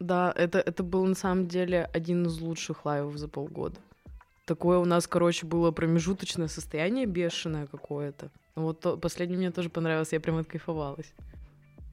Да, 0.00 0.32
это, 0.36 0.58
это 0.58 0.82
был 0.82 1.04
на 1.04 1.14
самом 1.14 1.46
деле 1.46 1.88
один 1.92 2.26
из 2.26 2.40
лучших 2.40 2.84
лайвов 2.84 3.16
за 3.16 3.28
полгода. 3.28 3.76
Такое 4.44 4.78
у 4.78 4.84
нас, 4.84 5.06
короче, 5.06 5.46
было 5.46 5.70
промежуточное 5.70 6.48
состояние 6.48 7.06
бешеное 7.06 7.66
какое-то. 7.66 8.28
Вот 8.54 8.80
то, 8.80 8.96
последний 8.96 9.36
мне 9.36 9.50
тоже 9.50 9.70
понравился, 9.70 10.16
я 10.16 10.20
прям 10.20 10.36
откайфовалась. 10.36 11.12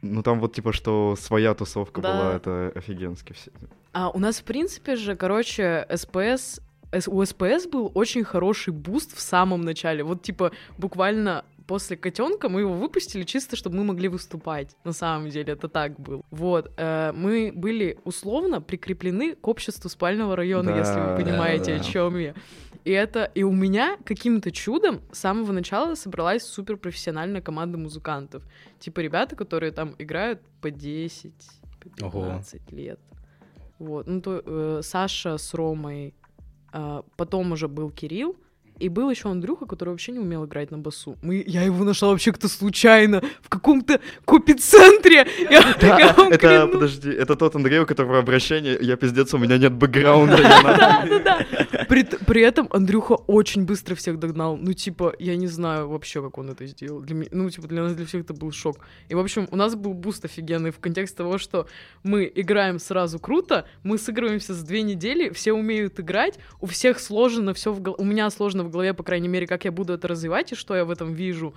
Ну 0.02 0.24
там 0.24 0.40
вот 0.40 0.54
типа, 0.54 0.74
что 0.74 1.16
своя 1.20 1.54
тусовка 1.54 2.02
Да. 2.02 2.14
была, 2.14 2.34
это 2.36 2.72
офигенски 2.76 3.34
все. 3.34 3.52
А 3.94 4.10
у 4.10 4.20
нас, 4.20 4.40
в 4.40 4.44
принципе 4.44 4.96
же, 4.96 5.16
короче, 5.16 5.88
СПС... 5.96 6.60
У 7.08 7.24
СПС 7.26 7.68
был 7.68 7.92
очень 7.94 8.24
хороший 8.24 8.74
буст 8.74 9.16
в 9.16 9.22
самом 9.22 9.62
начале. 9.62 10.04
Вот, 10.04 10.22
типа, 10.22 10.52
буквально 10.78 11.46
после 11.68 11.96
котенка 11.96 12.50
мы 12.50 12.62
его 12.62 12.74
выпустили 12.74 13.24
чисто, 13.24 13.56
чтобы 13.56 13.78
мы 13.78 13.86
могли 13.86 14.10
выступать. 14.10 14.76
На 14.84 14.92
самом 14.92 15.30
деле, 15.30 15.54
это 15.54 15.70
так 15.70 15.98
было. 15.98 16.22
Вот. 16.30 16.72
э, 16.76 17.14
мы 17.14 17.54
были 17.56 17.98
условно 18.04 18.60
прикреплены 18.60 19.36
к 19.36 19.48
обществу 19.48 19.90
спального 19.90 20.36
района, 20.36 20.72
Да, 20.72 20.80
если 20.80 21.00
вы 21.00 21.24
понимаете, 21.24 21.72
да, 21.74 21.78
да. 21.78 21.82
о 21.82 21.92
чем 21.92 22.18
я. 22.18 22.34
И 22.84 22.92
это 22.92 23.24
и 23.36 23.44
у 23.44 23.54
меня 23.54 23.98
каким-то 24.04 24.52
чудом 24.52 25.02
с 25.14 25.20
самого 25.20 25.52
начала 25.54 25.96
собралась 25.96 26.44
суперпрофессиональная 26.44 27.42
команда 27.42 27.78
музыкантов. 27.78 28.44
Типа 28.80 29.00
ребята, 29.00 29.36
которые 29.36 29.72
там 29.72 29.96
играют 30.00 30.42
по 30.62 30.72
10, 30.72 31.32
по 32.00 32.06
Ого. 32.06 32.26
15 32.26 32.72
лет. 32.74 33.00
Вот. 33.80 34.08
Ну, 34.08 34.22
то 34.22 34.42
э, 34.46 34.82
Саша 34.84 35.38
с 35.38 35.54
Ромой, 35.54 36.14
потом 37.18 37.52
уже 37.52 37.68
был 37.68 37.90
Кирилл, 37.90 38.36
и 38.82 38.90
был 38.90 39.10
еще 39.10 39.30
Андрюха, 39.30 39.66
который 39.66 39.90
вообще 39.90 40.12
не 40.12 40.20
умел 40.20 40.46
играть 40.46 40.72
на 40.72 40.78
басу. 40.78 41.18
Мы, 41.22 41.44
я 41.46 41.64
его 41.64 41.84
нашла 41.84 42.10
вообще 42.10 42.32
как-то 42.32 42.48
случайно 42.48 43.22
в 43.42 43.50
каком-то 43.50 44.00
копицентре. 44.26 45.28
Вам 46.16 46.32
это, 46.32 46.68
подожди, 46.68 47.10
это 47.10 47.36
тот 47.36 47.56
Андрей, 47.56 47.80
у 47.80 47.86
которого 47.86 48.20
обращение, 48.20 48.78
я 48.82 48.96
пиздец, 48.96 49.34
у 49.34 49.38
меня 49.38 49.58
нет 49.58 49.74
бэкграунда. 49.74 50.38
Да, 50.38 51.06
да, 51.08 51.20
да. 51.20 51.86
При, 51.88 52.42
этом 52.42 52.68
Андрюха 52.72 53.14
очень 53.14 53.66
быстро 53.66 53.96
всех 53.96 54.18
догнал. 54.18 54.58
Ну, 54.58 54.74
типа, 54.74 55.14
я 55.20 55.36
не 55.36 55.48
знаю 55.48 55.90
вообще, 55.90 56.22
как 56.22 56.38
он 56.38 56.50
это 56.50 56.66
сделал. 56.66 57.04
Ну, 57.32 57.50
типа, 57.50 57.68
для 57.68 57.84
нас, 57.84 57.94
для 57.94 58.06
всех 58.06 58.24
это 58.24 58.34
был 58.34 58.52
шок. 58.52 58.78
И, 59.10 59.16
в 59.16 59.20
общем, 59.20 59.48
у 59.52 59.56
нас 59.56 59.76
был 59.76 59.94
буст 59.94 60.26
офигенный 60.26 60.72
в 60.72 60.80
контексте 60.80 61.18
того, 61.18 61.38
что 61.38 61.68
мы 62.04 62.32
играем 62.34 62.80
сразу 62.80 63.20
круто, 63.20 63.66
мы 63.84 63.98
сыгрываемся 63.98 64.54
за 64.54 64.66
две 64.66 64.82
недели, 64.82 65.30
все 65.30 65.54
умеют 65.54 66.00
играть, 66.00 66.40
у 66.62 66.66
всех 66.66 67.00
сложено 67.00 67.54
все 67.54 67.74
в 67.74 67.82
голове, 67.82 68.02
у 68.02 68.06
меня 68.06 68.30
сложно 68.30 68.64
в 68.64 68.71
голове, 68.72 68.94
по 68.94 69.04
крайней 69.04 69.28
мере, 69.28 69.48
как 69.48 69.66
я 69.66 69.72
буду 69.72 69.94
это 69.94 70.08
развивать 70.08 70.52
и 70.52 70.56
что 70.56 70.76
я 70.76 70.86
в 70.86 70.92
этом 70.92 71.14
вижу. 71.14 71.54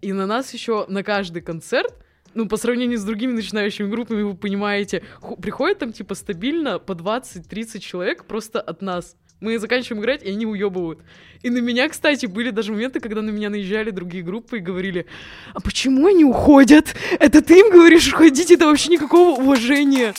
И 0.00 0.12
на 0.12 0.26
нас 0.26 0.52
еще 0.54 0.86
на 0.88 1.02
каждый 1.02 1.42
концерт 1.42 1.94
ну, 2.34 2.46
по 2.46 2.56
сравнению 2.56 2.98
с 2.98 3.04
другими 3.04 3.32
начинающими 3.32 3.88
группами, 3.88 4.22
вы 4.22 4.34
понимаете, 4.34 5.02
приходит 5.40 5.78
там, 5.78 5.92
типа, 5.92 6.14
стабильно 6.14 6.78
по 6.78 6.92
20-30 6.92 7.78
человек 7.80 8.24
просто 8.26 8.60
от 8.60 8.82
нас. 8.82 9.16
Мы 9.40 9.58
заканчиваем 9.58 10.02
играть, 10.02 10.22
и 10.24 10.30
они 10.30 10.46
уебывают. 10.46 11.00
И 11.42 11.50
на 11.50 11.58
меня, 11.58 11.88
кстати, 11.88 12.26
были 12.26 12.50
даже 12.50 12.72
моменты, 12.72 12.98
когда 12.98 13.22
на 13.22 13.30
меня 13.30 13.50
наезжали 13.50 13.90
другие 13.90 14.24
группы 14.24 14.58
и 14.58 14.60
говорили, 14.60 15.06
а 15.54 15.60
почему 15.60 16.08
они 16.08 16.24
уходят? 16.24 16.96
Это 17.20 17.40
ты 17.40 17.60
им 17.60 17.70
говоришь 17.70 18.12
уходить? 18.12 18.50
Это 18.50 18.66
вообще 18.66 18.90
никакого 18.90 19.40
уважения. 19.40 20.14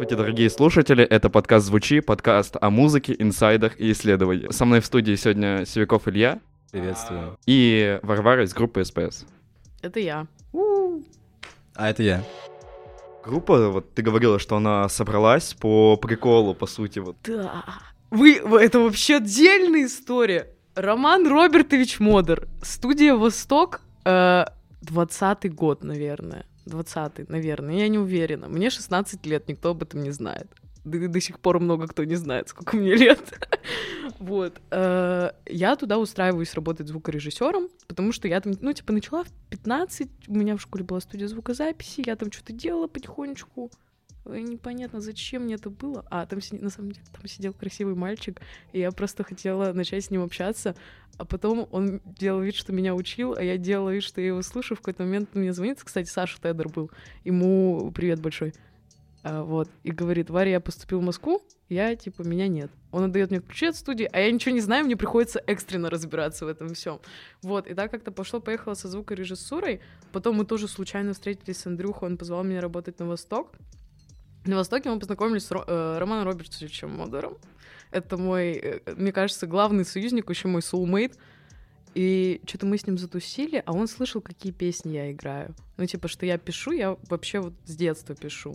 Здравствуйте, 0.00 0.22
дорогие 0.22 0.48
слушатели, 0.48 1.04
это 1.04 1.28
подкаст 1.28 1.66
«Звучи», 1.66 2.00
подкаст 2.00 2.56
о 2.58 2.70
музыке, 2.70 3.14
инсайдах 3.18 3.78
и 3.78 3.92
исследованиях. 3.92 4.50
Со 4.54 4.64
мной 4.64 4.80
в 4.80 4.86
студии 4.86 5.14
сегодня 5.14 5.66
Севяков 5.66 6.08
Илья 6.08 6.40
Приветствую. 6.72 7.36
и 7.44 8.00
Варвара 8.02 8.44
из 8.44 8.54
группы 8.54 8.82
СПС. 8.82 9.26
Это 9.82 10.00
я. 10.00 10.26
А 11.74 11.90
это 11.90 12.02
я. 12.02 12.24
Группа, 13.22 13.68
вот 13.68 13.92
ты 13.92 14.00
говорила, 14.00 14.38
что 14.38 14.56
она 14.56 14.88
собралась 14.88 15.52
по 15.52 15.98
приколу, 15.98 16.54
по 16.54 16.64
сути, 16.66 17.00
вот. 17.00 17.18
Да. 17.24 17.62
Вы, 18.08 18.40
вы- 18.42 18.62
это 18.62 18.80
вообще 18.80 19.16
отдельная 19.16 19.84
история. 19.84 20.48
Роман 20.76 21.28
Робертович 21.28 22.00
Модер. 22.00 22.48
Студия 22.62 23.14
«Восток», 23.14 23.82
э, 24.06 24.46
20-й 24.82 25.50
год, 25.50 25.84
наверное. 25.84 26.46
20-й, 26.66 27.26
наверное, 27.28 27.76
я 27.76 27.88
не 27.88 27.98
уверена. 27.98 28.48
Мне 28.48 28.70
16 28.70 29.26
лет, 29.26 29.48
никто 29.48 29.70
об 29.70 29.82
этом 29.82 30.02
не 30.02 30.10
знает. 30.10 30.46
И 30.84 31.06
до 31.06 31.20
сих 31.20 31.38
пор 31.40 31.60
много 31.60 31.86
кто 31.86 32.04
не 32.04 32.16
знает, 32.16 32.48
сколько 32.48 32.76
мне 32.76 32.94
лет. 32.94 33.20
Вот. 34.18 34.60
э, 34.70 35.30
Я 35.46 35.76
туда 35.76 35.98
устраиваюсь 35.98 36.54
работать 36.54 36.88
звукорежиссером, 36.88 37.68
потому 37.86 38.12
что 38.12 38.28
я 38.28 38.40
там, 38.40 38.52
ну, 38.60 38.72
типа, 38.72 38.92
начала 38.92 39.24
в 39.24 39.28
15, 39.48 40.08
у 40.28 40.34
меня 40.34 40.56
в 40.56 40.60
школе 40.60 40.84
была 40.84 41.00
студия 41.00 41.26
звукозаписи, 41.26 42.02
я 42.06 42.16
там 42.16 42.30
что-то 42.30 42.52
делала 42.52 42.86
потихонечку. 42.86 43.70
Непонятно, 44.26 45.00
зачем 45.00 45.44
мне 45.44 45.54
это 45.54 45.70
было. 45.70 46.04
А, 46.10 46.26
там, 46.26 46.40
на 46.52 46.70
самом 46.70 46.92
деле, 46.92 47.06
там 47.12 47.26
сидел 47.26 47.52
красивый 47.52 47.94
мальчик, 47.94 48.40
и 48.72 48.80
я 48.80 48.90
просто 48.92 49.24
хотела 49.24 49.72
начать 49.72 50.04
с 50.04 50.10
ним 50.10 50.22
общаться, 50.22 50.76
а 51.16 51.24
потом 51.24 51.68
он 51.70 52.00
делал 52.04 52.40
вид, 52.40 52.54
что 52.54 52.72
меня 52.72 52.94
учил, 52.94 53.34
а 53.34 53.42
я 53.42 53.56
делала 53.56 53.90
вид, 53.90 54.02
что 54.02 54.20
я 54.20 54.28
его 54.28 54.42
слушаю. 54.42 54.76
В 54.76 54.80
какой-то 54.80 55.04
момент 55.04 55.34
мне 55.34 55.52
звонит, 55.52 55.82
кстати, 55.82 56.08
Саша 56.08 56.40
Тедер 56.40 56.68
был, 56.68 56.90
ему 57.24 57.90
привет 57.94 58.20
большой. 58.20 58.54
А, 59.22 59.42
вот, 59.42 59.68
и 59.82 59.90
говорит, 59.90 60.30
Варя, 60.30 60.52
я 60.52 60.60
поступил 60.60 61.00
в 61.00 61.04
Москву, 61.04 61.42
я, 61.68 61.94
типа, 61.94 62.22
меня 62.22 62.48
нет. 62.48 62.70
Он 62.90 63.04
отдает 63.04 63.30
мне 63.30 63.40
ключи 63.40 63.66
от 63.66 63.76
студии, 63.76 64.08
а 64.10 64.18
я 64.18 64.30
ничего 64.30 64.54
не 64.54 64.60
знаю, 64.60 64.84
мне 64.84 64.96
приходится 64.96 65.42
экстренно 65.46 65.90
разбираться 65.90 66.46
в 66.46 66.48
этом 66.48 66.72
всем. 66.74 67.00
Вот, 67.42 67.66
и 67.66 67.74
так 67.74 67.90
как-то 67.90 68.12
пошло-поехало 68.12 68.74
со 68.74 68.88
звукорежиссурой, 68.88 69.80
потом 70.12 70.36
мы 70.36 70.46
тоже 70.46 70.68
случайно 70.68 71.12
встретились 71.12 71.58
с 71.58 71.66
Андрюхой, 71.66 72.08
он 72.08 72.16
позвал 72.16 72.44
меня 72.44 72.60
работать 72.60 72.98
на 72.98 73.06
Восток, 73.06 73.52
на 74.50 74.56
Востоке 74.56 74.90
мы 74.90 74.98
познакомились 74.98 75.46
с 75.46 75.50
Ро- 75.50 75.64
э, 75.66 75.98
Романом 75.98 76.26
Робертовичем 76.26 76.90
Модером. 76.90 77.38
Это 77.90 78.16
мой, 78.16 78.52
э, 78.52 78.94
мне 78.94 79.12
кажется, 79.12 79.46
главный 79.46 79.84
союзник, 79.84 80.28
еще 80.28 80.48
мой 80.48 80.60
soulmate. 80.60 81.16
И 81.94 82.40
что-то 82.46 82.66
мы 82.66 82.78
с 82.78 82.86
ним 82.86 82.98
затусили, 82.98 83.62
а 83.66 83.72
он 83.72 83.88
слышал, 83.88 84.20
какие 84.20 84.52
песни 84.52 84.92
я 84.92 85.10
играю. 85.10 85.54
Ну, 85.76 85.86
типа, 85.86 86.06
что 86.06 86.24
я 86.24 86.38
пишу, 86.38 86.72
я 86.72 86.96
вообще 87.08 87.40
вот 87.40 87.54
с 87.64 87.74
детства 87.74 88.14
пишу. 88.14 88.54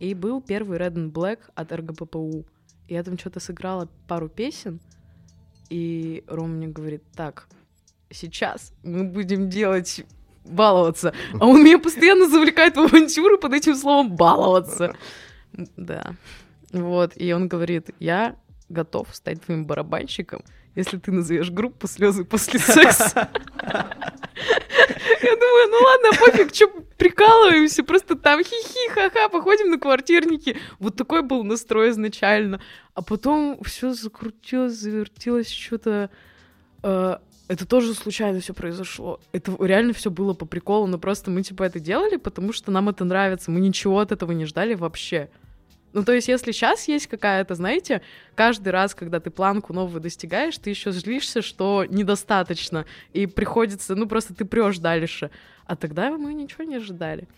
И 0.00 0.14
был 0.14 0.40
первый 0.40 0.78
Red 0.78 0.94
and 0.94 1.12
Black 1.12 1.40
от 1.54 1.70
РГППУ. 1.72 2.46
Я 2.88 3.02
там 3.02 3.18
что-то 3.18 3.40
сыграла 3.40 3.88
пару 4.08 4.28
песен, 4.28 4.80
и 5.68 6.24
Рома 6.26 6.54
мне 6.54 6.68
говорит, 6.68 7.02
так, 7.14 7.46
сейчас 8.10 8.72
мы 8.82 9.04
будем 9.04 9.48
делать 9.48 10.04
баловаться. 10.44 11.14
А 11.38 11.46
он 11.46 11.62
меня 11.64 11.78
постоянно 11.78 12.28
завлекает 12.28 12.76
в 12.76 12.80
авантюры 12.80 13.38
под 13.38 13.52
этим 13.54 13.74
словом 13.74 14.14
баловаться. 14.16 14.94
Да. 15.76 16.14
Вот. 16.72 17.12
И 17.16 17.32
он 17.32 17.48
говорит, 17.48 17.90
я 17.98 18.36
готов 18.68 19.08
стать 19.12 19.42
твоим 19.42 19.66
барабанщиком, 19.66 20.42
если 20.74 20.98
ты 20.98 21.12
назовешь 21.12 21.50
группу 21.50 21.86
слезы 21.86 22.24
после 22.24 22.58
секса. 22.58 23.28
Я 25.22 25.36
думаю, 25.36 25.68
ну 25.70 25.78
ладно, 25.84 26.18
пофиг, 26.18 26.54
что 26.54 26.68
прикалываемся, 26.96 27.84
просто 27.84 28.16
там 28.16 28.42
хихи, 28.42 28.90
ха-ха, 28.90 29.28
походим 29.28 29.70
на 29.70 29.78
квартирники. 29.78 30.56
Вот 30.78 30.96
такой 30.96 31.22
был 31.22 31.44
настрой 31.44 31.90
изначально. 31.90 32.60
А 32.94 33.02
потом 33.02 33.60
все 33.62 33.92
закрутилось, 33.92 34.72
завертелось 34.72 35.48
что-то. 35.48 36.10
Это 37.48 37.66
тоже 37.66 37.94
случайно 37.94 38.40
все 38.40 38.54
произошло. 38.54 39.20
Это 39.32 39.56
реально 39.60 39.92
все 39.92 40.10
было 40.10 40.32
по 40.32 40.46
приколу, 40.46 40.86
но 40.86 40.98
просто 40.98 41.30
мы 41.30 41.42
типа 41.42 41.64
это 41.64 41.80
делали, 41.80 42.16
потому 42.16 42.52
что 42.52 42.70
нам 42.70 42.88
это 42.88 43.04
нравится. 43.04 43.50
Мы 43.50 43.60
ничего 43.60 43.98
от 43.98 44.12
этого 44.12 44.32
не 44.32 44.46
ждали 44.46 44.74
вообще. 44.74 45.28
Ну, 45.92 46.04
то 46.04 46.12
есть, 46.12 46.28
если 46.28 46.52
сейчас 46.52 46.88
есть 46.88 47.06
какая-то, 47.06 47.54
знаете, 47.54 48.00
каждый 48.34 48.70
раз, 48.70 48.94
когда 48.94 49.20
ты 49.20 49.30
планку 49.30 49.74
новую 49.74 50.00
достигаешь, 50.00 50.56
ты 50.56 50.70
еще 50.70 50.90
злишься, 50.90 51.42
что 51.42 51.84
недостаточно, 51.86 52.86
и 53.12 53.26
приходится, 53.26 53.94
ну, 53.94 54.08
просто 54.08 54.34
ты 54.34 54.46
прешь 54.46 54.78
дальше. 54.78 55.30
А 55.66 55.76
тогда 55.76 56.10
мы 56.16 56.32
ничего 56.32 56.64
не 56.64 56.76
ожидали. 56.76 57.28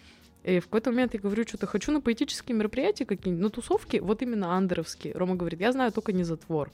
И 0.45 0.61
в 0.61 0.65
какой-то 0.65 0.91
момент 0.91 1.15
я 1.15 1.21
говорю, 1.21 1.45
что-то 1.49 1.67
хочу 1.67 1.91
на 1.91 2.01
поэтические 2.01 2.57
мероприятия 2.57 3.07
какие-нибудь, 3.07 3.43
на 3.43 3.51
тусовки, 3.51 3.97
вот 3.97 4.23
именно 4.23 4.53
андеровские. 4.55 5.15
Рома 5.15 5.35
говорит, 5.35 5.61
я 5.61 5.73
знаю 5.73 5.91
только 5.91 6.13
не 6.13 6.23
затвор. 6.23 6.71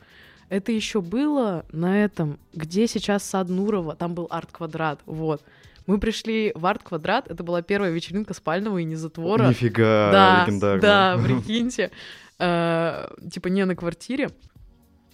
Это 0.51 0.73
еще 0.73 1.01
было 1.01 1.65
на 1.73 2.05
этом, 2.05 2.39
где 2.53 2.87
сейчас 2.87 3.23
сад 3.25 3.49
Нурова, 3.49 3.97
там 3.97 4.15
был 4.15 4.27
арт-квадрат, 4.29 5.01
вот. 5.07 5.43
Мы 5.87 5.99
пришли 5.99 6.53
в 6.55 6.67
арт-квадрат, 6.67 7.31
это 7.31 7.43
была 7.43 7.63
первая 7.63 7.91
вечеринка 7.91 8.35
спального 8.35 8.79
и 8.79 8.85
не 8.85 8.97
затвора. 8.97 9.49
Нифига, 9.49 10.11
Да, 10.13 10.45
легендарно. 10.47 10.81
да, 10.83 11.19
прикиньте. 11.25 11.91
Э, 12.39 13.09
Типа 13.33 13.49
не 13.49 13.65
на 13.65 13.75
квартире. 13.75 14.31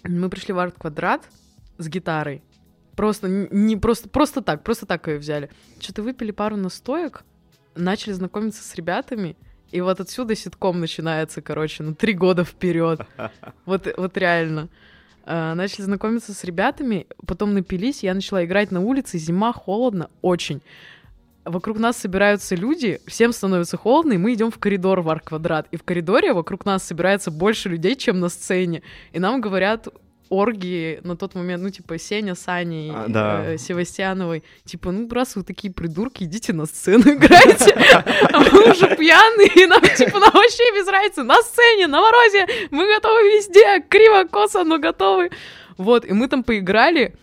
Мы 0.02 0.28
пришли 0.28 0.52
в 0.52 0.58
арт-квадрат 0.58 1.28
с 1.78 1.88
гитарой. 1.88 2.42
Просто 2.94 3.28
не 3.28 3.76
просто, 3.76 4.08
просто 4.08 4.40
так, 4.42 4.64
просто 4.64 4.86
так 4.86 5.06
ее 5.08 5.18
взяли. 5.18 5.50
Что-то 5.80 6.02
выпили 6.02 6.30
пару 6.30 6.56
настоек, 6.56 7.24
начали 7.74 8.12
знакомиться 8.12 8.62
с 8.62 8.74
ребятами, 8.74 9.36
и 9.70 9.80
вот 9.82 10.00
отсюда 10.00 10.34
ситком 10.34 10.80
начинается, 10.80 11.42
короче, 11.42 11.82
на 11.82 11.94
три 11.94 12.14
года 12.14 12.44
вперед. 12.44 13.00
Вот, 13.66 13.86
вот 13.96 14.16
реально. 14.16 14.68
Э, 15.26 15.54
начали 15.54 15.82
знакомиться 15.82 16.32
с 16.32 16.44
ребятами, 16.44 17.08
потом 17.26 17.52
напились, 17.52 18.04
я 18.04 18.14
начала 18.14 18.44
играть 18.44 18.70
на 18.70 18.80
улице, 18.80 19.18
зима, 19.18 19.52
холодно, 19.52 20.08
очень. 20.22 20.62
Вокруг 21.44 21.78
нас 21.80 21.96
собираются 21.96 22.54
люди, 22.54 23.00
всем 23.06 23.32
становится 23.32 23.76
холодно, 23.76 24.12
и 24.12 24.18
мы 24.18 24.34
идем 24.34 24.52
в 24.52 24.58
коридор 24.58 25.00
в 25.00 25.08
арт-квадрат. 25.08 25.66
И 25.72 25.76
в 25.76 25.82
коридоре 25.82 26.32
вокруг 26.32 26.64
нас 26.64 26.84
собирается 26.84 27.32
больше 27.32 27.68
людей, 27.68 27.96
чем 27.96 28.20
на 28.20 28.28
сцене. 28.28 28.82
И 29.12 29.18
нам 29.18 29.40
говорят, 29.40 29.88
оргии 30.28 31.00
на 31.04 31.16
тот 31.16 31.34
момент, 31.34 31.62
ну, 31.62 31.70
типа, 31.70 31.98
Сеня, 31.98 32.34
Сани, 32.34 32.92
А, 32.94 33.06
да. 33.08 33.44
э, 33.44 33.58
Севастьяновой, 33.58 34.42
типа, 34.64 34.92
ну, 34.92 35.08
раз 35.10 35.36
вы 35.36 35.42
такие 35.42 35.72
придурки, 35.72 36.24
идите 36.24 36.52
на 36.52 36.66
сцену 36.66 37.02
играйте, 37.02 37.72
а 38.32 38.40
мы 38.40 38.70
уже 38.70 38.96
пьяные, 38.96 39.50
и 39.54 39.66
нам, 39.66 39.80
типа, 39.82 40.18
нам 40.18 40.30
вообще 40.32 40.64
без 40.74 40.88
разницы, 40.88 41.22
на 41.22 41.40
сцене, 41.42 41.86
на 41.86 42.00
морозе, 42.00 42.46
мы 42.70 42.86
готовы 42.94 43.22
везде, 43.22 43.82
криво, 43.88 44.24
косо, 44.24 44.64
но 44.64 44.78
готовы. 44.78 45.30
Вот, 45.76 46.04
и 46.04 46.12
мы 46.12 46.28
там 46.28 46.42
поиграли, 46.42 47.14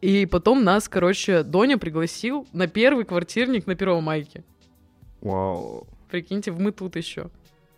и 0.00 0.26
потом 0.26 0.64
нас, 0.64 0.88
короче, 0.88 1.42
Доня 1.42 1.78
пригласил 1.78 2.46
на 2.52 2.66
первый 2.66 3.04
квартирник 3.04 3.66
на 3.66 3.74
Первомайке. 3.74 4.44
Вау. 5.20 5.86
Прикиньте, 6.10 6.50
мы 6.52 6.72
тут 6.72 6.96
еще. 6.96 7.30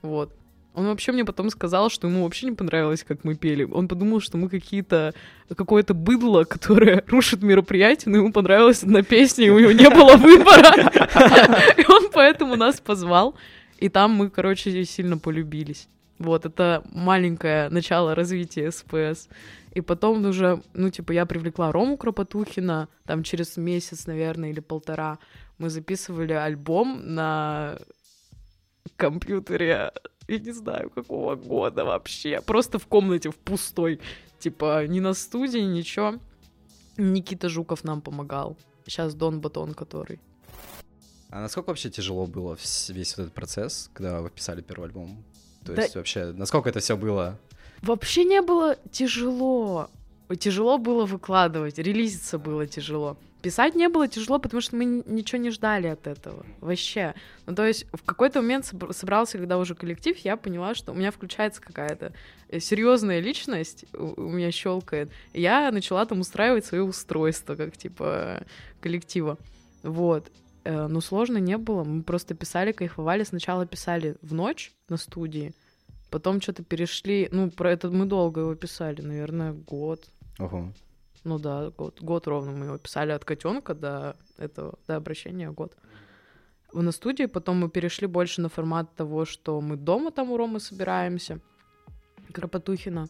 Вот. 0.02 0.32
Он 0.74 0.86
вообще 0.86 1.12
мне 1.12 1.24
потом 1.24 1.50
сказал, 1.50 1.88
что 1.88 2.08
ему 2.08 2.24
вообще 2.24 2.46
не 2.46 2.52
понравилось, 2.52 3.04
как 3.04 3.22
мы 3.22 3.36
пели. 3.36 3.62
Он 3.62 3.86
подумал, 3.86 4.20
что 4.20 4.36
мы 4.36 4.48
какие-то 4.48 5.14
какое-то 5.56 5.94
быдло, 5.94 6.42
которое 6.44 7.04
рушит 7.08 7.42
мероприятие, 7.42 8.10
но 8.12 8.18
ему 8.18 8.32
понравилась 8.32 8.82
одна 8.82 9.02
песня, 9.02 9.46
и 9.46 9.50
у 9.50 9.60
него 9.60 9.70
не 9.70 9.88
было 9.88 10.16
выбора. 10.16 10.90
И 11.76 11.84
он 11.88 12.10
поэтому 12.12 12.56
нас 12.56 12.80
позвал. 12.80 13.36
И 13.78 13.88
там 13.88 14.12
мы, 14.12 14.30
короче, 14.30 14.84
сильно 14.84 15.16
полюбились. 15.16 15.88
Вот, 16.18 16.44
это 16.46 16.82
маленькое 16.90 17.68
начало 17.68 18.14
развития 18.14 18.70
СПС. 18.70 19.28
И 19.74 19.80
потом 19.80 20.24
уже, 20.24 20.62
ну, 20.72 20.90
типа, 20.90 21.12
я 21.12 21.26
привлекла 21.26 21.70
Рому 21.72 21.96
Кропотухина, 21.96 22.88
там 23.06 23.22
через 23.22 23.56
месяц, 23.56 24.06
наверное, 24.06 24.50
или 24.50 24.60
полтора. 24.60 25.18
Мы 25.58 25.70
записывали 25.70 26.32
альбом 26.32 27.02
на 27.14 27.78
компьютере, 28.96 29.92
я 30.28 30.38
не 30.38 30.52
знаю, 30.52 30.90
какого 30.90 31.34
года 31.36 31.84
вообще. 31.84 32.40
Просто 32.40 32.78
в 32.78 32.86
комнате, 32.86 33.30
в 33.30 33.36
пустой. 33.36 34.00
Типа, 34.38 34.86
ни 34.86 35.00
на 35.00 35.14
студии, 35.14 35.58
ничего. 35.60 36.14
Никита 36.96 37.48
Жуков 37.48 37.84
нам 37.84 38.00
помогал. 38.00 38.56
Сейчас 38.86 39.14
Дон 39.14 39.40
Батон, 39.40 39.74
который. 39.74 40.20
А 41.30 41.40
насколько 41.40 41.68
вообще 41.70 41.90
тяжело 41.90 42.26
было 42.26 42.56
весь 42.88 43.12
этот 43.14 43.32
процесс, 43.32 43.90
когда 43.92 44.20
вы 44.20 44.30
писали 44.30 44.60
первый 44.62 44.84
альбом? 44.86 45.24
То 45.64 45.72
Да- 45.74 45.82
есть 45.82 45.96
вообще, 45.96 46.26
насколько 46.32 46.68
это 46.68 46.80
все 46.80 46.96
было? 46.96 47.38
Вообще 47.82 48.24
не 48.24 48.40
было 48.42 48.76
тяжело. 48.92 49.88
Тяжело 50.38 50.78
было 50.78 51.04
выкладывать, 51.06 51.78
релизиться 51.78 52.38
было 52.38 52.66
тяжело. 52.66 53.16
Писать 53.44 53.74
не 53.74 53.88
было 53.90 54.08
тяжело, 54.08 54.38
потому 54.38 54.62
что 54.62 54.74
мы 54.74 54.86
ничего 54.86 55.38
не 55.38 55.50
ждали 55.50 55.86
от 55.88 56.06
этого. 56.06 56.46
Вообще. 56.60 57.14
Ну, 57.44 57.54
то 57.54 57.66
есть 57.66 57.84
в 57.92 58.02
какой-то 58.02 58.40
момент 58.40 58.64
собр- 58.64 58.94
собрался, 58.94 59.36
когда 59.36 59.58
уже 59.58 59.74
коллектив, 59.74 60.16
я 60.18 60.38
поняла, 60.38 60.74
что 60.74 60.92
у 60.92 60.94
меня 60.94 61.10
включается 61.10 61.60
какая-то 61.60 62.14
серьезная 62.58 63.20
личность, 63.20 63.84
у 63.92 64.22
меня 64.22 64.50
щелкает. 64.50 65.10
Я 65.34 65.70
начала 65.70 66.06
там 66.06 66.20
устраивать 66.20 66.64
свое 66.64 66.82
устройство, 66.82 67.54
как 67.54 67.76
типа 67.76 68.44
коллектива. 68.80 69.36
Вот. 69.82 70.32
Э, 70.64 70.86
Но 70.86 71.02
сложно 71.02 71.36
не 71.36 71.58
было. 71.58 71.84
Мы 71.84 72.02
просто 72.02 72.34
писали, 72.34 72.72
кайфовали. 72.72 73.24
Сначала 73.24 73.66
писали 73.66 74.16
в 74.22 74.32
ночь 74.32 74.72
на 74.88 74.96
студии, 74.96 75.52
потом 76.10 76.40
что-то 76.40 76.62
перешли. 76.64 77.28
Ну, 77.30 77.50
про 77.50 77.72
это 77.72 77.90
мы 77.90 78.06
долго 78.06 78.40
его 78.40 78.54
писали, 78.54 79.02
наверное, 79.02 79.52
год. 79.52 80.02
Ого. 80.38 80.72
Ну 81.24 81.38
да, 81.38 81.70
год, 81.70 82.00
год 82.02 82.26
ровно 82.26 82.52
мы 82.52 82.66
его 82.66 82.78
писали 82.78 83.12
от 83.12 83.24
котенка 83.24 83.74
до 83.74 84.16
этого, 84.36 84.78
до 84.86 84.96
обращения 84.96 85.50
год. 85.50 85.74
На 86.72 86.92
студии 86.92 87.26
потом 87.26 87.58
мы 87.58 87.70
перешли 87.70 88.06
больше 88.06 88.40
на 88.40 88.48
формат 88.48 88.94
того, 88.94 89.24
что 89.24 89.60
мы 89.60 89.76
дома 89.76 90.10
там 90.10 90.30
у 90.30 90.36
Ромы 90.36 90.60
собираемся, 90.60 91.40
Кропотухина. 92.32 93.08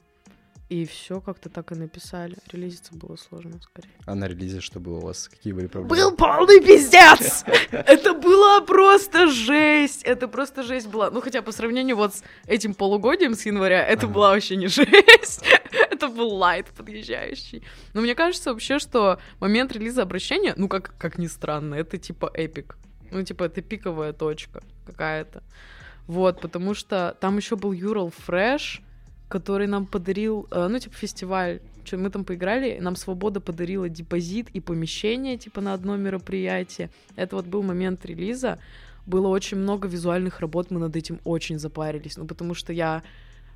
И 0.75 0.87
все 0.87 1.21
как-то 1.21 1.49
так 1.49 1.71
и 1.71 1.77
написали. 1.77 2.37
Релизиться 2.51 2.97
было 2.97 3.15
сложно, 3.15 3.61
скорее. 3.63 3.93
А 4.07 4.17
на 4.17 4.27
релизе 4.27 4.61
что 4.61 4.81
было 4.81 4.97
у 4.97 5.03
вас? 5.03 5.29
Какие 5.29 5.53
были 5.53 5.69
проблемы? 5.69 5.95
Был 5.95 6.17
полный 6.17 6.61
пиздец! 6.61 7.45
Это 7.71 8.13
была 8.13 8.61
просто 8.61 9.29
жесть! 9.29 10.03
Это 10.03 10.27
просто 10.27 10.65
жесть 10.65 10.89
была. 10.89 11.11
Ну, 11.11 11.21
хотя 11.21 11.43
по 11.43 11.53
сравнению 11.53 11.95
вот 11.95 12.17
с 12.17 12.25
этим 12.49 12.75
полугодием 12.75 13.37
с 13.37 13.47
января, 13.47 13.87
это 13.87 14.09
была 14.09 14.31
вообще 14.31 14.57
не 14.57 14.67
жесть. 14.81 15.45
Это 15.71 16.09
был 16.09 16.35
лайт 16.35 16.67
подъезжающий. 16.77 17.63
Но 17.93 18.01
мне 18.01 18.17
кажется 18.17 18.51
вообще, 18.53 18.81
что 18.81 19.21
момент 19.39 19.71
релиза 19.71 20.03
обращения, 20.03 20.55
ну, 20.57 20.67
как, 20.69 20.99
как 20.99 21.19
ни 21.19 21.29
странно, 21.29 21.77
это 21.77 21.99
типа 21.99 22.33
э, 22.35 22.49
пик. 22.49 22.77
Ну, 23.13 23.23
типа, 23.23 23.45
это 23.45 23.63
пиковая 23.63 24.13
точка 24.13 24.61
какая-то. 24.85 25.45
Вот, 26.09 26.41
потому 26.41 26.75
что 26.75 27.17
там 27.21 27.37
еще 27.37 27.55
был 27.55 27.71
Ural 27.71 28.11
Fresh, 28.11 28.83
который 29.35 29.67
нам 29.67 29.87
подарил, 29.87 30.47
э, 30.53 30.69
ну, 30.69 30.79
типа, 30.79 30.95
фестиваль. 30.95 31.59
Что, 31.85 31.99
мы 31.99 32.11
там 32.11 32.25
поиграли, 32.25 32.79
нам 32.81 32.95
Свобода 32.97 33.41
подарила 33.41 33.89
депозит 33.89 34.49
и 34.55 34.61
помещение, 34.61 35.37
типа, 35.37 35.61
на 35.61 35.75
одно 35.75 35.97
мероприятие. 35.97 36.89
Это 37.17 37.35
вот 37.35 37.47
был 37.47 37.63
момент 37.65 38.07
релиза. 38.07 38.59
Было 39.07 39.27
очень 39.29 39.59
много 39.59 39.89
визуальных 39.89 40.41
работ, 40.41 40.71
мы 40.71 40.79
над 40.79 40.95
этим 40.95 41.19
очень 41.25 41.59
запарились. 41.59 42.17
Ну, 42.17 42.27
потому 42.27 42.55
что 42.55 42.73
я, 42.73 43.03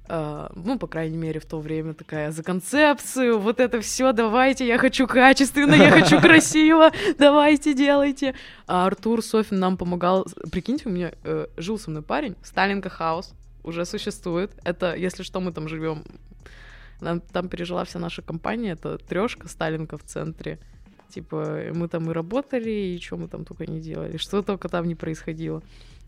э, 0.08 0.48
ну, 0.56 0.78
по 0.78 0.88
крайней 0.88 1.16
мере, 1.16 1.38
в 1.38 1.46
то 1.46 1.60
время 1.60 1.94
такая 1.94 2.32
за 2.32 2.42
концепцию, 2.42 3.38
вот 3.38 3.60
это 3.60 3.80
все, 3.80 4.12
давайте, 4.12 4.66
я 4.66 4.78
хочу 4.78 5.06
качественно, 5.06 5.76
я 5.76 5.90
хочу 5.90 6.20
красиво, 6.28 6.90
давайте, 7.18 7.72
делайте. 7.72 8.34
А 8.66 8.86
Артур 8.86 9.22
Софин 9.22 9.60
нам 9.60 9.76
помогал. 9.76 10.26
Прикиньте, 10.50 10.88
у 10.88 10.92
меня 10.92 11.12
э, 11.22 11.46
жил 11.56 11.78
со 11.78 11.90
мной 11.90 12.02
парень, 12.02 12.34
Сталинка 12.42 12.88
Хаус, 12.88 13.32
уже 13.68 13.84
существует. 13.84 14.50
Это, 14.64 14.94
если 14.94 15.22
что, 15.22 15.40
мы 15.40 15.52
там 15.52 15.68
живем. 15.68 16.04
Нам, 17.00 17.20
там 17.20 17.48
пережила 17.48 17.84
вся 17.84 17.98
наша 17.98 18.22
компания, 18.22 18.72
это 18.72 18.98
трешка 18.98 19.48
Сталинка 19.48 19.96
в 19.96 20.02
центре. 20.02 20.58
Типа, 21.08 21.62
мы 21.72 21.88
там 21.88 22.10
и 22.10 22.12
работали, 22.12 22.70
и 22.70 23.00
что 23.00 23.16
мы 23.16 23.28
там 23.28 23.44
только 23.44 23.66
не 23.66 23.80
делали, 23.80 24.16
что 24.16 24.42
только 24.42 24.68
там 24.68 24.86
не 24.86 24.94
происходило. 24.94 25.62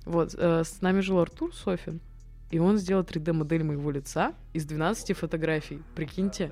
Вот, 0.04 0.34
э, 0.36 0.64
с 0.64 0.80
нами 0.80 1.00
жил 1.00 1.20
Артур 1.20 1.54
Софин, 1.54 2.00
и 2.50 2.58
он 2.58 2.78
сделал 2.78 3.02
3D-модель 3.02 3.62
моего 3.62 3.90
лица 3.90 4.34
из 4.52 4.64
12 4.64 5.16
фотографий. 5.16 5.82
Прикиньте. 5.94 6.50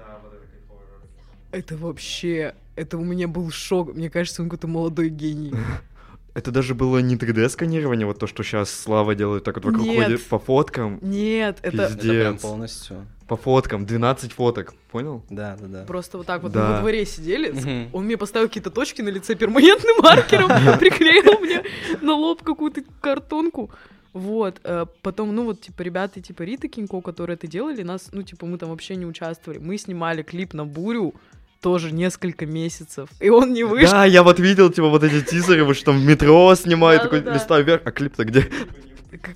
Это 1.51 1.77
вообще... 1.77 2.55
Это 2.77 2.97
у 2.97 3.05
меня 3.05 3.27
был 3.27 3.51
шок. 3.51 3.95
Мне 3.95 4.09
кажется, 4.09 4.43
он 4.43 4.49
какой-то 4.49 4.69
молодой 4.69 5.09
гений. 5.09 5.53
Это 6.35 6.51
даже 6.53 6.75
было 6.75 6.99
не 6.99 7.17
3D-сканирование, 7.17 8.07
вот 8.07 8.19
то, 8.19 8.27
что 8.27 8.43
сейчас 8.43 8.71
Слава 8.71 9.15
делает, 9.15 9.45
так 9.45 9.57
вот 9.57 9.65
вокруг 9.65 9.87
Нет. 9.87 10.05
ходит 10.05 10.25
по 10.27 10.39
фоткам. 10.39 10.99
Нет, 11.03 11.59
это 11.63 11.83
Это 11.85 11.99
прям 11.99 12.35
Пиздец. 12.35 12.43
полностью. 12.43 13.07
По 13.27 13.37
фоткам, 13.37 13.85
12 13.87 14.33
фоток, 14.33 14.75
понял? 14.91 15.23
Да, 15.29 15.57
да, 15.61 15.67
да. 15.67 15.85
просто 15.85 16.17
вот 16.19 16.27
так 16.27 16.43
вот 16.43 16.53
Да. 16.53 16.67
мы 16.69 16.75
во 16.75 16.81
дворе 16.81 17.05
сидели. 17.07 17.89
Он 17.93 18.05
мне 18.05 18.17
поставил 18.17 18.47
какие-то 18.49 18.71
точки 18.71 19.03
на 19.03 19.09
лице 19.09 19.35
перманентным 19.35 19.97
маркером, 20.03 20.79
приклеил 20.79 21.41
мне 21.41 21.63
на 22.01 22.15
лоб 22.15 22.43
какую-то 22.43 22.83
картонку. 23.01 23.71
Вот, 24.15 24.61
э, 24.65 24.87
потом, 25.03 25.35
ну 25.35 25.45
вот, 25.45 25.61
типа, 25.61 25.83
ребята, 25.83 26.21
типа, 26.21 26.43
Рита 26.43 26.67
Кинько, 26.69 27.01
которые 27.03 27.35
это 27.35 27.47
делали, 27.47 27.83
нас, 27.83 28.09
ну, 28.13 28.23
типа, 28.23 28.47
мы 28.47 28.57
там 28.57 28.71
вообще 28.71 28.97
не 28.97 29.05
участвовали. 29.05 29.59
Мы 29.59 29.77
снимали 29.77 30.23
клип 30.23 30.55
на 30.55 30.65
Бурю 30.65 31.15
тоже 31.61 31.93
несколько 31.93 32.47
месяцев, 32.47 33.09
и 33.21 33.31
он 33.31 33.53
не 33.53 33.65
вышел. 33.65 33.91
Да, 33.91 34.05
я 34.05 34.23
вот 34.23 34.39
видел, 34.39 34.71
типа, 34.71 34.89
вот 34.89 35.03
эти 35.03 35.25
тизеры, 35.25 35.65
вот 35.65 35.77
что 35.77 35.87
там 35.87 36.01
в 36.01 36.05
метро 36.05 36.55
снимают, 36.55 37.03
такой 37.03 37.21
листа 37.21 37.61
вверх, 37.61 37.83
а 37.85 37.91
клип-то 37.91 38.25
где? 38.25 38.49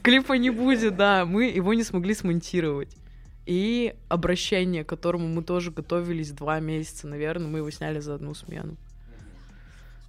Клипа 0.02 0.35
не 0.35 0.50
будет, 0.50 0.97
да, 0.97 1.25
мы 1.25 1.47
его 1.47 1.75
не 1.75 1.83
смогли 1.83 2.14
смонтировать. 2.14 2.95
И 3.45 3.95
обращение, 4.09 4.85
к 4.85 4.88
которому 4.88 5.26
мы 5.26 5.43
тоже 5.43 5.73
готовились 5.73 6.31
два 6.31 6.61
месяца, 6.61 7.09
наверное, 7.09 7.49
мы 7.49 7.59
его 7.59 7.71
сняли 7.71 7.99
за 7.99 8.14
одну 8.14 8.35
смену. 8.35 8.76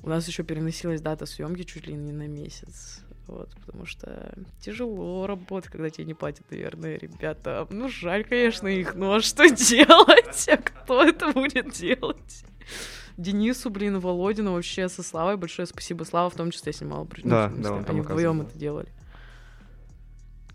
У 0.03 0.09
нас 0.09 0.27
еще 0.27 0.43
переносилась 0.43 1.01
дата 1.01 1.25
съемки 1.25 1.63
чуть 1.63 1.87
ли 1.87 1.93
не 1.93 2.11
на 2.11 2.27
месяц. 2.27 2.99
Вот, 3.27 3.49
потому 3.65 3.85
что 3.85 4.33
тяжело 4.59 5.25
работать, 5.27 5.71
когда 5.71 5.89
тебе 5.89 6.05
не 6.05 6.13
платят, 6.13 6.49
наверное, 6.51 6.97
ребята. 6.97 7.67
Ну, 7.69 7.87
жаль, 7.87 8.23
конечно, 8.25 8.67
их, 8.67 8.95
но 8.95 9.13
а 9.15 9.21
что 9.21 9.47
делать? 9.49 10.49
А 10.49 10.57
кто 10.57 11.03
это 11.03 11.31
будет 11.31 11.71
делать? 11.71 12.43
Денису, 13.17 13.69
блин, 13.69 13.99
Володину 13.99 14.53
вообще 14.53 14.89
со 14.89 15.03
Славой 15.03 15.37
большое 15.37 15.65
спасибо. 15.67 16.03
Слава 16.03 16.29
в 16.29 16.35
том 16.35 16.51
числе 16.51 16.73
снимала. 16.73 17.07
ну, 17.23 17.29
Да, 17.29 17.47
смысле, 17.49 17.63
да, 17.63 17.73
он 17.73 17.85
Они 17.87 18.01
вдвоем 18.01 18.41
это 18.41 18.57
делали. 18.57 18.89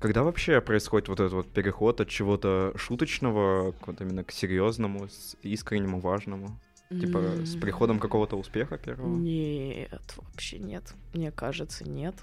Когда 0.01 0.23
вообще 0.23 0.61
происходит 0.61 1.09
вот 1.09 1.19
этот 1.21 1.33
вот 1.33 1.53
переход 1.53 2.01
от 2.01 2.09
чего-то 2.09 2.73
шуточного 2.77 3.73
к 3.73 3.87
вот 3.89 4.01
именно 4.01 4.23
к 4.23 4.31
серьезному, 4.31 5.09
с 5.09 5.37
искреннему, 5.43 6.01
важному? 6.01 6.59
Типа 6.89 7.19
с 7.45 7.55
М, 7.55 7.61
приходом 7.61 7.99
какого-то 7.99 8.37
успеха 8.37 8.79
первого? 8.79 9.17
Нет, 9.19 10.15
вообще 10.17 10.59
нет. 10.59 10.95
Мне 11.13 11.31
кажется, 11.33 11.85
нет. 11.89 12.15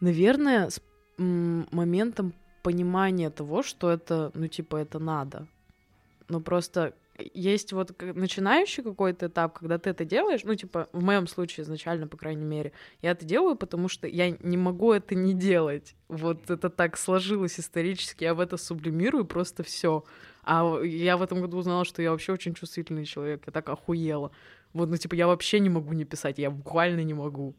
Наверное, 0.00 0.70
с 0.70 0.80
моментом 1.18 2.32
понимания 2.62 3.30
того, 3.30 3.62
что 3.62 3.90
это, 3.90 4.30
ну, 4.34 4.48
типа, 4.48 4.76
это 4.76 4.98
надо. 4.98 5.46
но 6.30 6.40
просто 6.40 6.94
есть 7.34 7.72
вот 7.72 8.00
начинающий 8.00 8.82
какой-то 8.82 9.26
этап, 9.26 9.58
когда 9.58 9.78
ты 9.78 9.90
это 9.90 10.04
делаешь, 10.04 10.40
ну, 10.44 10.54
типа, 10.54 10.88
в 10.92 11.02
моем 11.02 11.26
случае 11.26 11.64
изначально, 11.64 12.06
по 12.06 12.16
крайней 12.16 12.44
мере, 12.44 12.72
я 13.02 13.10
это 13.10 13.26
делаю, 13.26 13.56
потому 13.56 13.88
что 13.88 14.06
я 14.06 14.30
не 14.30 14.56
могу 14.56 14.92
это 14.92 15.14
не 15.14 15.34
делать. 15.34 15.94
Вот 16.08 16.50
это 16.50 16.70
так 16.70 16.96
сложилось 16.96 17.60
исторически, 17.60 18.24
я 18.24 18.34
в 18.34 18.40
это 18.40 18.56
сублимирую 18.56 19.24
просто 19.26 19.62
все. 19.62 20.04
А 20.42 20.80
я 20.82 21.16
в 21.16 21.22
этом 21.22 21.42
году 21.42 21.58
узнала, 21.58 21.84
что 21.84 22.00
я 22.00 22.10
вообще 22.10 22.32
очень 22.32 22.54
чувствительный 22.54 23.04
человек, 23.04 23.42
я 23.46 23.52
так 23.52 23.68
охуела. 23.68 24.30
Вот, 24.72 24.88
ну, 24.88 24.96
типа, 24.96 25.14
я 25.14 25.26
вообще 25.26 25.60
не 25.60 25.68
могу 25.68 25.92
не 25.92 26.04
писать, 26.04 26.38
я 26.38 26.50
буквально 26.50 27.02
не 27.02 27.14
могу. 27.14 27.54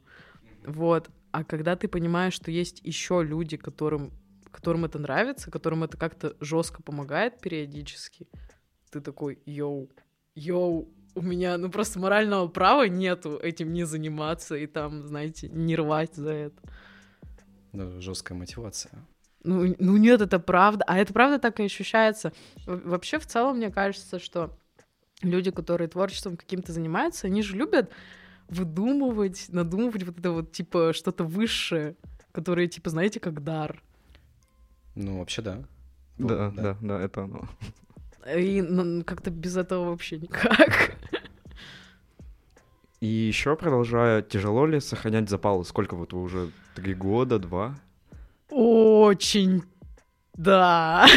Вот. 0.65 1.09
А 1.31 1.43
когда 1.43 1.75
ты 1.75 1.87
понимаешь, 1.87 2.33
что 2.33 2.51
есть 2.51 2.81
еще 2.83 3.23
люди, 3.23 3.57
которым, 3.57 4.11
которым 4.51 4.85
это 4.85 4.99
нравится, 4.99 5.51
которым 5.51 5.83
это 5.83 5.97
как-то 5.97 6.35
жестко 6.39 6.83
помогает 6.83 7.39
периодически, 7.39 8.27
ты 8.91 8.99
такой, 8.99 9.41
йоу, 9.45 9.89
йоу, 10.35 10.93
у 11.15 11.21
меня, 11.21 11.57
ну, 11.57 11.69
просто 11.69 11.99
морального 11.99 12.47
права 12.47 12.87
нету 12.87 13.37
этим 13.37 13.73
не 13.73 13.85
заниматься 13.85 14.55
и 14.55 14.67
там, 14.67 15.07
знаете, 15.07 15.49
не 15.49 15.75
рвать 15.75 16.15
за 16.15 16.31
это. 16.31 16.61
Ну, 17.73 18.01
жесткая 18.01 18.37
мотивация. 18.37 18.91
Ну, 19.43 19.75
ну 19.79 19.97
нет, 19.97 20.21
это 20.21 20.39
правда. 20.39 20.83
А 20.87 20.97
это 20.97 21.13
правда 21.13 21.39
так 21.39 21.59
и 21.59 21.63
ощущается. 21.63 22.33
Вообще, 22.65 23.19
в 23.19 23.25
целом, 23.25 23.57
мне 23.57 23.71
кажется, 23.71 24.19
что 24.19 24.57
люди, 25.21 25.51
которые 25.51 25.87
творчеством 25.87 26.37
каким-то 26.37 26.71
занимаются, 26.73 27.27
они 27.27 27.41
же 27.41 27.55
любят 27.55 27.91
выдумывать, 28.51 29.47
надумывать 29.49 30.03
вот 30.03 30.19
это 30.19 30.31
вот, 30.31 30.51
типа, 30.51 30.93
что-то 30.93 31.23
высшее, 31.23 31.95
которое, 32.31 32.67
типа, 32.67 32.89
знаете, 32.89 33.19
как 33.19 33.43
дар. 33.43 33.81
Ну, 34.95 35.19
вообще, 35.19 35.41
да. 35.41 35.63
Да, 36.17 36.51
Ну, 36.51 36.61
да, 36.61 36.77
да, 36.81 37.01
это 37.01 37.23
оно. 37.23 37.47
И 38.35 38.61
ну, 38.61 39.03
как-то 39.03 39.31
без 39.31 39.57
этого 39.57 39.89
вообще 39.89 40.19
никак. 40.19 40.95
И 42.99 43.07
еще 43.07 43.55
продолжая, 43.55 44.21
тяжело 44.21 44.67
ли 44.67 44.79
сохранять 44.79 45.27
запалы? 45.27 45.65
Сколько 45.65 45.95
вот 45.95 46.13
вы 46.13 46.21
уже? 46.21 46.51
Три 46.75 46.93
года, 46.93 47.39
два? 47.39 47.75
Очень. 48.51 49.63
Да. 50.35 51.07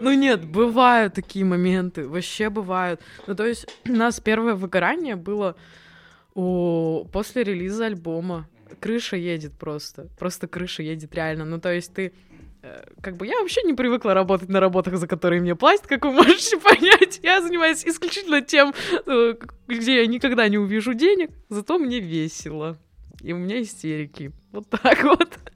ну 0.00 0.14
нет, 0.14 0.46
бывают 0.46 1.12
такие 1.12 1.44
моменты, 1.44 2.08
вообще 2.08 2.48
бывают. 2.48 3.02
Ну 3.26 3.34
то 3.34 3.44
есть 3.44 3.66
у 3.86 3.92
нас 3.92 4.18
первое 4.18 4.54
выгорание 4.54 5.16
было 5.16 5.56
о, 6.36 7.06
после 7.10 7.44
релиза 7.44 7.86
альбома. 7.86 8.46
Крыша 8.78 9.16
едет 9.16 9.54
просто. 9.54 10.08
Просто 10.18 10.46
крыша 10.46 10.82
едет 10.82 11.14
реально. 11.14 11.46
Ну 11.46 11.58
то 11.58 11.72
есть 11.72 11.94
ты 11.94 12.12
э, 12.62 12.84
как 13.00 13.16
бы 13.16 13.26
я 13.26 13.40
вообще 13.40 13.62
не 13.62 13.72
привыкла 13.72 14.12
работать 14.12 14.50
на 14.50 14.60
работах, 14.60 14.98
за 14.98 15.08
которые 15.08 15.40
мне 15.40 15.56
платят, 15.56 15.86
как 15.86 16.04
вы 16.04 16.12
можете 16.12 16.58
понять. 16.58 17.20
Я 17.22 17.40
занимаюсь 17.40 17.86
исключительно 17.86 18.42
тем, 18.42 18.74
э, 19.06 19.34
где 19.66 20.02
я 20.02 20.06
никогда 20.06 20.46
не 20.48 20.58
увижу 20.58 20.92
денег, 20.92 21.30
зато 21.48 21.78
мне 21.78 22.00
весело. 22.00 22.76
И 23.22 23.32
у 23.32 23.38
меня 23.38 23.62
истерики. 23.62 24.30
Вот 24.52 24.68
так 24.68 25.02
вот. 25.02 25.38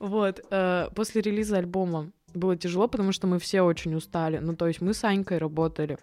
Вот. 0.00 0.40
э, 0.50 0.88
После 0.94 1.22
релиза 1.22 1.58
альбома 1.58 2.10
было 2.34 2.56
тяжело, 2.56 2.88
потому 2.88 3.12
что 3.12 3.28
мы 3.28 3.38
все 3.38 3.62
очень 3.62 3.94
устали. 3.94 4.38
Ну, 4.38 4.56
то 4.56 4.66
есть 4.66 4.80
мы 4.80 4.92
с 4.92 5.04
Анькой 5.04 5.38
работали. 5.38 5.98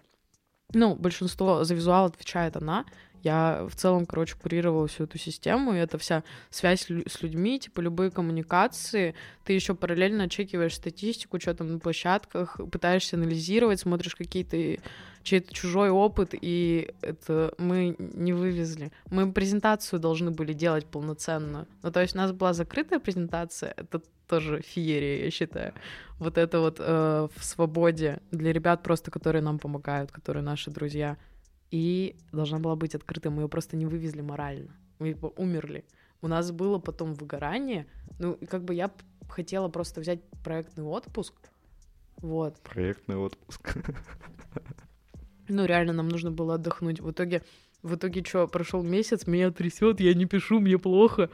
Ну, 0.72 0.94
большинство 0.94 1.62
за 1.64 1.74
визуал 1.74 2.06
отвечает 2.06 2.56
она. 2.56 2.86
Я 3.22 3.66
в 3.68 3.76
целом, 3.76 4.04
короче, 4.06 4.34
курировала 4.40 4.88
всю 4.88 5.04
эту 5.04 5.18
систему, 5.18 5.74
и 5.74 5.78
это 5.78 5.96
вся 5.98 6.24
связь 6.50 6.86
с 7.06 7.22
людьми, 7.22 7.58
типа 7.58 7.80
любые 7.80 8.10
коммуникации. 8.10 9.14
Ты 9.44 9.52
еще 9.52 9.74
параллельно 9.74 10.28
чекиваешь 10.28 10.74
статистику, 10.74 11.40
что 11.40 11.54
там 11.54 11.72
на 11.72 11.78
площадках, 11.78 12.60
пытаешься 12.70 13.16
анализировать, 13.16 13.80
смотришь 13.80 14.16
какие-то 14.16 14.82
чей-то 15.22 15.54
чужой 15.54 15.90
опыт, 15.90 16.30
и 16.32 16.92
это 17.00 17.54
мы 17.58 17.94
не 17.98 18.32
вывезли. 18.32 18.90
Мы 19.08 19.32
презентацию 19.32 20.00
должны 20.00 20.32
были 20.32 20.52
делать 20.52 20.86
полноценно. 20.86 21.66
Ну, 21.82 21.92
то 21.92 22.00
есть 22.00 22.14
у 22.14 22.18
нас 22.18 22.32
была 22.32 22.52
закрытая 22.52 22.98
презентация, 22.98 23.72
это 23.76 24.02
тоже 24.26 24.62
феерия, 24.62 25.24
я 25.24 25.30
считаю. 25.30 25.74
Вот 26.18 26.38
это 26.38 26.60
вот 26.60 26.76
э, 26.78 27.28
в 27.36 27.44
свободе 27.44 28.20
для 28.30 28.52
ребят 28.52 28.82
просто, 28.82 29.10
которые 29.10 29.42
нам 29.42 29.58
помогают, 29.58 30.10
которые 30.10 30.42
наши 30.42 30.70
друзья. 30.70 31.16
И 31.72 32.16
должна 32.32 32.58
была 32.58 32.76
быть 32.76 32.94
открыта, 32.94 33.30
мы 33.30 33.42
ее 33.42 33.48
просто 33.48 33.76
не 33.76 33.86
вывезли 33.86 34.20
морально. 34.20 34.76
Мы 34.98 35.14
типа 35.14 35.32
умерли. 35.36 35.84
У 36.20 36.28
нас 36.28 36.52
было 36.52 36.78
потом 36.78 37.14
выгорание. 37.14 37.86
Ну, 38.18 38.38
как 38.48 38.62
бы 38.62 38.74
я 38.74 38.92
хотела 39.28 39.68
просто 39.68 40.02
взять 40.02 40.20
проектный 40.44 40.84
отпуск. 40.84 41.34
Вот. 42.18 42.60
Проектный 42.60 43.16
отпуск. 43.16 43.76
Ну, 45.48 45.66
реально, 45.66 45.92
нам 45.92 46.08
нужно 46.08 46.30
было 46.30 46.54
отдохнуть. 46.54 47.00
В 47.00 47.10
итоге, 47.10 47.42
в 47.82 47.96
итоге, 47.96 48.24
что, 48.24 48.46
прошел 48.46 48.82
месяц, 48.82 49.26
меня 49.26 49.50
трясет, 49.50 50.00
я 50.00 50.14
не 50.14 50.24
пишу, 50.24 50.60
мне 50.60 50.78
плохо. 50.78 51.30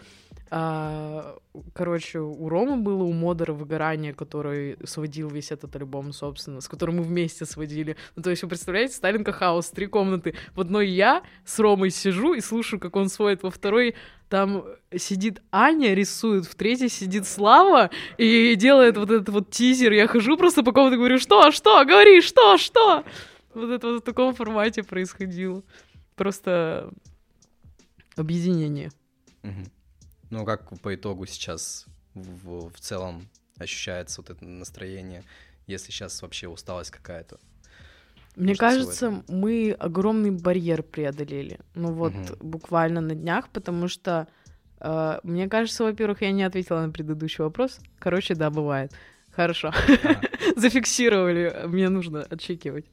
А, 0.50 1.36
короче, 1.74 2.20
у 2.20 2.48
Ромы 2.48 2.76
было 2.76 3.02
у 3.02 3.12
Модера 3.12 3.52
выгорание, 3.52 4.14
который 4.14 4.78
сводил 4.84 5.28
весь 5.28 5.50
этот 5.50 5.76
альбом, 5.76 6.12
собственно, 6.12 6.60
с 6.60 6.68
которым 6.68 6.96
мы 6.96 7.02
вместе 7.02 7.44
сводили. 7.44 7.96
Ну, 8.16 8.22
то 8.22 8.30
есть, 8.30 8.42
вы 8.42 8.48
представляете, 8.48 8.94
Сталинка 8.94 9.32
Хаус, 9.32 9.70
три 9.70 9.86
комнаты. 9.86 10.34
В 10.54 10.60
одной 10.60 10.88
я 10.88 11.22
с 11.44 11.58
Ромой 11.58 11.90
сижу 11.90 12.34
и 12.34 12.40
слушаю, 12.40 12.80
как 12.80 12.96
он 12.96 13.08
сводит, 13.08 13.42
во 13.42 13.50
второй 13.50 13.94
там 14.28 14.64
сидит 14.94 15.42
Аня, 15.50 15.94
рисует, 15.94 16.46
в 16.46 16.54
третьей 16.54 16.88
сидит 16.88 17.26
Слава 17.26 17.90
и 18.18 18.54
делает 18.56 18.96
вот 18.96 19.10
этот 19.10 19.28
вот 19.30 19.50
тизер. 19.50 19.92
Я 19.92 20.06
хожу 20.06 20.36
просто 20.36 20.62
по 20.62 20.72
комнате 20.72 20.96
говорю, 20.96 21.18
что, 21.18 21.50
что, 21.50 21.84
говори, 21.84 22.20
что, 22.20 22.58
что? 22.58 23.04
Вот 23.54 23.70
это 23.70 23.86
вот 23.86 24.02
в 24.02 24.04
таком 24.04 24.34
формате 24.34 24.82
происходило. 24.82 25.62
Просто 26.14 26.90
объединение. 28.16 28.90
Мгм. 29.42 29.64
Ну, 30.30 30.44
как 30.44 30.78
по 30.80 30.94
итогу 30.94 31.26
сейчас 31.26 31.86
в, 32.14 32.70
в 32.70 32.80
целом 32.80 33.28
ощущается 33.58 34.20
вот 34.20 34.30
это 34.30 34.44
настроение, 34.44 35.24
если 35.66 35.90
сейчас 35.90 36.20
вообще 36.22 36.48
усталость 36.48 36.90
какая-то? 36.90 37.38
Мне 38.36 38.48
Может, 38.48 38.60
кажется, 38.60 39.22
мы 39.28 39.72
огромный 39.72 40.30
барьер 40.30 40.82
преодолели. 40.82 41.58
Ну 41.74 41.92
вот 41.92 42.14
Мгм. 42.14 42.36
буквально 42.40 43.00
на 43.00 43.14
днях, 43.14 43.48
потому 43.48 43.88
что 43.88 44.28
э, 44.80 45.18
мне 45.24 45.48
кажется, 45.48 45.82
во-первых, 45.82 46.22
я 46.22 46.30
не 46.30 46.44
ответила 46.44 46.80
на 46.80 46.92
предыдущий 46.92 47.42
вопрос. 47.42 47.80
Короче, 47.98 48.34
да, 48.34 48.50
бывает. 48.50 48.92
Хорошо. 49.32 49.72
Зафиксировали. 50.56 51.62
Мне 51.66 51.88
нужно 51.88 52.22
отчекивать. 52.22 52.86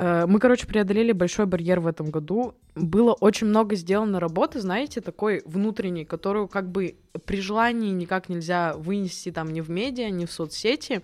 Э, 0.00 0.24
Мы, 0.26 0.38
короче, 0.38 0.66
преодолели 0.66 1.12
большой 1.12 1.44
барьер 1.44 1.80
в 1.80 1.86
этом 1.86 2.10
году. 2.10 2.54
Было 2.74 3.12
очень 3.12 3.48
много 3.48 3.76
сделано 3.76 4.18
работы, 4.18 4.60
знаете, 4.60 5.02
такой 5.02 5.42
внутренней, 5.44 6.06
которую 6.06 6.48
как 6.48 6.70
бы 6.70 6.96
при 7.26 7.40
желании 7.42 7.90
никак 7.90 8.30
нельзя 8.30 8.74
вынести 8.76 9.30
там 9.30 9.52
ни 9.52 9.60
в 9.60 9.68
медиа, 9.68 10.08
ни 10.08 10.24
в 10.24 10.32
соцсети. 10.32 11.02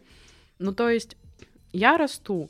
Ну, 0.59 0.73
то 0.73 0.89
есть 0.89 1.19
я 1.73 1.99
расту 1.99 2.49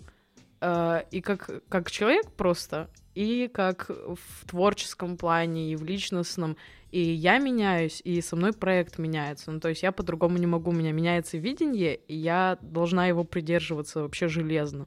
э, 0.61 1.03
и 1.11 1.21
как, 1.21 1.51
как 1.69 1.91
человек 1.91 2.31
просто, 2.37 2.89
и 3.17 3.51
как 3.53 3.89
в 3.91 4.47
творческом 4.47 5.17
плане, 5.17 5.73
и 5.73 5.77
в 5.77 5.83
личностном. 5.83 6.57
И 6.93 7.01
я 7.01 7.39
меняюсь, 7.39 8.01
и 8.05 8.21
со 8.21 8.37
мной 8.37 8.53
проект 8.53 8.99
меняется. 8.99 9.51
Ну, 9.51 9.59
то 9.59 9.69
есть 9.69 9.83
я 9.83 9.91
по-другому 9.91 10.39
не 10.39 10.47
могу. 10.47 10.71
У 10.71 10.75
меня 10.75 10.93
меняется 10.93 11.39
видение, 11.39 11.97
и 11.97 12.15
я 12.15 12.57
должна 12.61 13.09
его 13.09 13.25
придерживаться 13.25 14.03
вообще 14.03 14.29
железно. 14.29 14.87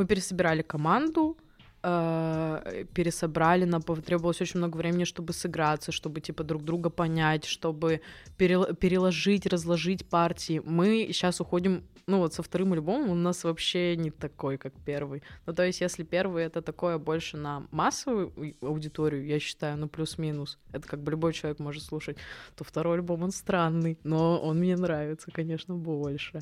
Мы 0.00 0.06
пересобирали 0.06 0.62
команду, 0.62 1.36
э, 1.82 2.84
пересобрали, 2.94 3.66
нам 3.66 3.82
потребовалось 3.82 4.40
очень 4.40 4.58
много 4.58 4.78
времени, 4.78 5.04
чтобы 5.04 5.34
сыграться, 5.34 5.92
чтобы, 5.92 6.22
типа, 6.22 6.42
друг 6.42 6.64
друга 6.64 6.88
понять, 6.88 7.44
чтобы 7.44 8.00
перел- 8.38 8.74
переложить, 8.74 9.44
разложить 9.44 10.06
партии. 10.06 10.62
Мы 10.64 11.08
сейчас 11.12 11.40
уходим, 11.40 11.82
ну, 12.06 12.18
вот 12.18 12.32
со 12.32 12.42
вторым 12.42 12.72
альбомом 12.72 13.10
у 13.10 13.14
нас 13.14 13.44
вообще 13.44 13.94
не 13.96 14.10
такой, 14.10 14.56
как 14.56 14.72
первый. 14.86 15.22
Ну, 15.46 15.52
то 15.52 15.66
есть, 15.66 15.82
если 15.82 16.02
первый— 16.02 16.44
это 16.46 16.62
такое 16.62 16.96
больше 16.96 17.36
на 17.36 17.66
массовую 17.70 18.32
аудиторию, 18.62 19.26
я 19.26 19.38
считаю, 19.38 19.76
ну, 19.76 19.86
плюс-минус, 19.86 20.58
это 20.72 20.88
как 20.88 21.02
бы 21.02 21.10
любой 21.10 21.34
человек 21.34 21.58
может 21.58 21.82
слушать, 21.82 22.16
то 22.56 22.64
второй 22.64 22.94
альбом, 22.94 23.22
он 23.22 23.32
странный, 23.32 23.98
но 24.02 24.40
он 24.40 24.60
мне 24.60 24.76
нравится, 24.76 25.30
конечно, 25.30 25.74
больше. 25.74 26.40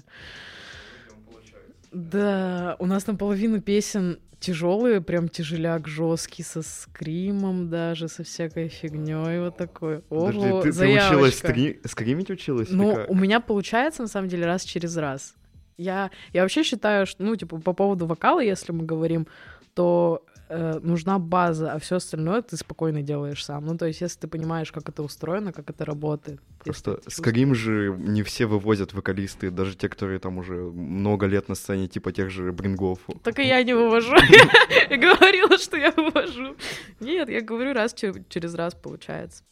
Да, 1.93 2.77
у 2.79 2.87
нас 2.87 3.05
там 3.05 3.17
половина 3.17 3.61
песен 3.61 4.19
тяжелые, 4.41 5.01
прям 5.01 5.29
тяжеляк 5.29 5.89
жесткий, 5.89 6.43
со 6.43 6.63
скримом 6.63 7.69
даже, 7.71 8.09
со 8.09 8.23
всякой 8.23 8.69
фигней 8.69 9.41
вот 9.41 9.57
такой. 9.57 9.99
Подожди, 10.01 10.39
Ого, 10.39 10.61
ты, 10.63 10.69
ты 10.69 10.73
заявочка. 10.73 11.09
училась 11.15 11.35
стри- 11.35 11.81
скримить 11.85 12.31
училась? 12.31 12.69
Ну, 12.71 13.05
у 13.09 13.15
меня 13.15 13.41
получается, 13.41 14.03
на 14.03 14.09
самом 14.09 14.29
деле, 14.29 14.47
раз 14.47 14.63
через 14.63 14.97
раз. 14.97 15.35
Я, 15.77 16.11
я 16.33 16.43
вообще 16.43 16.63
считаю, 16.63 17.07
что, 17.07 17.23
ну, 17.23 17.37
типа, 17.37 17.59
по 17.59 17.73
поводу 17.73 18.07
вокала, 18.07 18.41
если 18.41 18.73
мы 18.73 18.85
говорим, 18.85 19.27
то 19.75 20.25
э, 20.49 20.81
нужна 20.83 21.19
база, 21.19 21.73
а 21.73 21.79
все 21.79 21.97
остальное 21.97 22.43
ты 22.43 22.57
спокойно 22.57 23.03
делаешь 23.03 23.45
сам. 23.45 23.67
Ну, 23.67 23.77
то 23.77 23.87
есть, 23.87 24.01
если 24.01 24.21
ты 24.21 24.29
понимаешь, 24.29 24.73
как 24.73 24.89
это 24.89 25.03
устроено, 25.03 25.53
как 25.53 25.71
это 25.71 25.85
работает. 25.85 26.41
Просто 26.65 27.01
Скарим 27.07 27.55
же 27.55 27.95
не 27.99 28.23
все 28.23 28.47
вывозят 28.47 28.93
вокалисты, 28.93 29.51
даже 29.51 29.77
те, 29.77 29.89
которые 29.89 30.19
там 30.19 30.39
уже 30.39 30.55
много 30.55 31.27
лет 31.27 31.49
на 31.49 31.55
сцене, 31.55 31.89
типа 31.89 32.13
тех 32.13 32.31
же 32.31 32.53
Брингов. 32.53 32.99
Так 33.23 33.39
и 33.39 33.47
я 33.47 33.63
не 33.63 33.75
вывожу. 33.75 34.17
Я 34.91 34.97
говорила, 34.97 35.59
что 35.59 35.77
я 35.77 35.91
вывожу. 35.91 36.57
Нет, 37.01 37.29
я 37.29 37.43
говорю, 37.43 37.75
раз 37.75 37.95
через 37.95 38.55
раз 38.55 38.75
получается. 38.75 39.45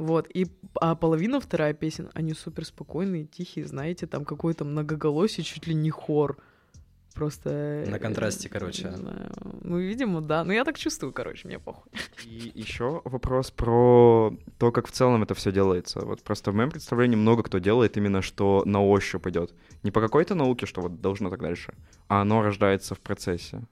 Вот, 0.00 0.28
и 0.32 0.46
а 0.80 0.94
половина 0.94 1.40
вторая 1.40 1.74
песен, 1.74 2.08
они 2.14 2.32
супер 2.32 2.64
спокойные, 2.64 3.26
тихие, 3.26 3.66
знаете, 3.66 4.06
там 4.06 4.24
какой-то 4.24 4.64
многоголосие, 4.64 5.44
чуть 5.44 5.66
ли 5.66 5.74
не 5.74 5.90
хор. 5.90 6.38
Просто... 7.14 7.84
На 7.88 7.98
контрасте, 7.98 8.48
короче. 8.48 8.92
Ну, 9.62 9.78
видимо, 9.78 10.20
да. 10.20 10.44
Ну, 10.44 10.52
я 10.52 10.64
так 10.64 10.78
чувствую, 10.78 11.12
короче, 11.12 11.48
мне 11.48 11.58
похуй. 11.58 11.90
И 12.24 12.52
еще 12.54 13.02
вопрос 13.04 13.50
про 13.50 14.32
то, 14.58 14.72
как 14.72 14.86
в 14.86 14.92
целом 14.92 15.22
это 15.22 15.34
все 15.34 15.52
делается. 15.52 16.00
Вот 16.00 16.22
просто 16.22 16.50
в 16.50 16.54
моем 16.54 16.70
представлении 16.70 17.16
много 17.16 17.42
кто 17.42 17.58
делает 17.58 17.96
именно, 17.96 18.22
что 18.22 18.62
на 18.64 18.80
ощупь 18.82 19.26
идет. 19.26 19.52
Не 19.82 19.90
по 19.90 20.00
какой-то 20.00 20.34
науке, 20.34 20.66
что 20.66 20.80
вот 20.82 21.00
должно 21.00 21.30
так 21.30 21.40
дальше, 21.40 21.74
а 22.08 22.22
оно 22.22 22.42
рождается 22.42 22.94
в 22.94 23.00
процессе. 23.00 23.62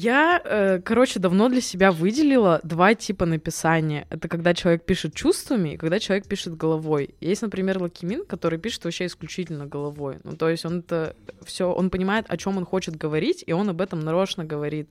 Я, 0.00 0.40
э, 0.44 0.80
короче, 0.80 1.18
давно 1.18 1.48
для 1.48 1.60
себя 1.60 1.90
выделила 1.90 2.60
два 2.62 2.94
типа 2.94 3.26
написания. 3.26 4.06
Это 4.10 4.28
когда 4.28 4.54
человек 4.54 4.84
пишет 4.84 5.12
чувствами 5.12 5.70
и 5.70 5.76
когда 5.76 5.98
человек 5.98 6.28
пишет 6.28 6.56
головой. 6.56 7.16
Есть, 7.20 7.42
например, 7.42 7.82
Лакимин, 7.82 8.24
который 8.24 8.60
пишет 8.60 8.84
вообще 8.84 9.06
исключительно 9.06 9.66
головой. 9.66 10.18
Ну, 10.22 10.36
то 10.36 10.48
есть 10.48 10.64
он 10.64 10.78
это 10.78 11.16
все, 11.42 11.72
он 11.72 11.90
понимает, 11.90 12.26
о 12.28 12.36
чем 12.36 12.58
он 12.58 12.64
хочет 12.64 12.94
говорить, 12.94 13.42
и 13.44 13.52
он 13.52 13.70
об 13.70 13.80
этом 13.80 13.98
нарочно 13.98 14.44
говорит. 14.44 14.88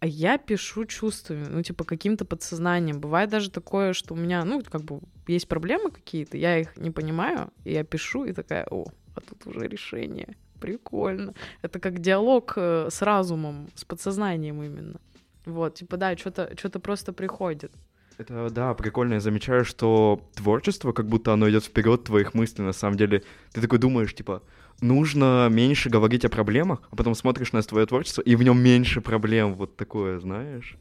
А 0.00 0.06
я 0.06 0.38
пишу 0.38 0.86
чувствами, 0.86 1.44
ну, 1.46 1.62
типа, 1.62 1.84
каким-то 1.84 2.24
подсознанием. 2.24 3.00
Бывает 3.00 3.28
даже 3.28 3.50
такое, 3.50 3.92
что 3.92 4.14
у 4.14 4.16
меня, 4.16 4.42
ну, 4.46 4.62
как 4.62 4.84
бы, 4.84 5.00
есть 5.26 5.48
проблемы 5.48 5.90
какие-то, 5.90 6.38
я 6.38 6.56
их 6.56 6.78
не 6.78 6.90
понимаю, 6.90 7.50
и 7.64 7.72
я 7.74 7.84
пишу, 7.84 8.24
и 8.24 8.32
такая, 8.32 8.66
о, 8.70 8.86
а 9.14 9.20
тут 9.20 9.46
уже 9.46 9.68
решение. 9.68 10.34
Прикольно. 10.60 11.34
Это 11.62 11.78
как 11.78 12.00
диалог 12.00 12.54
э, 12.56 12.88
с 12.90 13.02
разумом, 13.02 13.68
с 13.74 13.84
подсознанием 13.84 14.62
именно. 14.62 15.00
Вот, 15.44 15.76
типа, 15.76 15.96
да, 15.96 16.16
что-то 16.16 16.54
что 16.58 16.78
просто 16.80 17.12
приходит. 17.12 17.72
Это 18.18 18.50
да, 18.50 18.74
прикольно. 18.74 19.14
Я 19.14 19.20
замечаю, 19.20 19.64
что 19.64 20.20
творчество, 20.34 20.92
как 20.92 21.06
будто 21.06 21.32
оно 21.32 21.48
идет 21.48 21.64
вперед 21.64 22.04
твоих 22.04 22.34
мыслей. 22.34 22.64
На 22.64 22.72
самом 22.72 22.96
деле, 22.96 23.22
ты 23.52 23.60
такой 23.60 23.78
думаешь, 23.78 24.12
типа, 24.12 24.42
нужно 24.80 25.48
меньше 25.50 25.88
говорить 25.88 26.24
о 26.24 26.28
проблемах, 26.28 26.80
а 26.90 26.96
потом 26.96 27.14
смотришь 27.14 27.52
на 27.52 27.62
твое 27.62 27.86
творчество, 27.86 28.22
и 28.22 28.34
в 28.34 28.42
нем 28.42 28.60
меньше 28.60 29.00
проблем. 29.00 29.54
Вот 29.54 29.76
такое, 29.76 30.18
знаешь. 30.18 30.76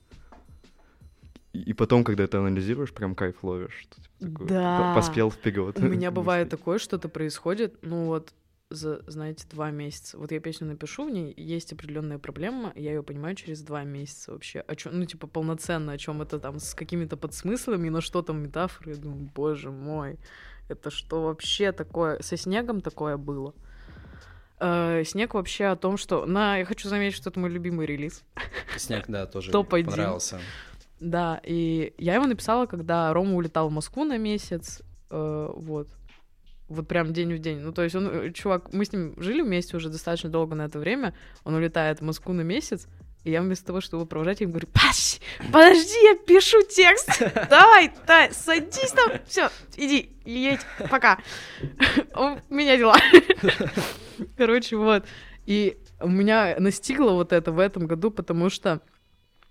И, 1.53 1.73
потом, 1.73 2.03
когда 2.03 2.23
это 2.23 2.39
анализируешь, 2.39 2.93
прям 2.93 3.15
кайф 3.15 3.43
ловишь. 3.43 3.87
Типа, 3.89 4.07
такой, 4.19 4.47
да. 4.47 4.93
Поспел 4.95 5.31
вперед. 5.31 5.79
У 5.79 5.85
меня 5.85 6.11
бывает 6.19 6.49
такое, 6.49 6.79
что-то 6.79 7.07
происходит. 7.07 7.77
Ну 7.81 8.05
вот 8.05 8.33
за, 8.69 9.01
знаете, 9.09 9.45
два 9.49 9.71
месяца. 9.71 10.17
Вот 10.17 10.31
я 10.31 10.39
песню 10.39 10.67
напишу, 10.67 11.05
в 11.05 11.09
ней 11.09 11.33
есть 11.37 11.71
определенная 11.71 12.17
проблема, 12.17 12.73
я 12.75 12.91
ее 12.91 13.03
понимаю 13.03 13.35
через 13.35 13.61
два 13.61 13.83
месяца 13.83 14.31
вообще. 14.31 14.59
О 14.61 14.75
чем, 14.75 14.99
ну, 14.99 15.05
типа, 15.05 15.27
полноценно, 15.27 15.93
о 15.93 15.97
чем 15.97 16.21
это 16.21 16.39
там, 16.39 16.59
с 16.59 16.73
какими-то 16.73 17.17
подсмыслами, 17.17 17.89
но 17.89 18.01
что 18.01 18.21
там 18.21 18.43
метафоры. 18.43 18.91
Я 18.91 18.97
думаю, 18.97 19.29
боже 19.33 19.71
мой, 19.71 20.19
это 20.67 20.89
что 20.89 21.23
вообще 21.23 21.71
такое? 21.71 22.21
Со 22.21 22.35
снегом 22.35 22.81
такое 22.81 23.17
было. 23.17 23.53
Э, 24.59 25.03
снег 25.05 25.33
вообще 25.33 25.65
о 25.65 25.75
том, 25.75 25.97
что... 25.97 26.25
На, 26.25 26.57
я 26.57 26.65
хочу 26.65 26.89
заметить, 26.89 27.15
что 27.15 27.29
это 27.29 27.39
мой 27.39 27.49
любимый 27.49 27.85
релиз. 27.85 28.23
Снег, 28.77 29.05
да, 29.07 29.25
тоже 29.27 29.51
понравился. 29.51 30.39
Да, 30.99 31.39
и 31.43 31.93
я 31.99 32.15
его 32.15 32.25
написала, 32.25 32.65
когда 32.65 33.13
Рома 33.13 33.35
улетал 33.35 33.69
в 33.69 33.71
Москву 33.71 34.03
на 34.03 34.17
месяц, 34.17 34.81
э, 35.11 35.49
вот. 35.55 35.87
Вот 36.67 36.87
прям 36.87 37.13
день 37.13 37.33
в 37.33 37.39
день. 37.39 37.59
Ну, 37.59 37.71
то 37.71 37.83
есть 37.83 37.95
он, 37.95 38.07
э, 38.07 38.31
чувак, 38.33 38.73
мы 38.73 38.83
с 38.83 38.91
ним 38.91 39.13
жили 39.17 39.41
вместе 39.41 39.77
уже 39.77 39.89
достаточно 39.89 40.29
долго 40.29 40.55
на 40.55 40.63
это 40.63 40.79
время. 40.79 41.15
Он 41.45 41.53
улетает 41.53 41.99
в 41.99 42.03
Москву 42.03 42.33
на 42.33 42.41
месяц, 42.41 42.87
и 43.23 43.31
я 43.31 43.41
вместо 43.41 43.65
того, 43.67 43.81
чтобы 43.81 44.05
провожать, 44.05 44.41
я 44.41 44.45
ему 44.45 44.53
говорю, 44.53 44.67
Паш, 44.73 45.19
подожди, 45.51 46.03
я 46.03 46.15
пишу 46.15 46.61
текст. 46.63 47.21
Давай, 47.49 47.91
давай, 48.05 48.31
садись 48.31 48.91
там. 48.91 49.11
Все, 49.27 49.49
иди, 49.75 50.11
едь, 50.25 50.61
пока. 50.89 51.19
У 52.15 52.53
меня 52.53 52.77
дела. 52.77 52.95
Короче, 54.37 54.77
вот. 54.77 55.05
И 55.45 55.77
меня 56.03 56.55
настигло 56.59 57.11
вот 57.11 57.33
это 57.33 57.51
в 57.51 57.59
этом 57.59 57.87
году, 57.87 58.11
потому 58.11 58.49
что 58.49 58.81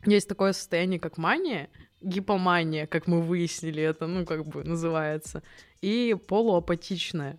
есть 0.05 0.29
такое 0.29 0.53
состояние, 0.53 1.01
как 1.01 1.19
мания, 1.19 1.69
гипомания, 2.01 2.87
как 2.87 3.07
мы 3.07 3.23
выяснили, 3.23 3.83
это, 3.83 4.07
ну, 4.07 4.25
как 4.25 4.47
бы 4.47 4.65
называется, 4.65 5.43
и 5.81 6.17
полуапатичная. 6.29 7.39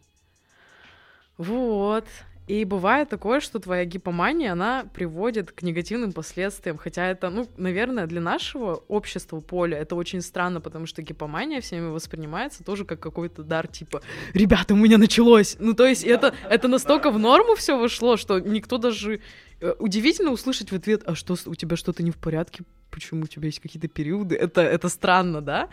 Вот. 1.38 2.06
И 2.48 2.64
бывает 2.64 3.10
такое, 3.10 3.42
что 3.42 3.60
твоя 3.60 3.84
гипомания, 3.84 4.54
она 4.54 4.86
приводит 4.94 5.52
к 5.52 5.64
негативным 5.64 6.14
последствиям. 6.14 6.78
Хотя 6.78 7.06
это, 7.08 7.30
ну, 7.30 7.46
наверное, 7.58 8.08
для 8.08 8.22
нашего 8.22 8.76
общества 8.88 9.42
поля 9.42 9.78
это 9.78 9.96
очень 9.96 10.22
странно, 10.22 10.62
потому 10.62 10.86
что 10.86 11.02
гипомания 11.02 11.60
всеми 11.60 11.90
воспринимается 11.90 12.64
тоже 12.64 12.86
как 12.86 13.02
какой-то 13.02 13.44
дар, 13.44 13.68
типа, 13.68 14.02
ребята, 14.34 14.76
у 14.76 14.78
меня 14.78 14.98
началось. 14.98 15.58
Ну, 15.60 15.74
то 15.74 15.86
есть 15.86 16.06
это, 16.06 16.34
это 16.50 16.70
настолько 16.70 17.12
в 17.12 17.20
норму 17.20 17.56
все 17.56 17.78
вошло, 17.78 18.16
что 18.16 18.40
никто 18.40 18.78
даже... 18.78 19.20
Э, 19.60 19.74
удивительно 19.80 20.32
услышать 20.32 20.72
в 20.72 20.76
ответ, 20.76 21.02
а 21.06 21.16
что, 21.16 21.36
у 21.48 21.56
тебя 21.56 21.76
что-то 21.76 22.02
не 22.02 22.12
в 22.12 22.18
порядке? 22.18 22.64
Почему 22.92 23.24
у 23.24 23.28
тебя 23.28 23.48
есть 23.48 23.60
какие-то 23.60 23.90
периоды? 23.90 24.36
Это, 24.36 24.62
это 24.62 24.88
странно, 24.88 25.42
да? 25.42 25.68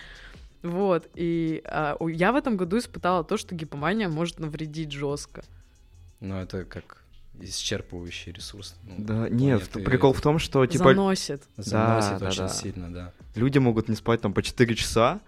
Вот, 0.63 1.09
и 1.15 1.63
а, 1.67 1.97
я 2.09 2.33
в 2.33 2.37
этом 2.37 2.57
году 2.57 2.79
испытала 2.79 3.23
то, 3.23 3.37
что 3.37 3.55
гипомания 3.55 4.09
может 4.09 4.41
навредить 4.41 4.91
жестко. 4.91 5.45
Ну, 6.25 6.37
это 6.37 6.65
как 6.65 7.03
исчерпывающий 7.39 8.33
ресурс. 8.33 8.77
Ну, 8.85 8.95
да, 8.99 9.29
нет, 9.29 9.69
прикол 9.69 10.15
в 10.15 10.21
том, 10.23 10.39
что 10.39 10.65
типа... 10.65 10.95
Заносит. 10.95 11.43
Заносит 11.57 12.19
да, 12.19 12.29
очень 12.29 12.39
да, 12.39 12.49
да. 12.49 12.49
сильно, 12.49 12.93
да. 12.93 13.13
Люди 13.35 13.59
могут 13.59 13.89
не 13.89 13.97
спать 13.97 14.23
там 14.23 14.33
по 14.33 14.43
4 14.43 14.75
часа, 14.75 15.21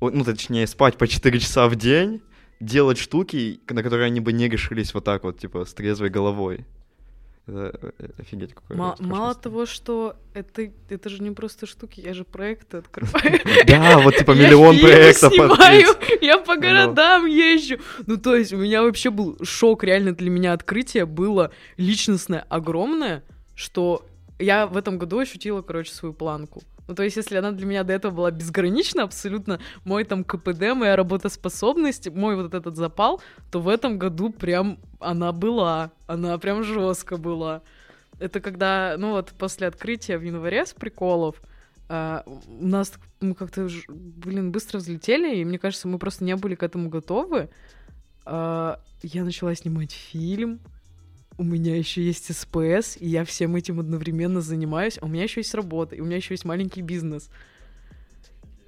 ну, 0.00 0.24
точнее, 0.24 0.66
спать 0.66 0.96
по 0.96 1.06
4 1.06 1.38
часа 1.38 1.68
в 1.68 1.76
день, 1.76 2.22
делать 2.60 2.96
штуки, 2.96 3.60
на 3.68 3.82
которые 3.82 4.06
они 4.06 4.20
бы 4.20 4.32
не 4.32 4.48
решились 4.48 4.94
вот 4.94 5.04
так 5.04 5.24
вот, 5.24 5.38
типа, 5.38 5.66
с 5.66 5.74
трезвой 5.74 6.08
головой. 6.08 6.64
Это 7.48 7.92
э, 7.98 8.08
офигеть 8.18 8.52
какой 8.52 8.76
Мало, 8.76 8.96
мало 8.98 9.34
того, 9.34 9.64
что 9.64 10.16
это, 10.34 10.70
это 10.90 11.08
же 11.08 11.22
не 11.22 11.30
просто 11.30 11.66
штуки, 11.66 12.00
я 12.00 12.12
же 12.12 12.24
проекты 12.24 12.76
открываю. 12.78 13.40
Да, 13.66 13.98
вот 14.00 14.16
типа 14.16 14.32
миллион 14.32 14.78
проектов 14.78 15.32
я 16.20 16.38
по 16.38 16.56
городам 16.56 17.24
езжу. 17.24 17.78
Ну, 18.06 18.18
то 18.18 18.36
есть 18.36 18.52
у 18.52 18.58
меня 18.58 18.82
вообще 18.82 19.10
был 19.10 19.38
шок, 19.42 19.82
реально 19.82 20.12
для 20.12 20.28
меня 20.28 20.52
открытие 20.52 21.06
было 21.06 21.50
личностное 21.78 22.44
огромное, 22.50 23.24
что 23.54 24.04
я 24.38 24.66
в 24.66 24.76
этом 24.76 24.98
году 24.98 25.18
ощутила, 25.18 25.62
короче, 25.62 25.92
свою 25.92 26.12
планку. 26.12 26.62
Ну, 26.88 26.94
то 26.94 27.02
есть, 27.02 27.16
если 27.16 27.36
она 27.36 27.52
для 27.52 27.66
меня 27.66 27.84
до 27.84 27.92
этого 27.92 28.12
была 28.12 28.30
безгранична, 28.30 29.02
абсолютно 29.02 29.60
мой 29.84 30.04
там 30.04 30.24
КПД, 30.24 30.74
моя 30.74 30.96
работоспособность, 30.96 32.08
мой 32.10 32.34
вот 32.34 32.54
этот 32.54 32.76
запал, 32.76 33.20
то 33.50 33.60
в 33.60 33.68
этом 33.68 33.98
году 33.98 34.30
прям 34.30 34.78
она 34.98 35.32
была. 35.32 35.92
Она 36.06 36.38
прям 36.38 36.64
жестко 36.64 37.18
была. 37.18 37.60
Это 38.18 38.40
когда, 38.40 38.96
ну 38.98 39.10
вот, 39.10 39.32
после 39.38 39.66
открытия 39.66 40.16
в 40.16 40.22
январе 40.22 40.66
с 40.66 40.72
приколов, 40.72 41.40
Uh, 41.88 42.22
у 42.60 42.66
нас 42.66 42.92
мы 43.22 43.34
как-то, 43.34 43.66
блин, 43.88 44.52
быстро 44.52 44.76
взлетели, 44.76 45.36
и 45.36 45.44
мне 45.46 45.58
кажется, 45.58 45.88
мы 45.88 45.98
просто 45.98 46.22
не 46.22 46.36
были 46.36 46.54
к 46.54 46.62
этому 46.62 46.90
готовы. 46.90 47.48
Uh, 48.26 48.78
я 49.02 49.24
начала 49.24 49.54
снимать 49.54 49.92
фильм, 49.92 50.60
у 51.38 51.44
меня 51.44 51.76
еще 51.76 52.02
есть 52.02 52.34
СПС, 52.34 52.96
и 52.98 53.08
я 53.08 53.24
всем 53.24 53.56
этим 53.56 53.78
одновременно 53.80 54.40
занимаюсь, 54.40 54.98
а 55.00 55.06
у 55.06 55.08
меня 55.08 55.22
еще 55.22 55.40
есть 55.40 55.54
работа, 55.54 55.94
и 55.94 56.00
у 56.00 56.04
меня 56.04 56.16
еще 56.16 56.34
есть 56.34 56.44
маленький 56.44 56.82
бизнес. 56.82 57.30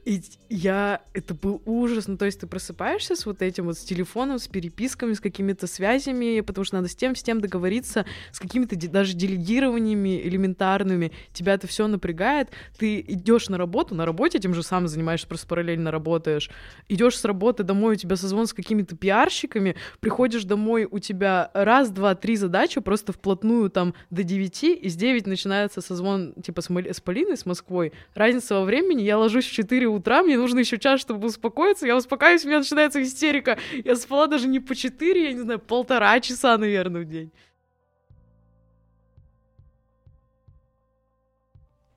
И 0.04 0.22
я... 0.48 1.02
Это 1.12 1.34
был 1.34 1.62
ужас. 1.64 2.08
Ну, 2.08 2.16
то 2.16 2.24
есть 2.24 2.40
ты 2.40 2.46
просыпаешься 2.46 3.16
с 3.16 3.26
вот 3.26 3.42
этим 3.42 3.66
вот, 3.66 3.78
с 3.78 3.84
телефоном, 3.84 4.38
с 4.38 4.48
переписками, 4.48 5.12
с 5.12 5.20
какими-то 5.20 5.66
связями, 5.66 6.40
потому 6.40 6.64
что 6.64 6.76
надо 6.76 6.88
с 6.88 6.96
тем, 6.96 7.14
с 7.14 7.22
тем 7.22 7.40
договориться, 7.40 8.06
с 8.32 8.38
какими-то 8.38 8.76
даже 8.88 9.14
делегированиями 9.14 10.20
элементарными. 10.22 11.12
Тебя 11.32 11.54
это 11.54 11.66
все 11.66 11.86
напрягает. 11.86 12.50
Ты 12.78 13.00
идешь 13.00 13.48
на 13.48 13.58
работу, 13.58 13.94
на 13.94 14.06
работе 14.06 14.38
этим 14.38 14.54
же 14.54 14.62
самым 14.62 14.88
занимаешься, 14.88 15.26
просто 15.26 15.46
параллельно 15.46 15.90
работаешь. 15.90 16.50
Идешь 16.88 17.18
с 17.18 17.24
работы 17.24 17.62
домой, 17.62 17.94
у 17.94 17.96
тебя 17.96 18.16
созвон 18.16 18.46
с 18.46 18.52
какими-то 18.52 18.96
пиарщиками, 18.96 19.76
приходишь 20.00 20.44
домой, 20.44 20.88
у 20.90 20.98
тебя 20.98 21.50
раз, 21.54 21.90
два, 21.90 22.14
три 22.14 22.36
задачи, 22.36 22.80
просто 22.80 23.12
вплотную 23.12 23.70
там 23.70 23.94
до 24.10 24.22
девяти, 24.22 24.74
и 24.74 24.88
с 24.88 24.96
девять 24.96 25.26
начинается 25.26 25.80
созвон 25.80 26.34
типа 26.42 26.62
с, 26.62 26.70
Мали... 26.70 26.92
с 26.92 27.00
Полиной, 27.00 27.36
с 27.36 27.46
Москвой. 27.46 27.92
Разница 28.14 28.54
во 28.56 28.64
времени, 28.64 29.02
я 29.02 29.18
ложусь 29.18 29.46
в 29.46 29.52
4 29.52 29.89
утра, 29.90 30.22
мне 30.22 30.36
нужно 30.36 30.60
еще 30.60 30.78
час, 30.78 31.00
чтобы 31.00 31.26
успокоиться, 31.28 31.86
я 31.86 31.96
успокаиваюсь, 31.96 32.44
у 32.44 32.48
меня 32.48 32.58
начинается 32.58 33.02
истерика. 33.02 33.58
Я 33.84 33.96
спала 33.96 34.26
даже 34.26 34.48
не 34.48 34.60
по 34.60 34.74
4, 34.74 35.24
я 35.24 35.32
не 35.32 35.40
знаю, 35.40 35.58
полтора 35.58 36.18
часа, 36.20 36.56
наверное, 36.58 37.02
в 37.02 37.04
день. 37.04 37.30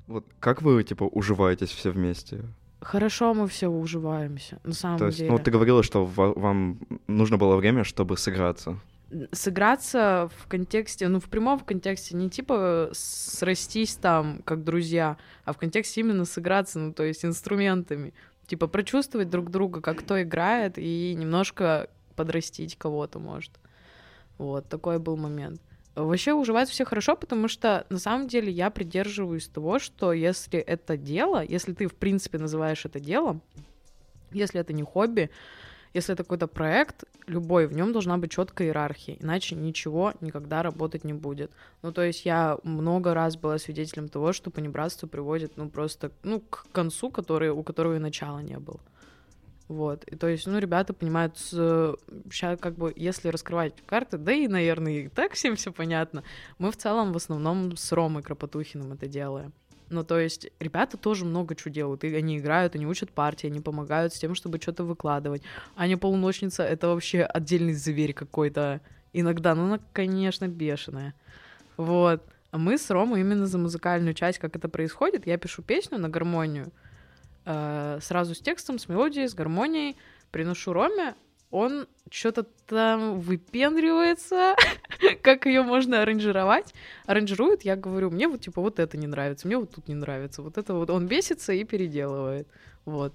Вот 0.08 0.26
как 0.40 0.62
вы, 0.62 0.84
типа, 0.84 1.04
уживаетесь 1.06 1.70
все 1.70 1.92
вместе? 1.92 2.42
Хорошо 2.82 3.34
мы 3.34 3.48
все 3.48 3.70
уживаемся, 3.70 4.60
на 4.64 4.74
самом 4.74 4.98
То 5.00 5.06
есть, 5.06 5.20
деле. 5.20 5.32
ну, 5.32 5.40
ты 5.40 5.50
говорила, 5.52 5.84
что 5.84 6.06
ва- 6.06 6.34
вам 6.34 6.80
нужно 7.08 7.38
было 7.38 7.56
время, 7.56 7.86
чтобы 7.86 8.18
сыграться. 8.18 8.78
Сыграться 9.32 10.30
в 10.38 10.48
контексте, 10.48 11.08
ну, 11.08 11.20
в 11.20 11.30
прямом 11.30 11.60
контексте, 11.60 12.16
не 12.16 12.30
типа 12.30 12.90
срастись 12.94 13.96
там, 13.96 14.42
как 14.44 14.64
друзья, 14.64 15.18
а 15.46 15.54
в 15.54 15.58
контексте 15.58 16.02
именно 16.02 16.26
сыграться, 16.26 16.80
ну, 16.80 16.94
то 16.94 17.04
есть 17.04 17.26
инструментами. 17.26 18.14
Типа 18.48 18.68
прочувствовать 18.68 19.30
друг 19.30 19.50
друга, 19.50 19.82
как 19.82 20.00
кто 20.00 20.22
играет, 20.22 20.78
и 20.78 21.16
немножко 21.18 21.90
подрастить 22.16 22.78
кого-то, 22.78 23.20
может. 23.20 23.52
Вот, 24.38 24.68
такой 24.68 25.00
был 25.00 25.18
момент. 25.18 25.62
Вообще 25.96 26.34
уживается 26.34 26.74
все 26.74 26.86
хорошо, 26.86 27.16
потому 27.16 27.48
что 27.48 27.86
на 27.90 28.00
самом 28.00 28.28
деле 28.28 28.52
я 28.52 28.72
придерживаюсь 28.72 29.48
того, 29.48 29.78
что 29.78 30.12
если 30.12 30.60
это 30.60 30.98
дело, 30.98 31.44
если 31.44 31.74
ты 31.74 31.88
в 31.88 31.94
принципе 31.94 32.40
называешь 32.40 32.86
это 32.86 33.00
делом, 33.00 33.42
если 34.32 34.60
это 34.60 34.74
не 34.74 34.82
хобби, 34.82 35.30
если 35.94 36.14
это 36.14 36.24
какой-то 36.24 36.48
проект, 36.48 37.04
любой, 37.28 37.68
в 37.68 37.74
нем 37.74 37.94
должна 37.94 38.18
быть 38.18 38.32
четкая 38.32 38.68
иерархия, 38.68 39.18
иначе 39.20 39.56
ничего 39.56 40.14
никогда 40.22 40.64
работать 40.64 41.04
не 41.04 41.14
будет. 41.14 41.52
Ну, 41.82 41.92
то 41.92 42.02
есть 42.02 42.26
я 42.26 42.58
много 42.64 43.14
раз 43.14 43.38
была 43.38 43.58
свидетелем 43.58 44.10
того, 44.10 44.34
что 44.34 44.50
понебратство 44.50 45.08
приводит, 45.08 45.58
ну, 45.58 45.70
просто, 45.70 46.12
ну, 46.24 46.40
к 46.40 46.68
концу, 46.72 47.12
который, 47.12 47.50
у 47.50 47.64
которого 47.64 47.96
и 47.96 48.00
начала 48.00 48.40
не 48.40 48.58
было. 48.58 48.80
Вот, 49.70 50.04
и 50.04 50.16
то 50.16 50.28
есть, 50.28 50.46
ну, 50.46 50.60
ребята 50.60 50.94
понимают, 50.94 51.38
сейчас 51.38 52.60
как 52.60 52.76
бы, 52.76 52.94
если 52.96 53.30
раскрывать 53.30 53.74
карты, 53.86 54.18
да 54.18 54.34
и, 54.34 54.48
наверное, 54.48 54.92
и 54.92 55.08
так 55.08 55.34
всем 55.34 55.56
все 55.56 55.72
понятно, 55.72 56.24
мы 56.58 56.70
в 56.72 56.78
целом 56.78 57.14
в 57.14 57.18
основном 57.18 57.76
с 57.78 57.92
Ромой 57.92 58.24
Кропотухиным 58.24 58.92
это 58.94 59.08
делаем. 59.08 59.54
Ну, 59.94 60.04
то 60.04 60.20
есть, 60.20 60.50
ребята 60.60 60.98
тоже 60.98 61.24
много 61.24 61.56
чего 61.56 61.72
делают. 61.72 62.04
И 62.04 62.16
они 62.16 62.40
играют, 62.40 62.76
они 62.76 62.88
учат 62.88 63.12
партии, 63.12 63.48
они 63.48 63.60
помогают 63.60 64.14
с 64.14 64.20
тем, 64.20 64.34
чтобы 64.34 64.60
что-то 64.60 64.84
выкладывать. 64.84 65.44
Аня 65.76 65.98
полуночница— 65.98 66.64
это 66.66 66.88
вообще 66.88 67.22
отдельный 67.22 67.74
зверь 67.74 68.14
какой-то. 68.14 68.82
Иногда, 69.14 69.54
ну, 69.54 69.66
она, 69.66 69.80
конечно, 69.94 70.48
бешеная. 70.48 71.14
Вот. 71.78 72.24
А 72.50 72.58
мы 72.58 72.80
с 72.80 72.90
Ромой 72.90 73.22
именно 73.22 73.46
за 73.46 73.60
музыкальную 73.60 74.16
часть, 74.16 74.40
как 74.40 74.56
это 74.56 74.68
происходит, 74.68 75.28
я 75.28 75.38
пишу 75.38 75.62
песню 75.62 76.00
на 76.00 76.10
гармонию, 76.10 76.72
э, 77.46 78.00
сразу 78.02 78.34
с 78.34 78.40
текстом, 78.40 78.80
с 78.80 78.88
мелодией, 78.88 79.28
с 79.28 79.36
гармонией, 79.36 79.96
приношу 80.32 80.74
Роме, 80.74 81.14
он 81.54 81.88
что-то 82.10 82.48
там 82.66 83.20
выпендривается, 83.20 84.56
как 85.22 85.46
ее 85.46 85.62
можно 85.62 86.02
аранжировать. 86.02 86.74
Аранжирует, 87.06 87.62
я 87.62 87.76
говорю, 87.76 88.10
мне 88.10 88.28
вот 88.28 88.42
типа 88.42 88.60
вот 88.60 88.80
это 88.80 88.98
не 88.98 89.06
нравится, 89.06 89.46
мне 89.46 89.58
вот 89.58 89.70
тут 89.70 89.88
не 89.88 89.94
нравится, 89.94 90.42
вот 90.42 90.58
это 90.58 90.74
вот. 90.74 90.90
Он 90.90 91.06
бесится 91.06 91.54
и 91.54 91.64
переделывает. 91.64 92.48
Вот. 92.86 93.14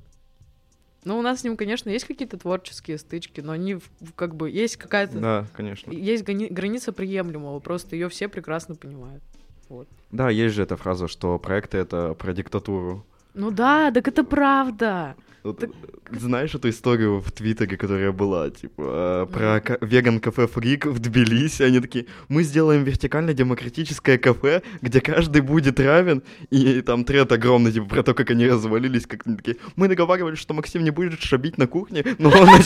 Ну, 1.04 1.18
у 1.18 1.22
нас 1.22 1.40
с 1.40 1.44
ним, 1.44 1.56
конечно, 1.56 1.90
есть 1.90 2.04
какие-то 2.04 2.38
творческие 2.38 2.98
стычки, 2.98 3.40
но 3.40 3.52
они 3.52 3.78
как 4.14 4.36
бы 4.36 4.50
есть 4.50 4.76
какая-то... 4.76 5.18
Да, 5.18 5.46
конечно. 5.52 5.90
Есть 5.90 6.22
гани- 6.22 6.48
граница 6.48 6.92
приемлемого, 6.92 7.58
просто 7.58 7.96
ее 7.96 8.08
все 8.08 8.28
прекрасно 8.28 8.76
понимают. 8.76 9.22
Вот. 9.68 9.88
Да, 10.12 10.30
есть 10.30 10.54
же 10.54 10.62
эта 10.62 10.76
фраза, 10.76 11.08
что 11.08 11.38
проекты— 11.40 11.78
это 11.78 12.14
про 12.14 12.32
диктатуру. 12.32 13.04
Ну 13.38 13.52
да, 13.52 13.92
так 13.92 14.08
это 14.08 14.24
правда. 14.24 15.14
Вот, 15.44 15.64
знаешь 16.10 16.52
эту 16.56 16.68
историю 16.70 17.20
в 17.20 17.30
Твиттере, 17.30 17.76
которая 17.76 18.10
была, 18.10 18.50
типа, 18.50 19.26
э, 19.30 19.32
про 19.32 19.60
ка- 19.60 19.78
веган-кафе 19.80 20.48
Фрик 20.48 20.86
в 20.86 20.98
Тбилиси? 20.98 21.62
Они 21.62 21.78
такие, 21.78 22.06
мы 22.28 22.42
сделаем 22.42 22.82
вертикально-демократическое 22.82 24.18
кафе, 24.18 24.62
где 24.82 25.00
каждый 25.00 25.42
будет 25.42 25.78
равен, 25.78 26.24
и 26.50 26.82
там 26.82 27.04
тред 27.04 27.30
огромный, 27.30 27.70
типа, 27.70 27.86
про 27.86 28.02
то, 28.02 28.14
как 28.14 28.30
они 28.30 28.48
развалились, 28.48 29.06
как 29.06 29.24
они 29.24 29.36
такие, 29.36 29.56
мы 29.76 29.86
договаривались, 29.86 30.40
что 30.40 30.54
Максим 30.54 30.82
не 30.82 30.90
будет 30.90 31.20
шабить 31.20 31.58
на 31.58 31.68
кухне, 31.68 32.04
но 32.18 32.30
он. 32.30 32.48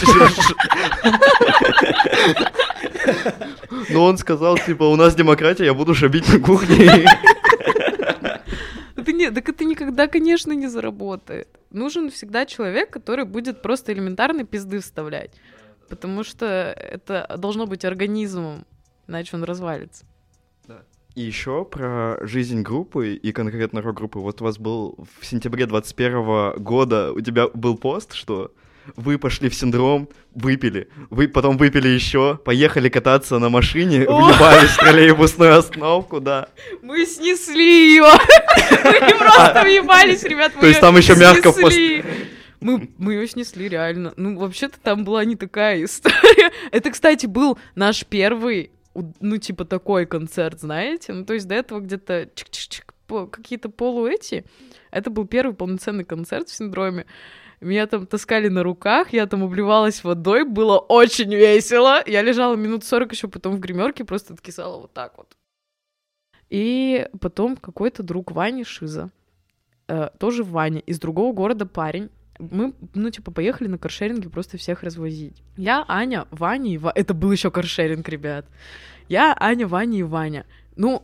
Но 3.91 4.05
он 4.05 4.17
сказал, 4.17 4.57
типа, 4.57 4.85
у 4.85 4.97
нас 4.97 5.15
демократия, 5.15 5.65
я 5.67 5.75
буду 5.75 5.95
шабить 5.95 6.33
на 6.33 6.39
кухне. 6.41 7.07
Это 9.03 9.13
не, 9.13 9.31
так 9.33 9.49
это 9.49 9.65
никогда, 9.65 10.07
конечно, 10.07 10.53
не 10.53 10.69
заработает. 10.69 11.49
Нужен 11.71 12.09
всегда 12.09 12.47
человек, 12.47 12.91
который 12.91 13.25
будет 13.25 13.61
просто 13.61 13.93
элементарно 13.93 14.45
пизды 14.45 14.79
вставлять. 14.79 15.33
Потому 15.89 16.23
что 16.23 16.47
это 16.47 17.35
должно 17.37 17.67
быть 17.67 17.85
организмом, 17.85 18.65
иначе 19.09 19.37
он 19.37 19.43
развалится. 19.43 20.05
И 21.17 21.21
еще 21.21 21.65
про 21.65 22.17
жизнь 22.23 22.63
группы 22.63 23.15
и 23.15 23.33
конкретно 23.33 23.83
рок-группы. 23.83 24.21
Вот 24.21 24.41
у 24.41 24.45
вас 24.45 24.59
был 24.59 24.97
в 25.21 25.27
сентябре 25.27 25.67
21 25.67 26.63
года, 26.63 27.13
у 27.13 27.21
тебя 27.21 27.49
был 27.49 27.77
пост, 27.77 28.15
что 28.15 28.53
вы 28.97 29.19
пошли 29.19 29.49
в 29.49 29.55
синдром, 29.55 30.09
выпили, 30.35 30.89
вы 31.11 31.29
потом 31.29 31.57
выпили 31.57 31.89
еще, 31.89 32.39
поехали 32.45 32.89
кататься 32.89 33.39
на 33.39 33.49
машине, 33.49 34.01
въебались 34.01 34.71
в 34.71 34.79
троллейбусную 34.79 35.57
остановку, 35.57 36.21
да. 36.21 36.49
Мы 36.83 37.07
снесли 37.07 37.93
ее. 37.93 38.03
Мы 38.85 39.07
не 39.07 39.15
просто 39.19 39.63
въебались, 39.65 40.23
ребят. 40.25 40.53
То 40.59 40.67
есть 40.67 40.81
там 40.81 40.97
еще 40.97 41.15
мягко. 41.17 41.53
Мы, 42.63 42.89
мы 42.97 43.15
ее 43.15 43.27
снесли, 43.27 43.69
реально. 43.69 44.15
Ну, 44.17 44.39
вообще-то 44.39 44.79
там 44.81 45.05
была 45.05 45.25
не 45.25 45.35
такая 45.35 45.85
история. 45.85 46.53
Это, 46.71 46.93
кстати, 46.93 47.27
был 47.27 47.59
наш 47.75 48.07
первый, 48.07 48.71
ну, 48.95 49.37
типа, 49.37 49.65
такой 49.65 50.07
концерт, 50.07 50.61
знаете? 50.61 51.13
Ну, 51.13 51.25
то 51.25 51.35
есть 51.35 51.49
до 51.49 51.57
этого 51.57 51.81
где-то 51.81 52.29
чик-чик-чик, 52.37 53.29
какие-то 53.31 53.69
полу 53.69 54.07
эти. 54.07 54.45
Это 54.93 55.11
был 55.11 55.27
первый 55.27 55.55
полноценный 55.55 56.05
концерт 56.05 56.49
в 56.49 56.55
синдроме. 56.55 57.07
Меня 57.63 57.87
там 57.87 58.07
таскали 58.07 58.49
на 58.49 58.65
руках, 58.65 59.13
я 59.13 59.27
там 59.27 59.45
обливалась 59.45 60.03
водой, 60.03 60.45
было 60.45 60.79
очень 60.79 61.33
весело. 61.33 62.03
Я 62.07 62.23
лежала 62.23 62.57
минут 62.57 62.85
40 62.85 63.13
еще 63.13 63.29
потом 63.29 63.57
в 63.57 63.61
гримерке, 63.61 64.05
просто 64.05 64.35
откисала 64.35 64.81
вот 64.81 64.93
так 64.93 65.17
вот. 65.17 65.37
И 66.51 67.09
потом 67.21 67.57
какой-то 67.57 68.03
друг 68.03 68.33
Вани 68.33 68.65
Шиза, 68.65 69.11
э, 69.87 70.11
тоже 70.19 70.43
Ваня, 70.43 70.81
из 70.81 70.99
другого 70.99 71.33
города 71.33 71.65
парень, 71.65 72.11
мы, 72.39 72.75
ну, 72.95 73.11
типа, 73.11 73.31
поехали 73.31 73.69
на 73.69 73.79
каршеринге 73.79 74.29
просто 74.29 74.59
всех 74.59 74.83
развозить. 74.83 75.43
Я, 75.57 75.85
Аня, 75.87 76.27
Ваня 76.31 76.75
и 76.75 76.79
Ваня. 76.79 76.95
Это 76.97 77.15
был 77.15 77.31
еще 77.31 77.53
каршеринг, 77.53 78.09
ребят. 78.09 78.45
Я, 79.09 79.37
Аня, 79.39 79.69
Ваня 79.69 80.01
и 80.01 80.03
Ваня. 80.03 80.47
Ну, 80.75 81.03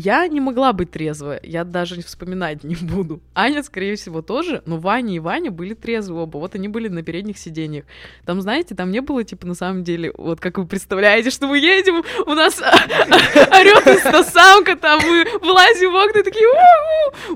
я 0.00 0.26
не 0.28 0.40
могла 0.40 0.72
быть 0.72 0.90
трезвая, 0.90 1.40
я 1.42 1.64
даже 1.64 2.02
вспоминать 2.02 2.64
не 2.64 2.74
буду. 2.74 3.20
Аня, 3.34 3.62
скорее 3.62 3.96
всего, 3.96 4.22
тоже, 4.22 4.62
но 4.64 4.78
Ваня 4.78 5.14
и 5.14 5.18
Ваня 5.18 5.50
были 5.50 5.74
трезвы 5.74 6.22
оба, 6.22 6.38
вот 6.38 6.54
они 6.54 6.68
были 6.68 6.88
на 6.88 7.02
передних 7.02 7.38
сиденьях. 7.38 7.84
Там, 8.24 8.40
знаете, 8.40 8.74
там 8.74 8.90
не 8.90 9.00
было, 9.00 9.24
типа, 9.24 9.46
на 9.46 9.54
самом 9.54 9.84
деле, 9.84 10.12
вот 10.16 10.40
как 10.40 10.58
вы 10.58 10.66
представляете, 10.66 11.30
что 11.30 11.46
мы 11.46 11.58
едем, 11.58 12.02
у 12.26 12.34
нас 12.34 12.60
орёт 13.50 13.86
инстасамка, 13.86 14.76
там 14.76 15.00
мы 15.02 15.26
вылазим 15.40 15.92
в 15.92 15.96
окна, 15.96 16.22
такие 16.22 16.48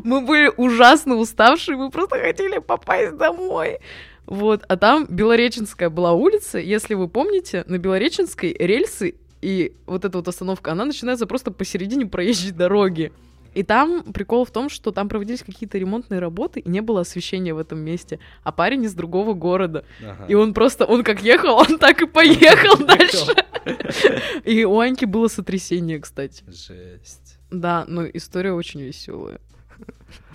Мы 0.03 0.23
были 0.23 0.51
ужасно 0.57 1.17
уставшие, 1.17 1.77
мы 1.77 1.91
просто 1.91 2.19
хотели 2.19 2.59
попасть 2.59 3.17
домой. 3.17 3.79
Вот, 4.27 4.63
а 4.69 4.77
там 4.77 5.07
Белореченская 5.09 5.91
была 5.91 6.13
улица, 6.13 6.59
если 6.59 6.95
вы 6.95 7.09
помните, 7.09 7.65
на 7.67 7.77
Белореченской 7.77 8.57
рельсы 8.59 9.17
и 9.45 9.77
вот 9.85 10.07
эта 10.07 10.17
вот 10.17 10.27
остановка, 10.27 10.73
она 10.73 10.87
начинается 10.87 11.27
просто 11.27 11.51
посередине 11.51 12.07
проезжей 12.07 12.51
дороги. 12.51 13.13
И 13.53 13.63
там 13.63 14.03
прикол 14.13 14.45
в 14.47 14.51
том, 14.51 14.71
что 14.71 14.91
там 14.91 15.09
проводились 15.09 15.43
какие-то 15.43 15.77
ремонтные 15.79 16.19
работы, 16.19 16.61
и 16.61 16.69
не 16.69 16.81
было 16.81 17.03
освещения 17.03 17.53
в 17.53 17.59
этом 17.59 17.79
месте, 17.79 18.19
а 18.43 18.53
парень 18.53 18.85
из 18.85 18.95
другого 18.95 19.35
города. 19.35 19.85
Ага. 20.03 20.25
И 20.29 20.35
он 20.35 20.55
просто, 20.55 20.87
он 20.87 21.05
как 21.05 21.23
ехал, 21.23 21.57
он 21.57 21.79
так 21.79 22.03
и 22.03 22.07
поехал 22.07 22.79
дальше. 22.87 23.35
И 24.45 24.65
у 24.65 24.79
Аньки 24.79 25.05
было 25.05 25.29
сотрясение, 25.29 26.01
кстати. 26.01 26.43
Жесть. 26.47 27.39
Да, 27.51 27.85
но 27.87 28.07
история 28.07 28.53
очень 28.53 28.81
веселая. 28.81 29.41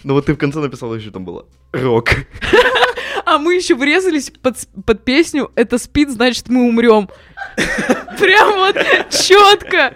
Ну 0.04 0.14
вот 0.14 0.28
ты 0.28 0.34
в 0.34 0.38
конце 0.38 0.60
написала 0.60 0.96
еще 0.96 1.12
там 1.12 1.26
было 1.26 1.46
рок. 1.74 2.10
А 3.30 3.38
мы 3.38 3.54
еще 3.54 3.76
врезались 3.76 4.32
под, 4.32 4.58
под 4.86 5.06
песню 5.06 5.52
«Это 5.54 5.78
спит, 5.78 6.10
значит 6.10 6.50
мы 6.50 6.68
умрем». 6.68 7.10
Прям 8.18 8.54
вот 8.56 8.76
четко. 9.12 9.94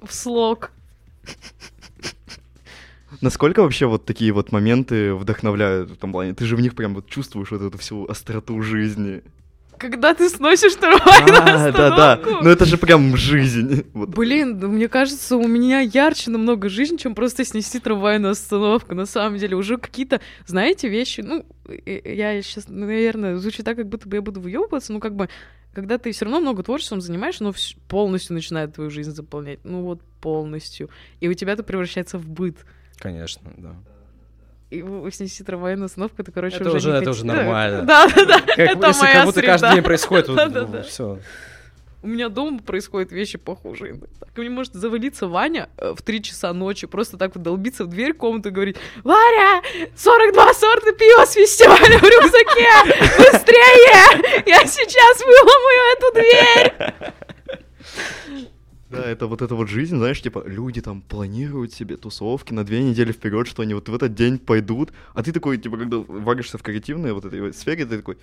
В 0.00 0.14
слог. 0.14 0.70
Насколько 3.20 3.62
вообще 3.62 3.86
вот 3.86 4.04
такие 4.04 4.30
вот 4.30 4.52
моменты 4.52 5.14
вдохновляют 5.14 5.90
в 5.90 5.94
этом 5.94 6.12
плане? 6.12 6.32
Ты 6.32 6.44
же 6.44 6.54
в 6.54 6.60
них 6.60 6.76
прям 6.76 6.94
вот 6.94 7.08
чувствуешь 7.08 7.50
вот 7.50 7.60
эту 7.60 7.76
всю 7.76 8.06
остроту 8.06 8.62
жизни. 8.62 9.24
Когда 9.78 10.14
ты 10.14 10.28
сносишь 10.28 10.74
трамвай 10.74 11.20
на 11.22 11.72
Да, 11.72 11.72
да, 11.72 11.96
да. 11.96 12.20
Ну 12.42 12.48
это 12.48 12.64
же 12.64 12.78
прям 12.78 13.16
жизнь. 13.16 13.84
Вот. 13.92 14.10
Блин, 14.10 14.58
да, 14.58 14.68
мне 14.68 14.88
кажется, 14.88 15.36
у 15.36 15.46
меня 15.46 15.80
ярче 15.80 16.30
намного 16.30 16.68
жизнь, 16.68 16.96
чем 16.96 17.14
просто 17.14 17.44
снести 17.44 17.78
трамвайную 17.78 18.32
остановку. 18.32 18.94
На 18.94 19.06
самом 19.06 19.38
деле, 19.38 19.56
уже 19.56 19.76
какие-то, 19.78 20.20
знаете, 20.46 20.88
вещи, 20.88 21.20
ну, 21.20 21.44
я 21.84 22.40
сейчас, 22.42 22.68
наверное, 22.68 23.36
звучит 23.36 23.64
так, 23.64 23.76
как 23.76 23.88
будто 23.88 24.08
бы 24.08 24.16
я 24.16 24.22
буду 24.22 24.40
выебываться, 24.40 24.92
но 24.92 25.00
как 25.00 25.14
бы 25.14 25.28
когда 25.76 25.98
ты 25.98 26.10
все 26.12 26.24
равно 26.24 26.40
много 26.40 26.62
творчеством 26.62 27.02
занимаешь, 27.02 27.38
оно 27.42 27.52
полностью 27.86 28.32
начинает 28.32 28.74
твою 28.74 28.88
жизнь 28.88 29.10
заполнять. 29.10 29.58
Ну 29.62 29.82
вот 29.82 30.00
полностью. 30.22 30.88
И 31.20 31.28
у 31.28 31.34
тебя 31.34 31.52
это 31.52 31.62
превращается 31.62 32.16
в 32.16 32.26
быт. 32.26 32.64
Конечно, 32.96 33.52
да. 33.58 33.76
И 34.70 34.82
вы 34.82 35.10
снести 35.12 35.44
трамвайную 35.44 35.86
остановку, 35.86 36.16
это, 36.22 36.32
короче, 36.32 36.56
Это 36.56 36.68
уже 36.70 36.76
уже- 36.78 36.90
не 36.90 36.98
это 36.98 37.10
уже 37.10 37.24
нормально. 37.24 37.82
Да, 37.82 38.08
да, 38.08 38.24
да. 38.24 38.40
Как, 38.40 38.58
Это 38.58 38.86
если 38.88 39.00
моя 39.02 39.12
как 39.14 39.24
будто 39.26 39.42
каждый 39.42 39.64
среда. 39.66 39.74
день 39.74 39.84
происходит, 39.84 40.26
Да-да-да. 40.34 40.82
все. 40.82 41.18
У 42.02 42.08
меня 42.08 42.28
дома 42.28 42.58
происходят 42.60 43.10
вещи 43.10 43.38
похожие. 43.38 43.92
иногда. 43.92 44.06
Ко 44.34 44.40
мне 44.40 44.50
может 44.50 44.74
завалиться 44.74 45.26
Ваня 45.28 45.68
э, 45.78 45.94
в 45.96 46.02
3 46.02 46.22
часа 46.22 46.52
ночи, 46.52 46.86
просто 46.86 47.16
так 47.16 47.34
вот 47.34 47.42
долбиться 47.42 47.84
в 47.84 47.88
дверь 47.88 48.12
комнаты 48.12 48.50
и 48.50 48.52
говорить 48.52 48.76
«Варя, 49.02 49.62
42 49.96 50.54
сорта 50.54 50.92
пива 50.92 51.24
с 51.24 51.32
фестиваля 51.32 51.98
в 51.98 52.02
рюкзаке! 52.02 52.70
Быстрее! 53.18 54.42
Я 54.46 54.64
сейчас 54.66 55.24
выломаю 55.24 55.96
эту 55.96 56.12
дверь!» 56.14 56.72
Да, 58.90 59.04
это 59.04 59.26
вот 59.26 59.42
эта 59.42 59.54
вот 59.54 59.68
жизнь, 59.68 59.96
знаешь, 59.96 60.22
типа, 60.22 60.44
люди 60.46 60.80
там 60.80 61.02
планируют 61.02 61.72
себе 61.72 61.96
тусовки 61.96 62.52
на 62.52 62.64
две 62.64 62.82
недели 62.82 63.12
вперед, 63.12 63.48
что 63.48 63.62
они 63.62 63.74
вот 63.74 63.88
в 63.88 63.94
этот 63.94 64.14
день 64.14 64.38
пойдут, 64.38 64.92
а 65.14 65.22
ты 65.22 65.32
такой, 65.32 65.58
типа, 65.58 65.76
когда 65.76 65.98
варишься 65.98 66.58
в 66.58 66.62
креативной 66.62 67.12
вот 67.12 67.24
этой 67.24 67.52
сфере, 67.52 67.84
ты 67.84 67.96
такой, 67.96 68.16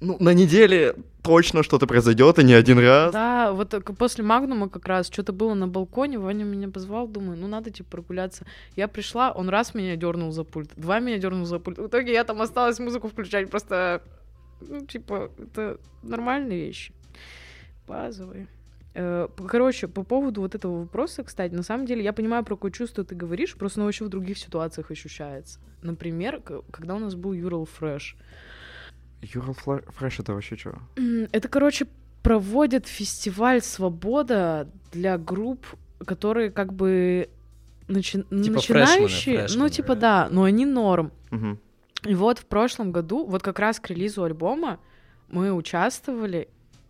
ну, 0.00 0.16
на 0.20 0.34
неделе 0.34 0.94
точно 1.22 1.62
что-то 1.62 1.86
произойдет, 1.86 2.38
и 2.38 2.44
не 2.44 2.52
один 2.52 2.78
раз. 2.78 3.12
Да, 3.12 3.52
вот 3.52 3.74
после 3.98 4.24
Магнума 4.24 4.68
как 4.68 4.86
раз 4.86 5.06
что-то 5.06 5.32
было 5.32 5.54
на 5.54 5.68
балконе, 5.68 6.18
Ваня 6.18 6.44
меня 6.44 6.68
позвал, 6.68 7.08
думаю, 7.08 7.38
ну 7.38 7.46
надо 7.46 7.70
типа 7.70 7.90
прогуляться. 7.90 8.44
Я 8.76 8.88
пришла, 8.88 9.32
он 9.32 9.48
раз 9.48 9.74
меня 9.74 9.96
дернул 9.96 10.32
за 10.32 10.44
пульт, 10.44 10.70
два 10.76 11.00
меня 11.00 11.18
дернул 11.18 11.46
за 11.46 11.58
пульт. 11.58 11.78
В 11.78 11.86
итоге 11.86 12.12
я 12.12 12.24
там 12.24 12.42
осталась 12.42 12.78
музыку 12.78 13.08
включать, 13.08 13.50
просто, 13.50 14.02
ну, 14.60 14.84
типа, 14.84 15.30
это 15.38 15.78
нормальные 16.02 16.66
вещи. 16.66 16.92
Базовые. 17.86 18.48
Э, 18.98 19.28
Короче, 19.48 19.88
по 19.88 20.02
поводу 20.04 20.40
вот 20.40 20.54
этого 20.54 20.80
вопроса, 20.80 21.22
кстати, 21.22 21.52
на 21.52 21.62
самом 21.62 21.84
деле 21.86 22.02
я 22.02 22.12
понимаю, 22.12 22.44
про 22.44 22.56
какое 22.56 22.70
чувство 22.70 23.04
ты 23.04 23.14
говоришь, 23.14 23.54
просто 23.54 23.80
оно 23.80 23.88
еще 23.90 24.04
в 24.04 24.08
других 24.08 24.38
ситуациях 24.38 24.90
ощущается. 24.90 25.60
Например, 25.82 26.40
когда 26.70 26.94
у 26.94 26.98
нас 26.98 27.14
был 27.14 27.32
Ural 27.34 27.66
Fresh, 27.66 28.16
Ural 29.22 29.54
Fresh 29.54 30.20
это 30.20 30.32
вообще 30.34 30.56
что? 30.56 30.78
Это, 31.32 31.48
короче, 31.48 31.86
проводят 32.22 32.86
фестиваль 32.86 33.60
«Свобода» 33.62 34.68
для 34.92 35.18
групп, 35.18 35.66
которые 36.06 36.50
как 36.50 36.72
бы 36.72 37.28
начи- 37.88 38.22
Типа 38.42 38.56
начинающие. 38.56 39.38
фрешмены, 39.40 39.62
ну, 39.64 39.68
типа, 39.68 39.86
фрешмены. 39.94 40.00
да, 40.00 40.28
но 40.30 40.42
они 40.44 40.66
норм. 40.66 41.12
Мгм. 41.30 41.58
И 42.04 42.14
вот 42.14 42.38
в 42.38 42.46
прошлом 42.46 42.92
году, 42.92 43.24
вот 43.26 43.42
как 43.42 43.58
раз 43.58 43.80
к 43.80 43.88
релизу 43.90 44.22
альбома, 44.24 44.78
мы 45.28 45.52
участвовали, 45.52 46.48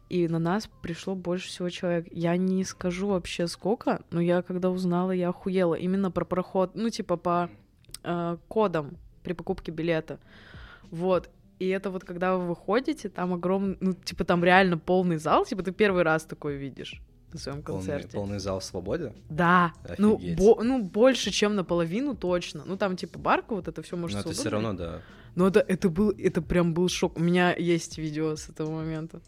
и 0.09 0.29
на 0.29 0.39
нас 0.39 0.69
пришло 0.83 1.15
больше 1.15 1.49
всего 1.49 1.69
человек. 1.69 2.07
Я 2.13 2.37
не 2.37 2.65
скажу 2.65 3.09
вообще 3.09 3.47
сколько, 3.47 4.03
но 4.11 4.21
я 4.21 4.43
когда 4.43 4.71
узнала, 4.71 5.11
я 5.11 5.31
охуела. 5.31 5.75
Именно 5.75 6.11
про 6.11 6.25
проход, 6.25 6.73
ну, 6.75 6.89
типа 6.91 7.17
по 7.17 7.51
э, 8.05 8.37
кодам 8.49 8.97
при 9.23 9.33
покупке 9.33 9.73
билета. 9.73 10.19
Вот. 10.91 11.29
И 11.59 11.67
это 11.69 11.91
вот 11.91 12.05
когда 12.05 12.37
вы 12.37 12.47
выходите, 12.49 13.09
там 13.09 13.33
огромный, 13.33 13.77
ну, 13.81 13.95
типа 13.95 14.25
там 14.25 14.45
реально 14.45 14.79
полный 14.79 15.17
зал, 15.17 15.45
типа 15.45 15.63
ты 15.63 15.73
первый 15.73 16.03
раз 16.03 16.25
такой 16.25 16.57
видишь 16.57 17.01
на 17.33 17.39
своем 17.41 17.63
Полный, 17.63 17.79
концерте. 17.79 18.09
полный 18.17 18.39
зал 18.39 18.61
в 18.61 18.65
свободе. 18.65 19.13
Да, 19.29 19.73
ну, 19.99 20.17
Офигеть. 20.17 20.39
бо- 20.39 20.63
ну, 20.63 20.83
больше, 20.83 21.31
чем 21.31 21.57
наполовину 21.57 22.15
точно. 22.15 22.63
Ну, 22.65 22.77
там, 22.77 22.97
типа, 22.97 23.19
барка, 23.19 23.55
вот 23.55 23.67
это 23.69 23.83
все 23.83 23.97
может 23.97 24.15
Но 24.15 24.21
это 24.21 24.33
все 24.33 24.49
равно, 24.51 24.75
да. 24.75 25.01
но 25.35 25.49
это, 25.49 25.61
это 25.61 25.89
был, 25.89 26.11
это 26.17 26.41
прям 26.43 26.73
был 26.73 26.89
шок. 26.89 27.17
У 27.19 27.21
меня 27.21 27.55
есть 27.57 27.99
видео 27.99 28.37
с 28.37 28.49
этого 28.49 28.71
момента. 28.71 29.21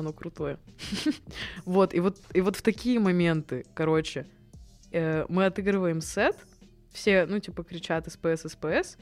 Оно 0.00 0.14
крутое. 0.14 0.58
вот, 1.66 1.92
и 1.92 2.00
вот, 2.00 2.16
и 2.32 2.40
вот 2.40 2.56
в 2.56 2.62
такие 2.62 2.98
моменты, 2.98 3.66
короче, 3.74 4.26
э, 4.92 5.26
мы 5.28 5.44
отыгрываем 5.44 6.00
сет, 6.00 6.36
все, 6.90 7.26
ну, 7.26 7.38
типа, 7.38 7.64
кричат 7.64 8.10
СПС, 8.10 8.50
СПС, 8.50 8.96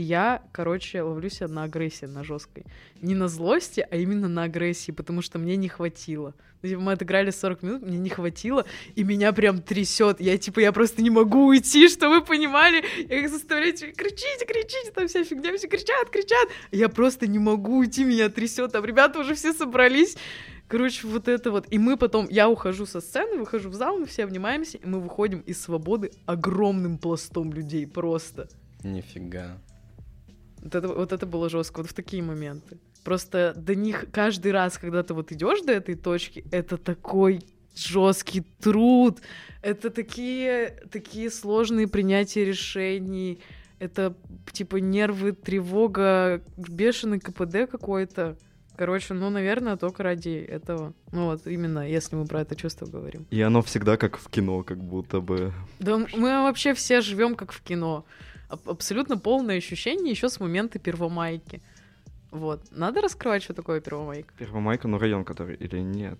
и 0.00 0.02
я, 0.02 0.42
короче, 0.52 1.02
ловлю 1.02 1.28
себя 1.28 1.48
на 1.48 1.64
агрессии, 1.64 2.06
на 2.06 2.24
жесткой. 2.24 2.64
Не 3.02 3.14
на 3.14 3.28
злости, 3.28 3.86
а 3.90 3.96
именно 3.96 4.28
на 4.28 4.44
агрессии, 4.44 4.92
потому 4.92 5.20
что 5.20 5.38
мне 5.38 5.56
не 5.56 5.68
хватило. 5.68 6.34
Ну, 6.62 6.68
типа, 6.70 6.80
мы 6.80 6.92
отыграли 6.92 7.30
40 7.30 7.62
минут, 7.62 7.82
мне 7.82 7.98
не 7.98 8.08
хватило, 8.08 8.64
и 8.94 9.04
меня 9.04 9.34
прям 9.34 9.60
трясет. 9.60 10.18
Я, 10.18 10.38
типа, 10.38 10.60
я 10.60 10.72
просто 10.72 11.02
не 11.02 11.10
могу 11.10 11.48
уйти, 11.48 11.86
что 11.90 12.08
вы 12.08 12.22
понимали. 12.22 12.82
Я 13.10 13.18
их 13.18 13.28
заставляю, 13.28 13.74
типа, 13.74 13.92
кричите, 13.94 14.46
кричите, 14.46 14.90
там 14.94 15.06
вся 15.06 15.22
фигня, 15.22 15.54
все 15.58 15.68
кричат, 15.68 16.08
кричат. 16.08 16.48
Я 16.72 16.88
просто 16.88 17.26
не 17.26 17.38
могу 17.38 17.80
уйти, 17.80 18.04
меня 18.04 18.30
трясет. 18.30 18.72
Там 18.72 18.86
ребята 18.86 19.18
уже 19.18 19.34
все 19.34 19.52
собрались. 19.52 20.16
Короче, 20.66 21.06
вот 21.06 21.28
это 21.28 21.50
вот. 21.50 21.66
И 21.70 21.78
мы 21.78 21.98
потом, 21.98 22.26
я 22.30 22.48
ухожу 22.48 22.86
со 22.86 23.02
сцены, 23.02 23.36
выхожу 23.36 23.68
в 23.68 23.74
зал, 23.74 23.98
мы 23.98 24.06
все 24.06 24.24
обнимаемся, 24.24 24.78
и 24.78 24.86
мы 24.86 25.00
выходим 25.00 25.40
из 25.40 25.60
свободы 25.60 26.10
огромным 26.24 26.96
пластом 26.96 27.52
людей 27.52 27.86
просто. 27.86 28.48
Нифига. 28.82 29.58
Вот 30.62 30.74
это, 30.74 30.88
вот 30.88 31.12
это 31.12 31.26
было 31.26 31.48
жестко, 31.48 31.78
вот 31.78 31.90
в 31.90 31.94
такие 31.94 32.22
моменты. 32.22 32.78
Просто 33.04 33.54
до 33.56 33.74
них 33.74 34.06
каждый 34.12 34.52
раз, 34.52 34.78
когда 34.78 35.02
ты 35.02 35.14
вот 35.14 35.32
идешь 35.32 35.62
до 35.62 35.72
этой 35.72 35.94
точки, 35.94 36.44
это 36.50 36.76
такой 36.76 37.40
жесткий 37.74 38.42
труд, 38.60 39.20
это 39.62 39.90
такие, 39.90 40.76
такие 40.90 41.30
сложные 41.30 41.88
принятия 41.88 42.44
решений, 42.44 43.40
это 43.78 44.14
типа 44.52 44.76
нервы, 44.76 45.32
тревога, 45.32 46.42
бешеный 46.56 47.20
КПД 47.20 47.70
какой-то. 47.70 48.36
Короче, 48.76 49.12
ну, 49.12 49.28
наверное, 49.28 49.76
только 49.76 50.02
ради 50.02 50.30
этого. 50.30 50.94
Ну 51.12 51.26
вот, 51.26 51.46
именно, 51.46 51.86
если 51.86 52.16
мы 52.16 52.26
про 52.26 52.42
это 52.42 52.56
чувство 52.56 52.86
говорим. 52.86 53.26
И 53.30 53.40
оно 53.42 53.60
всегда 53.60 53.96
как 53.96 54.16
в 54.16 54.28
кино, 54.30 54.62
как 54.62 54.82
будто 54.82 55.20
бы. 55.20 55.52
Да 55.80 55.98
мы 55.98 56.42
вообще 56.42 56.72
все 56.72 57.00
живем 57.02 57.34
как 57.34 57.52
в 57.52 57.62
кино. 57.62 58.06
Аб- 58.50 58.68
абсолютно 58.68 59.16
полное 59.16 59.58
ощущение 59.58 60.10
еще 60.10 60.28
с 60.28 60.40
момента 60.40 60.78
Первомайки. 60.78 61.62
Вот. 62.30 62.62
Надо 62.70 63.00
раскрывать, 63.00 63.42
что 63.42 63.54
такое 63.54 63.80
Первомайка? 63.80 64.32
Первомайка, 64.38 64.88
ну 64.88 64.98
район 64.98 65.24
который, 65.24 65.56
или 65.56 65.78
нет? 65.78 66.18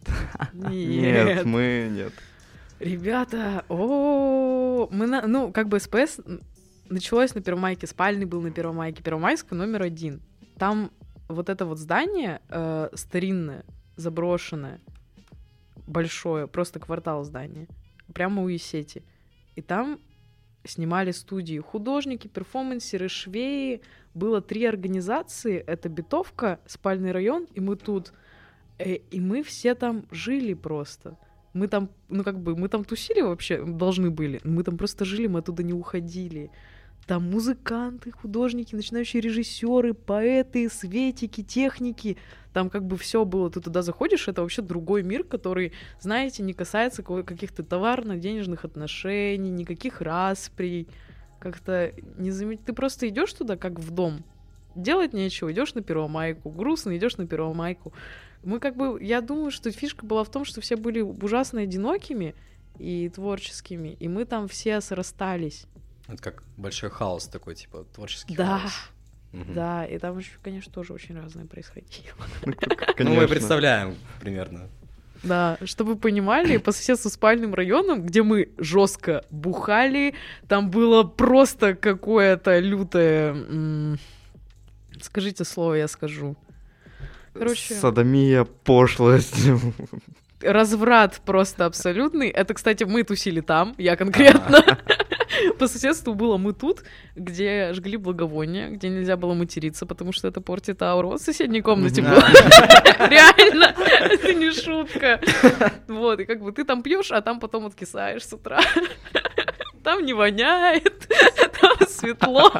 Нет. 0.52 1.44
мы 1.44 1.88
нет. 1.90 2.12
Ребята, 2.78 3.64
о, 3.68 4.88
мы 4.90 5.06
на, 5.06 5.26
ну 5.26 5.52
как 5.52 5.68
бы 5.68 5.78
СПС 5.78 6.20
началось 6.88 7.34
на 7.34 7.42
Первомайке, 7.42 7.86
спальный 7.86 8.26
был 8.26 8.40
на 8.40 8.50
Первомайке, 8.50 9.02
Первомайская 9.02 9.58
номер 9.58 9.82
один. 9.82 10.22
Там 10.56 10.90
вот 11.28 11.48
это 11.48 11.66
вот 11.66 11.78
здание 11.78 12.40
э, 12.48 12.88
старинное, 12.94 13.64
заброшенное, 13.96 14.80
большое, 15.86 16.46
просто 16.46 16.80
квартал 16.80 17.24
здания, 17.24 17.68
прямо 18.14 18.42
у 18.42 18.48
Есети. 18.48 19.04
И 19.56 19.62
там 19.62 19.98
снимали 20.64 21.10
студии 21.12 21.58
художники, 21.58 22.28
перформансеры, 22.28 23.08
швеи. 23.08 23.80
Было 24.14 24.40
три 24.40 24.64
организации. 24.64 25.58
Это 25.58 25.88
Битовка, 25.88 26.60
Спальный 26.66 27.12
район, 27.12 27.46
и 27.54 27.60
мы 27.60 27.76
тут. 27.76 28.12
Э, 28.78 28.96
И 29.10 29.20
мы 29.20 29.42
все 29.42 29.74
там 29.74 30.04
жили 30.10 30.54
просто. 30.54 31.16
Мы 31.52 31.66
там, 31.66 31.90
ну 32.08 32.22
как 32.22 32.38
бы, 32.38 32.56
мы 32.56 32.68
там 32.68 32.84
тусили 32.84 33.20
вообще, 33.22 33.64
должны 33.64 34.10
были. 34.10 34.40
Мы 34.44 34.62
там 34.62 34.76
просто 34.78 35.04
жили, 35.04 35.26
мы 35.26 35.40
оттуда 35.40 35.62
не 35.62 35.72
уходили. 35.72 36.50
Там 37.06 37.28
музыканты, 37.30 38.12
художники, 38.12 38.74
начинающие 38.74 39.20
режиссеры, 39.20 39.94
поэты, 39.94 40.68
светики, 40.70 41.42
техники. 41.42 42.16
Там 42.52 42.70
как 42.70 42.84
бы 42.84 42.96
все 42.96 43.24
было. 43.24 43.50
Ты 43.50 43.60
туда 43.60 43.82
заходишь, 43.82 44.28
это 44.28 44.42
вообще 44.42 44.62
другой 44.62 45.02
мир, 45.02 45.24
который, 45.24 45.72
знаете, 46.00 46.42
не 46.42 46.52
касается 46.52 47.02
ка- 47.02 47.22
каких-то 47.22 47.64
товарно-денежных 47.64 48.64
отношений, 48.64 49.50
никаких 49.50 50.00
расприй. 50.00 50.88
Как-то 51.40 51.92
не 52.18 52.30
замет... 52.30 52.60
Ты 52.64 52.72
просто 52.72 53.08
идешь 53.08 53.32
туда, 53.32 53.56
как 53.56 53.80
в 53.80 53.90
дом. 53.90 54.22
Делать 54.76 55.12
нечего, 55.12 55.50
идешь 55.50 55.74
на 55.74 55.82
первомайку. 55.82 56.50
Грустно, 56.50 56.96
идешь 56.96 57.16
на 57.16 57.26
первомайку. 57.26 57.92
Мы 58.44 58.60
как 58.60 58.76
бы, 58.76 59.02
я 59.02 59.20
думаю, 59.20 59.50
что 59.50 59.70
фишка 59.70 60.06
была 60.06 60.22
в 60.22 60.30
том, 60.30 60.44
что 60.44 60.60
все 60.60 60.76
были 60.76 61.00
ужасно 61.00 61.62
одинокими 61.62 62.34
и 62.78 63.08
творческими, 63.08 63.96
и 63.98 64.08
мы 64.08 64.24
там 64.24 64.48
все 64.48 64.80
срастались. 64.80 65.66
Это 66.12 66.22
как 66.22 66.42
большой 66.56 66.90
хаос 66.90 67.26
такой, 67.28 67.54
типа, 67.54 67.84
творческий 67.94 68.34
Да. 68.34 68.58
хаос. 68.60 68.72
Мгм. 69.32 69.54
Да, 69.54 69.84
и 69.86 69.96
там 69.98 70.18
еще, 70.18 70.32
конечно, 70.42 70.72
тоже 70.72 70.92
очень 70.92 71.16
разное 71.16 71.46
происходило. 71.46 72.16
Ну, 72.44 72.54
Ну, 72.98 73.14
мы 73.14 73.28
представляем 73.28 73.94
примерно. 74.20 74.68
Да, 75.22 75.58
чтобы 75.64 75.92
вы 75.94 75.98
понимали, 76.00 76.56
по 76.56 76.72
соседству 76.72 77.10
с 77.10 77.12
спальным 77.14 77.54
районом, 77.54 78.04
где 78.06 78.22
мы 78.22 78.48
жестко 78.58 79.22
бухали, 79.30 80.14
там 80.48 80.70
было 80.70 81.02
просто 81.04 81.74
какое-то 81.74 82.58
лютое... 82.58 83.98
Скажите 85.00 85.44
слово, 85.44 85.74
я 85.74 85.88
скажу. 85.88 86.36
Короче, 87.32 87.74
Садомия, 87.74 88.44
пошлость. 88.44 89.46
разврат 90.42 91.20
просто 91.24 91.66
абсолютный. 91.66 92.28
Это, 92.28 92.54
кстати, 92.54 92.84
мы 92.84 93.02
тусили 93.04 93.40
там, 93.40 93.74
я 93.78 93.96
конкретно. 93.96 94.62
По 95.58 95.68
соседству 95.68 96.14
было 96.14 96.36
мы 96.36 96.52
тут, 96.52 96.82
где 97.14 97.72
жгли 97.72 97.96
благовония, 97.96 98.68
где 98.68 98.88
нельзя 98.88 99.16
было 99.16 99.34
материться, 99.34 99.86
потому 99.86 100.12
что 100.12 100.28
это 100.28 100.40
портит 100.40 100.82
ауру. 100.82 101.08
Вот 101.08 101.20
в 101.20 101.24
соседней 101.24 101.62
комнате 101.62 102.02
было. 102.02 102.22
Реально, 103.08 103.74
это 103.88 104.34
не 104.34 104.52
шутка. 104.52 105.20
Вот, 105.88 106.20
и 106.20 106.24
как 106.24 106.42
бы 106.42 106.52
ты 106.52 106.64
там 106.64 106.82
пьешь, 106.82 107.12
а 107.12 107.20
там 107.20 107.40
потом 107.40 107.66
откисаешь 107.66 108.26
с 108.26 108.32
утра. 108.32 108.60
там 109.82 110.04
не 110.04 110.12
воняет, 110.12 111.08
там 111.60 111.88
светло, 111.88 112.52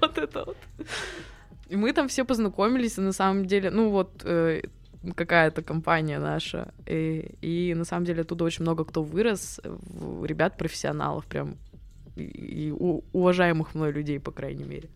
вот 0.00 0.18
это 0.18 0.44
вот. 0.44 0.56
И 1.68 1.76
мы 1.76 1.92
там 1.92 2.08
все 2.08 2.24
познакомились, 2.24 2.98
и 2.98 3.00
на 3.00 3.12
самом 3.12 3.46
деле, 3.46 3.70
ну 3.70 3.90
вот, 3.90 4.22
э, 4.24 4.62
какая-то 5.14 5.62
компания 5.62 6.18
наша, 6.18 6.72
и, 6.86 7.36
и 7.40 7.74
на 7.74 7.84
самом 7.84 8.04
деле 8.04 8.22
оттуда 8.22 8.44
очень 8.44 8.62
много 8.62 8.84
кто 8.84 9.02
вырос, 9.02 9.60
ребят 10.24 10.58
профессионалов, 10.58 11.26
прям 11.26 11.56
и, 12.16 12.72
уважаемых 13.12 13.74
мной 13.74 13.92
людей, 13.92 14.18
по 14.20 14.30
крайней 14.30 14.64
мере. 14.64 14.88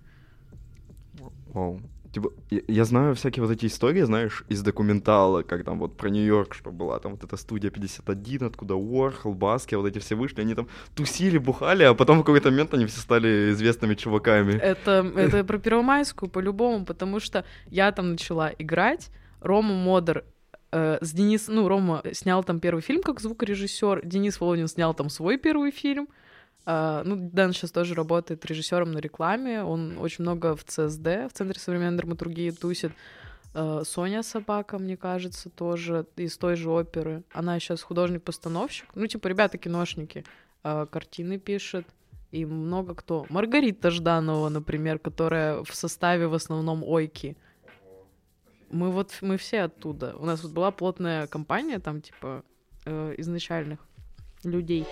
Вау. 1.53 1.81
Типа, 2.15 2.31
я, 2.51 2.61
я 2.69 2.85
знаю 2.85 3.15
всякие 3.17 3.45
вот 3.45 3.51
эти 3.51 3.67
истории, 3.67 4.03
знаешь, 4.03 4.45
из 4.49 4.63
документала, 4.63 5.43
как 5.43 5.65
там 5.65 5.81
вот 5.81 5.97
про 5.97 6.11
Нью-Йорк, 6.11 6.55
что 6.55 6.71
была 6.71 7.01
там 7.01 7.13
вот 7.13 7.25
эта 7.25 7.37
студия 7.37 7.71
51, 7.71 8.47
откуда 8.47 8.77
Уорхол, 8.77 9.35
Баски, 9.35 9.75
вот 9.75 9.87
эти 9.87 9.99
все 9.99 10.15
вышли, 10.15 10.41
они 10.41 10.55
там 10.55 10.69
тусили, 10.95 11.39
бухали, 11.39 11.83
а 11.83 11.95
потом 11.95 12.21
в 12.21 12.25
какой-то 12.25 12.51
момент 12.53 12.73
они 12.73 12.87
все 12.87 13.01
стали 13.01 13.51
известными 13.51 13.97
чуваками. 13.97 14.53
Это, 14.53 15.13
это 15.17 15.43
про 15.43 15.59
Первомайскую 15.59 16.31
по-любому, 16.31 16.85
потому 16.85 17.19
что 17.19 17.45
я 17.67 17.91
там 17.91 18.13
начала 18.13 18.53
играть, 18.59 19.11
Рома 19.41 19.75
Модер 19.75 20.25
э, 20.71 20.99
с 21.01 21.13
Денис, 21.13 21.49
ну, 21.49 21.67
Рома 21.67 22.03
снял 22.13 22.45
там 22.45 22.61
первый 22.61 22.81
фильм 22.81 23.03
как 23.03 23.21
звукорежиссер, 23.21 24.07
Денис 24.07 24.41
Володин 24.41 24.69
снял 24.69 24.95
там 24.95 25.11
свой 25.11 25.37
первый 25.37 25.73
фильм. 25.73 26.07
Э, 26.67 27.03
ну, 27.05 27.17
Дэн 27.17 27.53
сейчас 27.53 27.71
тоже 27.71 27.95
работает 27.95 28.45
режиссером 28.45 28.93
на 28.93 28.99
рекламе, 28.99 29.63
он 29.63 29.99
очень 29.99 30.23
много 30.23 30.57
в 30.57 30.65
ЦСД, 30.65 31.29
в 31.29 31.31
Центре 31.33 31.61
современной 31.61 31.99
драматургии 31.99 32.51
тусит. 32.51 32.93
Э, 33.55 33.83
Соня 33.85 34.23
Собака, 34.23 34.79
мне 34.79 34.97
кажется, 34.97 35.49
тоже 35.49 36.07
из 36.17 36.37
той 36.37 36.57
же 36.57 36.71
оперы. 36.71 37.23
Она 37.33 37.59
сейчас 37.61 37.83
художник-постановщик. 37.83 38.89
Ну, 38.95 39.07
типа, 39.07 39.29
ребята-киношники. 39.29 40.25
Э, 40.65 40.87
Картины 40.91 41.39
пишет. 41.39 41.87
И 42.33 42.45
много 42.45 42.97
кто. 42.97 43.27
Маргарита 43.29 43.91
Жданова, 43.93 44.49
например, 44.49 44.99
которая 44.99 45.63
в 45.63 45.73
составе 45.73 46.27
в 46.27 46.35
основном 46.35 46.83
Ойки. 46.83 47.37
Мы 48.71 48.91
вот, 48.91 49.19
мы 49.21 49.37
все 49.37 49.63
оттуда. 49.63 50.17
У 50.19 50.27
нас 50.27 50.43
вот 50.43 50.51
была 50.51 50.73
плотная 50.73 51.29
компания 51.29 51.79
там, 51.79 52.01
типа, 52.01 52.43
э, 52.87 53.15
изначальных 53.19 53.79
людей. 54.43 54.85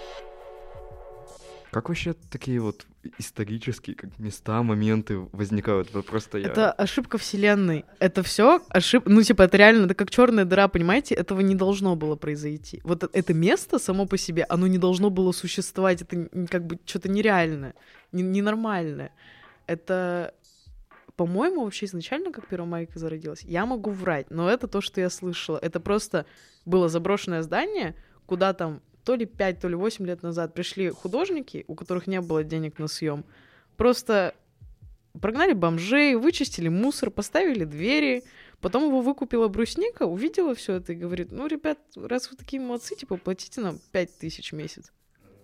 Как 1.73 1.89
вообще 1.89 2.13
такие 2.31 2.61
вот 2.61 2.87
исторические 3.19 3.97
как 3.97 4.19
места, 4.19 4.63
моменты 4.63 5.17
возникают? 5.33 5.95
Вот 5.95 6.05
просто 6.05 6.37
я... 6.37 6.49
Это 6.49 6.71
ошибка 6.71 7.17
вселенной. 7.17 7.87
Это 7.99 8.23
все 8.23 8.61
ошибка. 8.69 9.09
Ну, 9.09 9.23
типа, 9.23 9.45
это 9.45 9.57
реально, 9.57 9.87
это 9.87 9.95
как 9.95 10.11
черная 10.11 10.45
дыра, 10.45 10.69
понимаете? 10.69 11.15
Этого 11.15 11.41
не 11.41 11.55
должно 11.55 11.97
было 11.97 12.15
произойти. 12.15 12.83
Вот 12.85 13.05
э- 13.05 13.09
это 13.15 13.33
место 13.33 13.79
само 13.79 14.05
по 14.05 14.19
себе, 14.19 14.45
оно 14.51 14.67
не 14.67 14.77
должно 14.77 15.09
было 15.09 15.33
существовать. 15.33 16.03
Это 16.03 16.29
как 16.51 16.67
бы 16.67 16.79
что-то 16.85 17.09
нереальное, 17.09 17.75
не- 18.13 18.23
ненормальное. 18.23 19.11
Это, 19.67 20.35
по-моему, 21.17 21.65
вообще 21.65 21.87
изначально 21.87 22.33
как 22.33 22.49
Первомайка 22.49 22.99
зародилась. 22.99 23.45
Я 23.45 23.65
могу 23.65 23.93
врать, 23.93 24.31
но 24.31 24.51
это 24.51 24.67
то, 24.69 24.83
что 24.83 25.01
я 25.01 25.09
слышала. 25.09 25.57
Это 25.57 25.81
просто 25.81 26.27
было 26.67 26.91
заброшенное 26.91 27.41
здание, 27.41 27.95
куда 28.27 28.53
там 28.53 28.83
то 29.05 29.15
ли 29.15 29.27
5, 29.27 29.61
то 29.61 29.69
ли 29.69 29.75
8 29.75 30.07
лет 30.07 30.23
назад 30.23 30.55
пришли 30.55 30.91
художники, 30.91 31.65
у 31.69 31.75
которых 31.75 32.07
не 32.07 32.21
было 32.21 32.45
денег 32.45 32.79
на 32.79 32.89
съем. 32.89 33.25
Просто 33.77 34.35
прогнали 35.21 35.53
бомжей, 35.53 36.15
вычистили 36.15 36.69
мусор, 36.69 37.11
поставили 37.11 37.65
двери. 37.65 38.25
Потом 38.61 38.85
его 38.85 39.01
выкупила 39.01 39.49
брусника, 39.49 40.05
увидела 40.05 40.55
все 40.55 40.75
это 40.75 40.93
и 40.93 40.97
говорит, 40.97 41.33
ну, 41.33 41.49
ребят, 41.49 41.79
раз 41.97 42.31
вы 42.31 42.37
такие 42.37 42.63
молодцы, 42.63 42.95
типа, 42.95 43.17
платите 43.17 43.61
нам 43.61 43.79
5 43.91 44.19
тысяч 44.19 44.53
в 44.53 44.55
месяц 44.57 44.93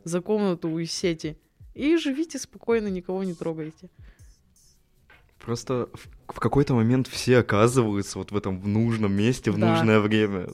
за 0.04 0.20
комнату 0.20 0.78
из 0.78 0.92
сети. 0.92 1.36
И 1.74 1.96
живите 1.96 2.38
спокойно, 2.38 2.88
никого 2.88 3.24
не 3.24 3.34
трогайте. 3.34 3.90
Просто 5.38 5.88
в, 5.94 6.32
в 6.34 6.40
какой-то 6.40 6.74
момент 6.74 7.06
все 7.08 7.38
оказываются 7.38 8.18
вот 8.18 8.32
в 8.32 8.36
этом 8.36 8.60
в 8.60 8.66
нужном 8.68 9.12
месте, 9.12 9.50
в 9.50 9.58
Да. 9.58 9.70
нужное 9.74 10.00
время. 10.00 10.48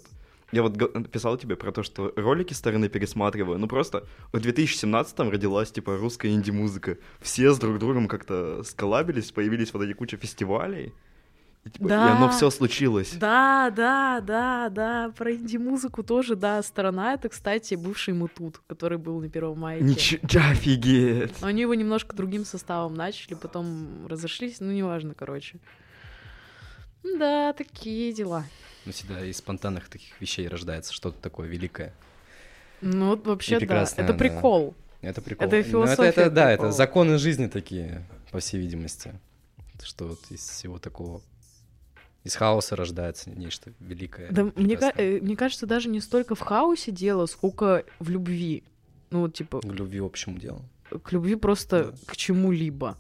Я 0.52 0.62
вот 0.62 1.10
писал 1.10 1.36
тебе 1.36 1.56
про 1.56 1.72
то, 1.72 1.82
что 1.82 2.12
ролики 2.16 2.52
старины 2.52 2.88
пересматриваю. 2.88 3.58
Ну 3.58 3.66
просто 3.66 4.04
в 4.32 4.36
2017-м 4.36 5.30
родилась 5.30 5.70
типа 5.72 5.96
русская 5.96 6.30
инди-музыка. 6.32 6.98
Все 7.20 7.52
с 7.52 7.58
друг 7.58 7.78
другом 7.78 8.08
как-то 8.08 8.62
сколабились, 8.62 9.32
появились 9.32 9.72
вот 9.72 9.82
эти 9.82 9.92
куча 9.94 10.16
фестивалей. 10.16 10.92
И, 11.64 11.70
типа, 11.70 11.84
и 11.84 11.88
Да. 11.88 12.16
оно 12.16 12.28
все 12.28 12.50
случилось. 12.50 13.14
Да, 13.14 13.72
да, 13.74 14.20
да, 14.20 14.68
да, 14.68 15.12
про 15.16 15.32
инди-музыку 15.34 16.02
тоже, 16.02 16.36
да. 16.36 16.62
Сторона 16.62 17.14
это, 17.14 17.30
кстати, 17.30 17.74
бывший 17.74 18.12
Мутут, 18.12 18.60
который 18.66 18.98
был 18.98 19.18
на 19.20 19.30
Первом 19.30 19.60
мае. 19.60 19.80
Ничего, 19.80 20.20
офигеть. 20.50 21.40
Но 21.40 21.46
они 21.46 21.62
его 21.62 21.74
немножко 21.74 22.14
другим 22.14 22.44
составом 22.44 22.94
начали, 22.94 23.34
потом 23.34 24.06
разошлись, 24.06 24.60
ну, 24.60 24.72
неважно, 24.72 25.14
короче. 25.14 25.58
Да, 27.18 27.52
такие 27.52 28.12
дела. 28.12 28.44
Ну, 28.84 28.92
всегда 28.92 29.24
из 29.24 29.36
спонтанных 29.38 29.88
таких 29.88 30.20
вещей 30.20 30.48
рождается 30.48 30.92
что-то 30.92 31.18
такое 31.20 31.48
великое. 31.48 31.94
Ну, 32.80 33.10
вот 33.10 33.26
вообще, 33.26 33.58
да, 33.60 33.82
это 33.82 34.12
да. 34.12 34.14
прикол. 34.14 34.74
Это 35.00 35.22
прикол. 35.22 35.46
Это 35.46 35.56
Ну, 35.56 35.62
философия 35.62 36.08
это, 36.08 36.30
да, 36.30 36.50
это 36.52 36.70
законы 36.72 37.18
жизни 37.18 37.46
такие, 37.46 38.04
по 38.30 38.40
всей 38.40 38.58
видимости. 38.58 39.12
Что 39.82 40.06
вот 40.08 40.20
из 40.30 40.40
всего 40.40 40.78
такого, 40.78 41.20
из 42.24 42.34
хаоса 42.36 42.74
рождается 42.76 43.30
нечто 43.30 43.72
великое. 43.80 44.30
Да, 44.30 44.44
мне, 44.44 44.76
прекрасное. 44.76 45.18
э, 45.18 45.20
мне 45.20 45.36
кажется, 45.36 45.66
даже 45.66 45.88
не 45.88 46.00
столько 46.00 46.34
в 46.34 46.40
хаосе 46.40 46.90
дело, 46.90 47.26
сколько 47.26 47.84
в 47.98 48.08
любви. 48.08 48.64
Ну, 49.10 49.20
вот, 49.20 49.34
типа, 49.34 49.60
К 49.60 49.64
любви 49.64 50.00
общему 50.00 50.38
делу. 50.38 50.62
к 51.02 51.12
любви 51.12 51.34
просто 51.36 51.84
Да. 51.92 51.96
к 52.06 52.16
чему-либо. 52.16 52.96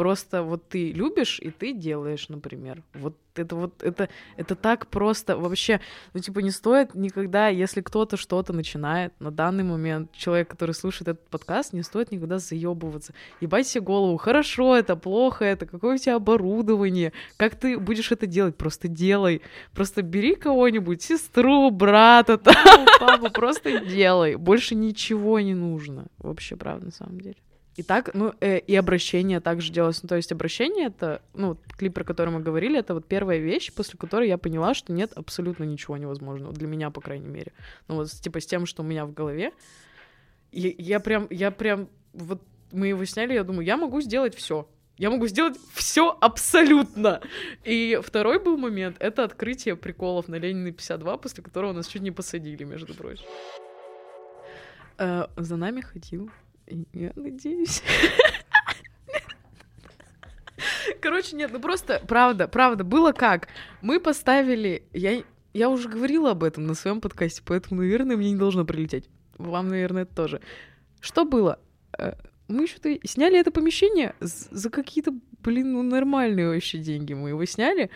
Просто 0.00 0.42
вот 0.42 0.66
ты 0.66 0.92
любишь, 0.92 1.38
и 1.40 1.50
ты 1.50 1.74
делаешь, 1.74 2.30
например. 2.30 2.82
Вот 2.94 3.18
это 3.34 3.54
вот, 3.54 3.82
это, 3.82 4.08
это 4.38 4.54
так 4.54 4.86
просто. 4.86 5.36
Вообще, 5.36 5.82
ну, 6.14 6.20
типа, 6.20 6.38
не 6.38 6.50
стоит 6.50 6.94
никогда, 6.94 7.48
если 7.48 7.82
кто-то 7.82 8.16
что-то 8.16 8.54
начинает 8.54 9.12
на 9.20 9.30
данный 9.30 9.62
момент, 9.62 10.10
человек, 10.12 10.48
который 10.48 10.74
слушает 10.74 11.08
этот 11.08 11.28
подкаст, 11.28 11.74
не 11.74 11.82
стоит 11.82 12.12
никогда 12.12 12.38
заебываться. 12.38 13.12
Ебать 13.42 13.66
себе 13.66 13.82
голову, 13.82 14.16
хорошо 14.16 14.74
это, 14.74 14.96
плохо 14.96 15.44
это, 15.44 15.66
какое 15.66 15.96
у 15.96 15.98
тебя 15.98 16.16
оборудование, 16.16 17.12
как 17.36 17.54
ты 17.56 17.78
будешь 17.78 18.10
это 18.10 18.26
делать, 18.26 18.56
просто 18.56 18.88
делай. 18.88 19.42
Просто 19.74 20.00
бери 20.00 20.34
кого-нибудь, 20.34 21.02
сестру, 21.02 21.70
брата, 21.70 22.38
там, 22.38 22.86
папу, 22.98 23.30
просто 23.30 23.80
делай. 23.86 24.36
Больше 24.36 24.74
ничего 24.74 25.40
не 25.40 25.54
нужно. 25.54 26.06
Вообще, 26.16 26.56
правда, 26.56 26.86
на 26.86 26.92
самом 26.92 27.20
деле. 27.20 27.36
И 27.76 27.82
так, 27.82 28.10
ну, 28.14 28.34
э, 28.40 28.58
и 28.58 28.74
обращение 28.74 29.40
также 29.40 29.72
делалось. 29.72 30.02
Ну, 30.02 30.08
то 30.08 30.16
есть 30.16 30.32
обращение 30.32 30.88
это, 30.88 31.22
ну, 31.34 31.56
клип, 31.78 31.94
про 31.94 32.04
который 32.04 32.30
мы 32.30 32.40
говорили, 32.40 32.78
это 32.78 32.94
вот 32.94 33.06
первая 33.06 33.38
вещь, 33.38 33.72
после 33.72 33.98
которой 33.98 34.28
я 34.28 34.38
поняла, 34.38 34.74
что 34.74 34.92
нет 34.92 35.12
абсолютно 35.14 35.64
ничего 35.64 35.96
невозможного. 35.96 36.52
Для 36.52 36.66
меня, 36.66 36.90
по 36.90 37.00
крайней 37.00 37.28
мере. 37.28 37.52
Ну, 37.88 37.96
вот, 37.96 38.10
типа, 38.10 38.40
с 38.40 38.46
тем, 38.46 38.66
что 38.66 38.82
у 38.82 38.86
меня 38.86 39.06
в 39.06 39.12
голове. 39.12 39.52
И 40.50 40.74
я 40.78 40.98
прям, 41.00 41.28
я 41.30 41.50
прям, 41.50 41.88
вот 42.12 42.42
мы 42.72 42.88
его 42.88 43.04
сняли, 43.04 43.34
я 43.34 43.44
думаю, 43.44 43.64
я 43.64 43.76
могу 43.76 44.00
сделать 44.00 44.34
все. 44.34 44.68
Я 44.98 45.08
могу 45.08 45.26
сделать 45.28 45.56
все 45.72 46.14
абсолютно. 46.20 47.22
И 47.64 47.98
второй 48.02 48.38
был 48.38 48.58
момент, 48.58 48.96
это 49.00 49.24
открытие 49.24 49.74
приколов 49.76 50.28
на 50.28 50.34
Ленина 50.34 50.72
52, 50.72 51.16
после 51.16 51.42
которого 51.42 51.72
нас 51.72 51.86
чуть 51.86 52.02
не 52.02 52.10
посадили, 52.10 52.64
между 52.64 52.94
прочим. 52.94 53.24
Э, 54.98 55.28
за 55.36 55.56
нами 55.56 55.80
ходил, 55.80 56.30
я 56.92 57.12
надеюсь. 57.16 57.82
Короче, 61.00 61.36
нет, 61.36 61.50
ну 61.52 61.60
просто, 61.60 62.02
правда, 62.06 62.46
правда, 62.48 62.84
было 62.84 63.12
как. 63.12 63.48
Мы 63.80 64.00
поставили, 64.00 64.82
я, 64.92 65.22
я 65.54 65.70
уже 65.70 65.88
говорила 65.88 66.32
об 66.32 66.44
этом 66.44 66.66
на 66.66 66.74
своем 66.74 67.00
подкасте, 67.00 67.42
поэтому, 67.44 67.80
наверное, 67.80 68.16
мне 68.16 68.32
не 68.32 68.38
должно 68.38 68.64
прилететь. 68.64 69.08
Вам, 69.38 69.68
наверное, 69.68 70.02
это 70.02 70.14
тоже. 70.14 70.40
Что 71.00 71.24
было? 71.24 71.58
Э, 71.98 72.12
Мы 72.48 72.66
что-то 72.66 72.94
сняли 73.06 73.38
это 73.38 73.50
помещение 73.50 74.14
за 74.20 74.68
какие-то, 74.68 75.14
блин, 75.42 75.72
ну 75.72 75.82
нормальные 75.82 76.48
вообще 76.48 76.78
деньги. 76.78 77.14
Мы 77.14 77.30
его 77.30 77.44
сняли. 77.46 77.90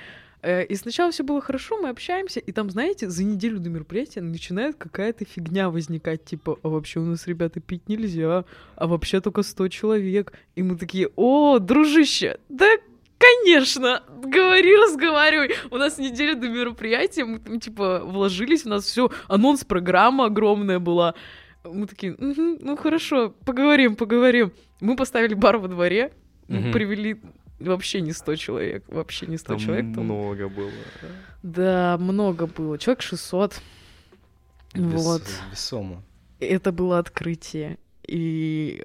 Э, 0.44 0.64
И 0.66 0.74
сначала 0.74 1.10
все 1.10 1.24
было 1.24 1.40
хорошо, 1.40 1.78
мы 1.80 1.88
общаемся, 1.88 2.38
и 2.38 2.52
там, 2.52 2.70
знаете, 2.70 3.08
за 3.08 3.24
неделю 3.24 3.58
до 3.58 3.70
мероприятия 3.70 4.20
начинает 4.20 4.76
какая-то 4.76 5.24
фигня 5.24 5.70
возникать, 5.70 6.24
типа, 6.24 6.58
а 6.62 6.68
вообще 6.68 7.00
у 7.00 7.04
нас, 7.04 7.26
ребята, 7.26 7.60
пить 7.60 7.88
нельзя, 7.88 8.44
а 8.76 8.86
вообще 8.86 9.20
только 9.22 9.42
100 9.42 9.68
человек. 9.68 10.32
И 10.54 10.62
мы 10.62 10.76
такие, 10.76 11.08
о, 11.16 11.58
дружище, 11.58 12.38
да 12.48 12.66
Конечно, 13.16 14.02
говори, 14.22 14.76
разговаривай. 14.76 15.54
У 15.70 15.76
нас 15.78 15.96
неделя 15.96 16.34
до 16.34 16.46
мероприятия, 16.48 17.24
мы 17.24 17.38
там, 17.38 17.58
типа, 17.58 18.02
вложились, 18.04 18.66
у 18.66 18.68
нас 18.68 18.84
все, 18.84 19.10
анонс-программа 19.28 20.26
огромная 20.26 20.78
была. 20.78 21.14
Мы 21.64 21.86
такие, 21.86 22.16
«Мгм, 22.18 22.58
ну 22.60 22.76
хорошо, 22.76 23.32
поговорим, 23.46 23.96
поговорим. 23.96 24.52
Мы 24.80 24.96
поставили 24.96 25.32
бар 25.32 25.56
во 25.56 25.68
дворе, 25.68 26.12
мы 26.48 26.70
привели 26.72 27.16
вообще 27.68 28.00
не 28.00 28.12
100 28.12 28.36
человек, 28.36 28.84
вообще 28.88 29.26
не 29.26 29.36
100 29.38 29.48
Там 29.48 29.58
человек. 29.58 29.94
там- 29.94 30.04
много 30.04 30.48
было. 30.48 30.70
Да, 31.42 31.96
много 31.98 32.46
было, 32.46 32.78
человек 32.78 33.02
600. 33.02 33.60
Вес- 34.74 35.02
Вот. 35.04 35.22
Весомо. 35.52 36.02
Это 36.40 36.72
было 36.72 36.98
открытие. 36.98 37.78
И 38.06 38.82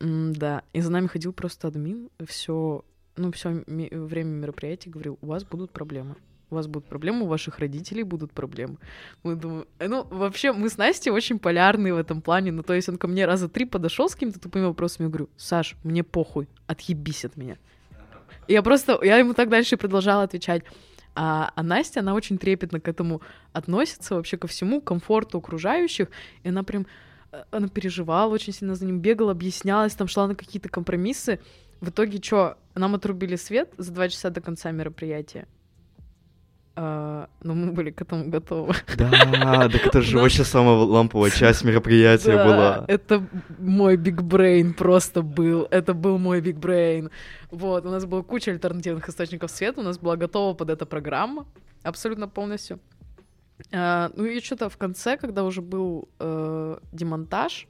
да, 0.00 0.62
и 0.72 0.80
за 0.80 0.90
нами 0.90 1.06
ходил 1.06 1.32
просто 1.32 1.68
админ, 1.68 2.08
все, 2.26 2.84
ну, 3.16 3.30
все 3.32 3.62
время 3.68 4.24
мероприятия 4.30 4.90
говорил, 4.90 5.18
у 5.20 5.26
вас 5.26 5.44
будут 5.44 5.70
проблемы. 5.72 6.16
У 6.50 6.54
вас 6.54 6.66
будут 6.66 6.86
проблемы, 6.88 7.22
у 7.22 7.28
ваших 7.28 7.60
родителей 7.60 8.02
будут 8.02 8.32
проблемы. 8.32 8.76
Мы 9.22 9.36
думаем, 9.36 9.64
э, 9.78 9.88
ну, 9.88 10.04
вообще, 10.04 10.52
мы 10.52 10.68
с 10.68 10.76
Настей 10.76 11.10
очень 11.10 11.38
полярные 11.38 11.94
в 11.94 11.96
этом 11.96 12.20
плане. 12.20 12.52
Ну, 12.52 12.62
то 12.62 12.74
есть 12.74 12.88
он 12.90 12.98
ко 12.98 13.08
мне 13.08 13.24
раза 13.24 13.48
три 13.48 13.64
подошел 13.64 14.08
с 14.10 14.14
какими-то 14.14 14.38
тупыми 14.38 14.66
вопросами. 14.66 15.06
Я 15.06 15.10
говорю, 15.10 15.30
Саш, 15.38 15.76
мне 15.82 16.02
похуй, 16.04 16.48
отъебись 16.66 17.24
от 17.24 17.36
меня. 17.38 17.56
Я 18.48 18.62
просто, 18.62 18.98
я 19.02 19.18
ему 19.18 19.34
так 19.34 19.48
дальше 19.48 19.76
продолжала 19.76 20.24
отвечать. 20.24 20.62
А, 21.14 21.52
а 21.54 21.62
Настя, 21.62 22.00
она 22.00 22.14
очень 22.14 22.38
трепетно 22.38 22.80
к 22.80 22.88
этому 22.88 23.20
относится, 23.52 24.14
вообще 24.14 24.36
ко 24.36 24.46
всему, 24.46 24.80
к 24.80 24.84
комфорту 24.84 25.38
окружающих. 25.38 26.08
И 26.42 26.48
она 26.48 26.62
прям, 26.62 26.86
э, 27.32 27.44
она 27.50 27.68
переживала 27.68 28.32
очень 28.32 28.52
сильно 28.52 28.74
за 28.74 28.86
ним, 28.86 29.00
бегала, 29.00 29.32
объяснялась, 29.32 29.94
там 29.94 30.08
шла 30.08 30.26
на 30.26 30.34
какие-то 30.34 30.68
компромиссы. 30.68 31.40
В 31.80 31.90
итоге 31.90 32.22
что, 32.22 32.56
нам 32.74 32.94
отрубили 32.94 33.36
свет 33.36 33.72
за 33.76 33.92
два 33.92 34.08
часа 34.08 34.30
до 34.30 34.40
конца 34.40 34.70
мероприятия. 34.70 35.46
А, 36.74 37.28
но 37.42 37.54
мы 37.54 37.72
были 37.72 37.90
к 37.90 38.00
этому 38.00 38.28
готовы. 38.28 38.74
Да, 38.96 39.68
так 39.68 39.86
это 39.86 40.00
же 40.00 40.18
вообще 40.18 40.44
самая 40.44 40.76
ламповая 40.76 41.30
часть 41.38 41.64
мероприятия 41.64 42.42
была. 42.44 42.84
Это 42.88 43.26
мой 43.58 43.96
big 43.96 44.22
brain 44.22 44.72
просто 44.72 45.22
был. 45.22 45.66
Это 45.70 45.92
был 45.92 46.18
мой 46.18 46.40
big 46.40 46.56
brain. 46.56 47.10
Вот, 47.50 47.84
у 47.84 47.90
нас 47.90 48.06
была 48.06 48.22
куча 48.22 48.50
альтернативных 48.50 49.08
источников 49.08 49.50
света, 49.50 49.80
у 49.80 49.84
нас 49.84 49.98
была 49.98 50.16
готова 50.16 50.54
под 50.54 50.70
эта 50.70 50.86
программа 50.86 51.46
абсолютно 51.82 52.28
полностью. 52.28 52.80
А, 53.70 54.10
ну 54.16 54.24
и 54.24 54.40
что-то 54.40 54.68
в 54.70 54.76
конце, 54.76 55.16
когда 55.16 55.44
уже 55.44 55.60
был 55.60 56.08
э, 56.18 56.78
демонтаж, 56.92 57.66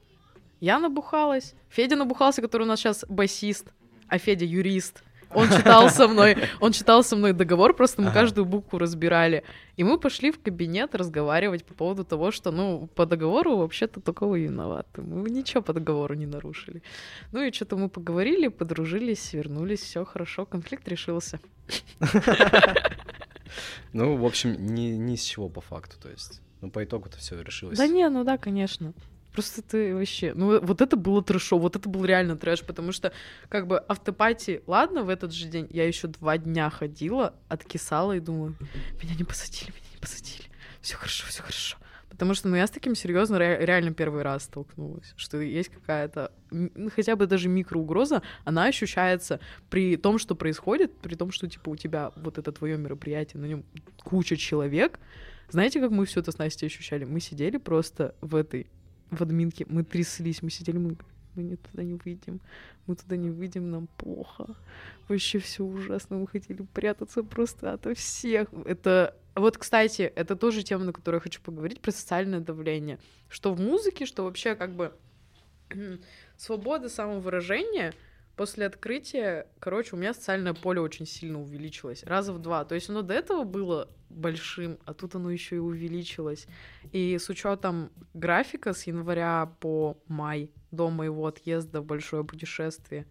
я 0.59 0.79
набухалась, 0.79 1.55
Федя 1.69 1.97
набухался, 1.97 2.41
который 2.41 2.63
у 2.63 2.67
нас 2.67 2.79
сейчас 2.79 3.03
басист, 3.09 3.67
а 4.07 4.17
Федя 4.17 4.45
юрист. 4.45 5.02
Он 5.35 5.49
читал 5.49 5.89
со 5.89 6.07
мной, 6.07 6.37
он 6.59 6.71
читал 6.71 7.03
со 7.03 7.15
мной 7.15 7.33
договор, 7.33 7.73
просто 7.73 8.01
мы 8.01 8.09
ага. 8.09 8.19
каждую 8.19 8.45
букву 8.45 8.79
разбирали. 8.79 9.43
И 9.77 9.83
мы 9.83 9.99
пошли 9.99 10.31
в 10.31 10.41
кабинет 10.41 10.95
разговаривать 10.95 11.65
по 11.65 11.73
поводу 11.73 12.03
того, 12.03 12.31
что, 12.31 12.51
ну, 12.51 12.87
по 12.95 13.05
договору 13.05 13.57
вообще-то 13.57 13.99
только 13.99 14.25
вы 14.25 14.41
виноваты. 14.41 15.01
Мы 15.01 15.29
ничего 15.29 15.61
по 15.61 15.73
договору 15.73 16.15
не 16.15 16.25
нарушили. 16.25 16.81
Ну 17.31 17.43
и 17.43 17.51
что-то 17.51 17.77
мы 17.77 17.89
поговорили, 17.89 18.47
подружились, 18.47 19.33
вернулись, 19.33 19.81
все 19.81 20.05
хорошо, 20.05 20.45
конфликт 20.45 20.87
решился. 20.87 21.39
Ну, 23.93 24.17
в 24.17 24.25
общем, 24.25 24.55
ни, 24.73 24.97
ни 24.97 25.15
с 25.15 25.23
чего 25.23 25.49
по 25.49 25.61
факту, 25.61 25.97
то 26.01 26.09
есть. 26.09 26.41
Ну, 26.61 26.71
по 26.71 26.83
итогу 26.83 27.07
это 27.07 27.17
все 27.17 27.39
решилось. 27.39 27.77
Да 27.77 27.87
не, 27.87 28.09
ну 28.09 28.23
да, 28.23 28.37
конечно. 28.37 28.93
Просто 29.33 29.63
ты 29.63 29.95
вообще... 29.95 30.33
Ну, 30.35 30.61
вот 30.61 30.81
это 30.81 30.95
было 30.95 31.23
трэшо, 31.23 31.57
вот 31.57 31.75
это 31.75 31.89
был 31.89 32.05
реально 32.05 32.37
трэш, 32.37 32.61
потому 32.61 32.91
что, 32.91 33.11
как 33.49 33.67
бы, 33.67 33.79
автопати, 33.79 34.61
ладно, 34.67 35.03
в 35.03 35.09
этот 35.09 35.33
же 35.33 35.47
день 35.47 35.67
я 35.71 35.87
еще 35.87 36.07
два 36.07 36.37
дня 36.37 36.69
ходила, 36.69 37.33
откисала 37.49 38.15
и 38.15 38.19
думаю, 38.19 38.55
меня 39.01 39.15
не 39.15 39.23
посадили, 39.23 39.71
меня 39.71 39.89
не 39.91 39.99
посадили. 39.99 40.45
Все 40.81 40.97
хорошо, 40.97 41.25
все 41.27 41.41
хорошо. 41.41 41.77
Потому 42.09 42.35
что, 42.35 42.47
ну, 42.47 42.55
я 42.55 42.67
с 42.67 42.69
таким 42.69 42.93
серьезно 42.93 43.39
ре- 43.39 43.65
реально 43.65 43.91
первый 43.91 44.21
раз 44.21 44.43
столкнулась, 44.43 45.13
что 45.15 45.41
есть 45.41 45.69
какая-то, 45.69 46.31
ну, 46.51 46.91
хотя 46.95 47.15
бы 47.15 47.25
даже 47.25 47.49
микроугроза, 47.49 48.21
она 48.45 48.65
ощущается 48.65 49.39
при 49.71 49.97
том, 49.97 50.19
что 50.19 50.35
происходит, 50.35 50.95
при 50.99 51.15
том, 51.15 51.31
что, 51.31 51.49
типа, 51.49 51.69
у 51.71 51.75
тебя 51.75 52.11
вот 52.15 52.37
это 52.37 52.51
твое 52.51 52.77
мероприятие, 52.77 53.41
на 53.41 53.47
нем 53.47 53.65
куча 54.03 54.37
человек. 54.37 54.99
Знаете, 55.49 55.79
как 55.79 55.89
мы 55.89 56.05
все 56.05 56.19
это 56.19 56.31
с 56.31 56.37
Настей 56.37 56.67
ощущали? 56.67 57.03
Мы 57.03 57.19
сидели 57.19 57.57
просто 57.57 58.13
в 58.21 58.35
этой 58.35 58.67
в 59.15 59.21
админке. 59.21 59.65
Мы 59.69 59.83
тряслись, 59.83 60.41
мы 60.41 60.49
сидели, 60.49 60.77
мы, 60.77 60.97
мы 61.35 61.43
не 61.43 61.55
туда 61.55 61.83
не 61.83 61.95
выйдем, 61.95 62.41
мы 62.87 62.95
туда 62.95 63.15
не 63.15 63.29
выйдем, 63.29 63.71
нам 63.71 63.87
плохо. 63.97 64.55
Вообще 65.07 65.39
все 65.39 65.63
ужасно, 65.63 66.17
мы 66.17 66.27
хотели 66.27 66.65
прятаться 66.73 67.23
просто 67.23 67.73
ото 67.73 67.93
всех. 67.95 68.47
Это 68.65 69.15
вот, 69.35 69.57
кстати, 69.57 70.01
это 70.01 70.35
тоже 70.35 70.63
тема, 70.63 70.85
на 70.85 70.93
которую 70.93 71.19
я 71.19 71.23
хочу 71.23 71.41
поговорить, 71.41 71.81
про 71.81 71.91
социальное 71.91 72.39
давление. 72.39 72.99
Что 73.29 73.53
в 73.53 73.59
музыке, 73.59 74.05
что 74.05 74.23
вообще 74.23 74.55
как 74.55 74.71
бы 74.73 74.93
свобода 76.37 76.89
самовыражения— 76.89 77.93
после 78.35 78.65
открытия, 78.65 79.47
короче, 79.59 79.95
у 79.95 79.99
меня 79.99 80.13
социальное 80.13 80.53
поле 80.53 80.81
очень 80.81 81.05
сильно 81.05 81.41
увеличилось. 81.41 82.03
Раза 82.03 82.33
в 82.33 82.39
два. 82.39 82.65
То 82.65 82.75
есть 82.75 82.89
оно 82.89 83.01
до 83.01 83.13
этого 83.13 83.43
было 83.43 83.89
большим, 84.09 84.77
а 84.85 84.93
тут 84.93 85.15
оно 85.15 85.31
еще 85.31 85.57
и 85.57 85.59
увеличилось. 85.59 86.47
И 86.91 87.17
с 87.17 87.29
учетом 87.29 87.91
графика 88.13 88.73
с 88.73 88.87
января 88.87 89.51
по 89.59 89.97
май 90.07 90.51
до 90.71 90.89
моего 90.89 91.27
отъезда 91.27 91.81
в 91.81 91.85
большое 91.85 92.23
путешествие, 92.23 93.05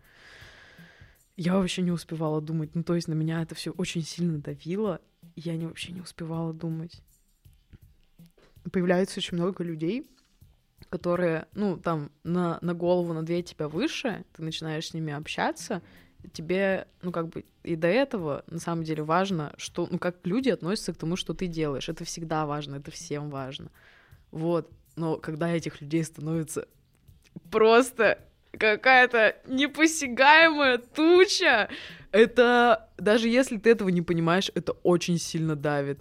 я 1.36 1.56
вообще 1.56 1.82
не 1.82 1.92
успевала 1.92 2.40
думать. 2.40 2.74
Ну, 2.74 2.82
то 2.82 2.94
есть 2.94 3.08
на 3.08 3.14
меня 3.14 3.42
это 3.42 3.54
все 3.54 3.70
очень 3.72 4.02
сильно 4.02 4.38
давило. 4.38 5.00
Я 5.34 5.56
не, 5.56 5.66
вообще 5.66 5.92
не 5.92 6.00
успевала 6.00 6.52
думать. 6.52 7.02
Появляется 8.70 9.18
очень 9.18 9.36
много 9.38 9.64
людей, 9.64 10.08
которые, 10.88 11.46
ну, 11.54 11.76
там, 11.76 12.10
на, 12.24 12.58
на 12.60 12.74
голову, 12.74 13.12
на 13.12 13.22
две 13.22 13.42
тебя 13.42 13.68
выше, 13.68 14.24
ты 14.36 14.42
начинаешь 14.42 14.88
с 14.88 14.94
ними 14.94 15.12
общаться, 15.12 15.82
тебе, 16.32 16.86
ну, 17.02 17.12
как 17.12 17.28
бы, 17.28 17.44
и 17.62 17.76
до 17.76 17.88
этого, 17.88 18.44
на 18.46 18.58
самом 18.58 18.84
деле, 18.84 19.02
важно, 19.02 19.52
что, 19.56 19.88
ну, 19.90 19.98
как 19.98 20.16
люди 20.24 20.50
относятся 20.50 20.92
к 20.92 20.96
тому, 20.96 21.16
что 21.16 21.34
ты 21.34 21.46
делаешь. 21.46 21.88
Это 21.88 22.04
всегда 22.04 22.46
важно, 22.46 22.76
это 22.76 22.90
всем 22.90 23.30
важно. 23.30 23.70
Вот. 24.30 24.70
Но 24.96 25.16
когда 25.16 25.50
этих 25.50 25.80
людей 25.80 26.04
становится 26.04 26.68
просто 27.50 28.18
какая-то 28.52 29.36
непосягаемая 29.46 30.78
туча, 30.78 31.68
это, 32.10 32.90
даже 32.98 33.28
если 33.28 33.56
ты 33.56 33.70
этого 33.70 33.88
не 33.88 34.02
понимаешь, 34.02 34.50
это 34.54 34.72
очень 34.82 35.18
сильно 35.18 35.56
давит. 35.56 36.00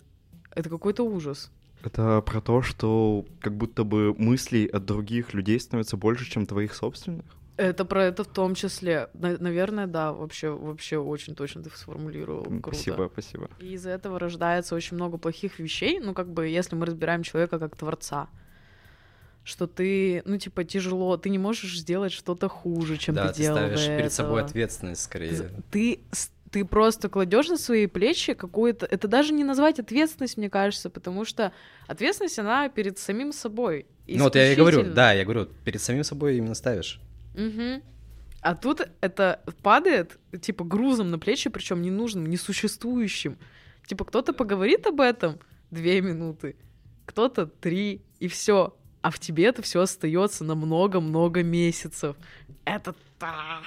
Это 0.53 0.69
какой-то 0.69 1.03
ужас. 1.03 1.49
Это 1.83 2.21
про 2.21 2.41
то, 2.41 2.61
что 2.61 3.25
как 3.39 3.55
будто 3.55 3.83
бы 3.83 4.13
мыслей 4.13 4.65
от 4.67 4.85
других 4.85 5.33
людей 5.33 5.59
становится 5.59 5.97
больше, 5.97 6.29
чем 6.29 6.45
твоих 6.45 6.73
собственных? 6.75 7.25
Это 7.57 7.85
про 7.85 8.05
это 8.05 8.23
в 8.23 8.27
том 8.27 8.55
числе. 8.55 9.09
Наверное, 9.13 9.85
да, 9.85 10.13
вообще, 10.13 10.49
вообще 10.49 10.97
очень 10.97 11.35
точно 11.35 11.61
ты 11.61 11.69
сформулировал. 11.69 12.43
Круто. 12.43 12.61
Спасибо, 12.69 13.09
спасибо. 13.11 13.49
И 13.59 13.73
из-за 13.73 13.91
этого 13.91 14.17
рождается 14.17 14.73
очень 14.73 14.95
много 14.95 15.17
плохих 15.17 15.59
вещей. 15.59 15.99
Ну, 15.99 16.13
как 16.13 16.31
бы, 16.31 16.47
если 16.47 16.75
мы 16.75 16.85
разбираем 16.85 17.23
человека 17.23 17.59
как 17.59 17.75
творца, 17.75 18.29
что 19.43 19.67
ты, 19.67 20.23
ну, 20.25 20.37
типа, 20.37 20.63
тяжело, 20.63 21.17
ты 21.17 21.29
не 21.29 21.37
можешь 21.37 21.77
сделать 21.77 22.13
что-то 22.13 22.47
хуже, 22.47 22.97
чем 22.97 23.15
да, 23.15 23.27
ты, 23.27 23.33
ты 23.33 23.41
делал. 23.43 23.57
Да, 23.57 23.69
ты 23.69 23.77
ставишь 23.77 23.97
перед 23.97 24.13
собой 24.13 24.41
ответственность 24.41 25.03
скорее. 25.03 25.51
Ты 25.69 25.99
ты 26.51 26.65
просто 26.65 27.07
кладешь 27.07 27.47
на 27.47 27.57
свои 27.57 27.87
плечи 27.87 28.33
какую-то... 28.33 28.85
Это 28.85 29.07
даже 29.07 29.33
не 29.33 29.43
назвать 29.43 29.79
ответственность, 29.79 30.37
мне 30.37 30.49
кажется, 30.49 30.89
потому 30.89 31.23
что 31.23 31.53
ответственность, 31.87 32.37
она 32.39 32.67
перед 32.67 32.99
самим 32.99 33.31
собой. 33.31 33.85
Ну 34.07 34.25
вот 34.25 34.35
я 34.35 34.51
и 34.51 34.55
говорю, 34.55 34.83
да, 34.83 35.13
я 35.13 35.23
говорю, 35.23 35.47
перед 35.63 35.81
самим 35.81 36.03
собой 36.03 36.37
именно 36.37 36.53
ставишь. 36.53 36.99
Угу. 37.35 37.81
А 38.41 38.55
тут 38.55 38.81
это 38.99 39.41
падает, 39.61 40.19
типа, 40.41 40.65
грузом 40.65 41.09
на 41.09 41.19
плечи, 41.19 41.49
причем 41.49 41.81
ненужным, 41.81 42.25
несуществующим. 42.25 43.37
Типа, 43.87 44.03
кто-то 44.03 44.33
поговорит 44.33 44.85
об 44.87 44.99
этом 44.99 45.39
две 45.69 46.01
минуты, 46.01 46.57
кто-то 47.05 47.45
три, 47.45 48.01
и 48.19 48.27
все. 48.27 48.75
А 49.01 49.09
в 49.09 49.19
тебе 49.19 49.45
это 49.45 49.61
все 49.61 49.81
остается 49.81 50.43
на 50.43 50.55
много-много 50.55 51.43
месяцев. 51.43 52.17
Это 52.65 52.93
та 53.17 53.61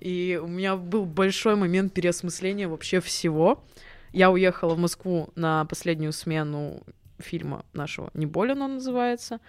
и 0.00 0.40
у 0.42 0.46
меня 0.46 0.76
был 0.76 1.04
большой 1.04 1.56
момент 1.56 1.92
переосмысления 1.92 2.68
вообще 2.68 3.00
всего. 3.00 3.64
Я 4.12 4.30
уехала 4.30 4.74
в 4.74 4.78
Москву 4.78 5.30
на 5.34 5.64
последнюю 5.66 6.12
смену 6.12 6.82
фильма 7.18 7.64
нашего 7.72 8.10
«Не 8.14 8.26
болен» 8.26 8.62
он 8.62 8.74
называется. 8.74 9.40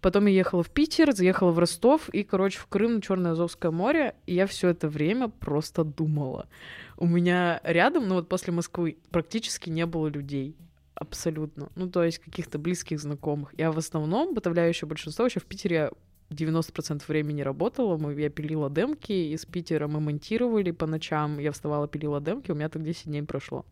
Потом 0.00 0.26
я 0.26 0.32
ехала 0.32 0.64
в 0.64 0.70
Питер, 0.70 1.12
заехала 1.12 1.52
в 1.52 1.58
Ростов 1.60 2.08
и, 2.08 2.24
короче, 2.24 2.58
в 2.58 2.66
Крым, 2.66 3.00
Черное 3.00 3.32
Азовское 3.32 3.70
море. 3.70 4.16
И 4.26 4.34
я 4.34 4.48
все 4.48 4.68
это 4.68 4.88
время 4.88 5.28
просто 5.28 5.84
думала. 5.84 6.48
У 6.96 7.06
меня 7.06 7.60
рядом, 7.62 8.08
ну 8.08 8.16
вот 8.16 8.28
после 8.28 8.52
Москвы, 8.52 8.98
практически 9.12 9.70
не 9.70 9.86
было 9.86 10.08
людей. 10.08 10.56
Абсолютно. 10.94 11.70
Ну, 11.76 11.88
то 11.88 12.02
есть 12.02 12.18
каких-то 12.18 12.58
близких 12.58 13.00
знакомых. 13.00 13.54
Я 13.56 13.70
в 13.70 13.78
основном, 13.78 14.34
подавляющее 14.34 14.88
большинство, 14.88 15.24
еще 15.24 15.40
в 15.40 15.44
Питере 15.44 15.92
90% 16.32 17.02
времени 17.08 17.42
работала, 17.42 17.96
мы, 17.96 18.14
я 18.14 18.30
пилила 18.30 18.70
демки, 18.70 19.12
из 19.12 19.44
Питера 19.46 19.88
мы 19.88 20.00
монтировали 20.00 20.70
по 20.70 20.86
ночам, 20.86 21.38
я 21.38 21.52
вставала, 21.52 21.88
пилила 21.88 22.20
демки, 22.20 22.50
у 22.50 22.54
меня 22.54 22.68
так 22.68 22.82
10 22.82 23.06
дней 23.06 23.22
прошло. 23.22 23.64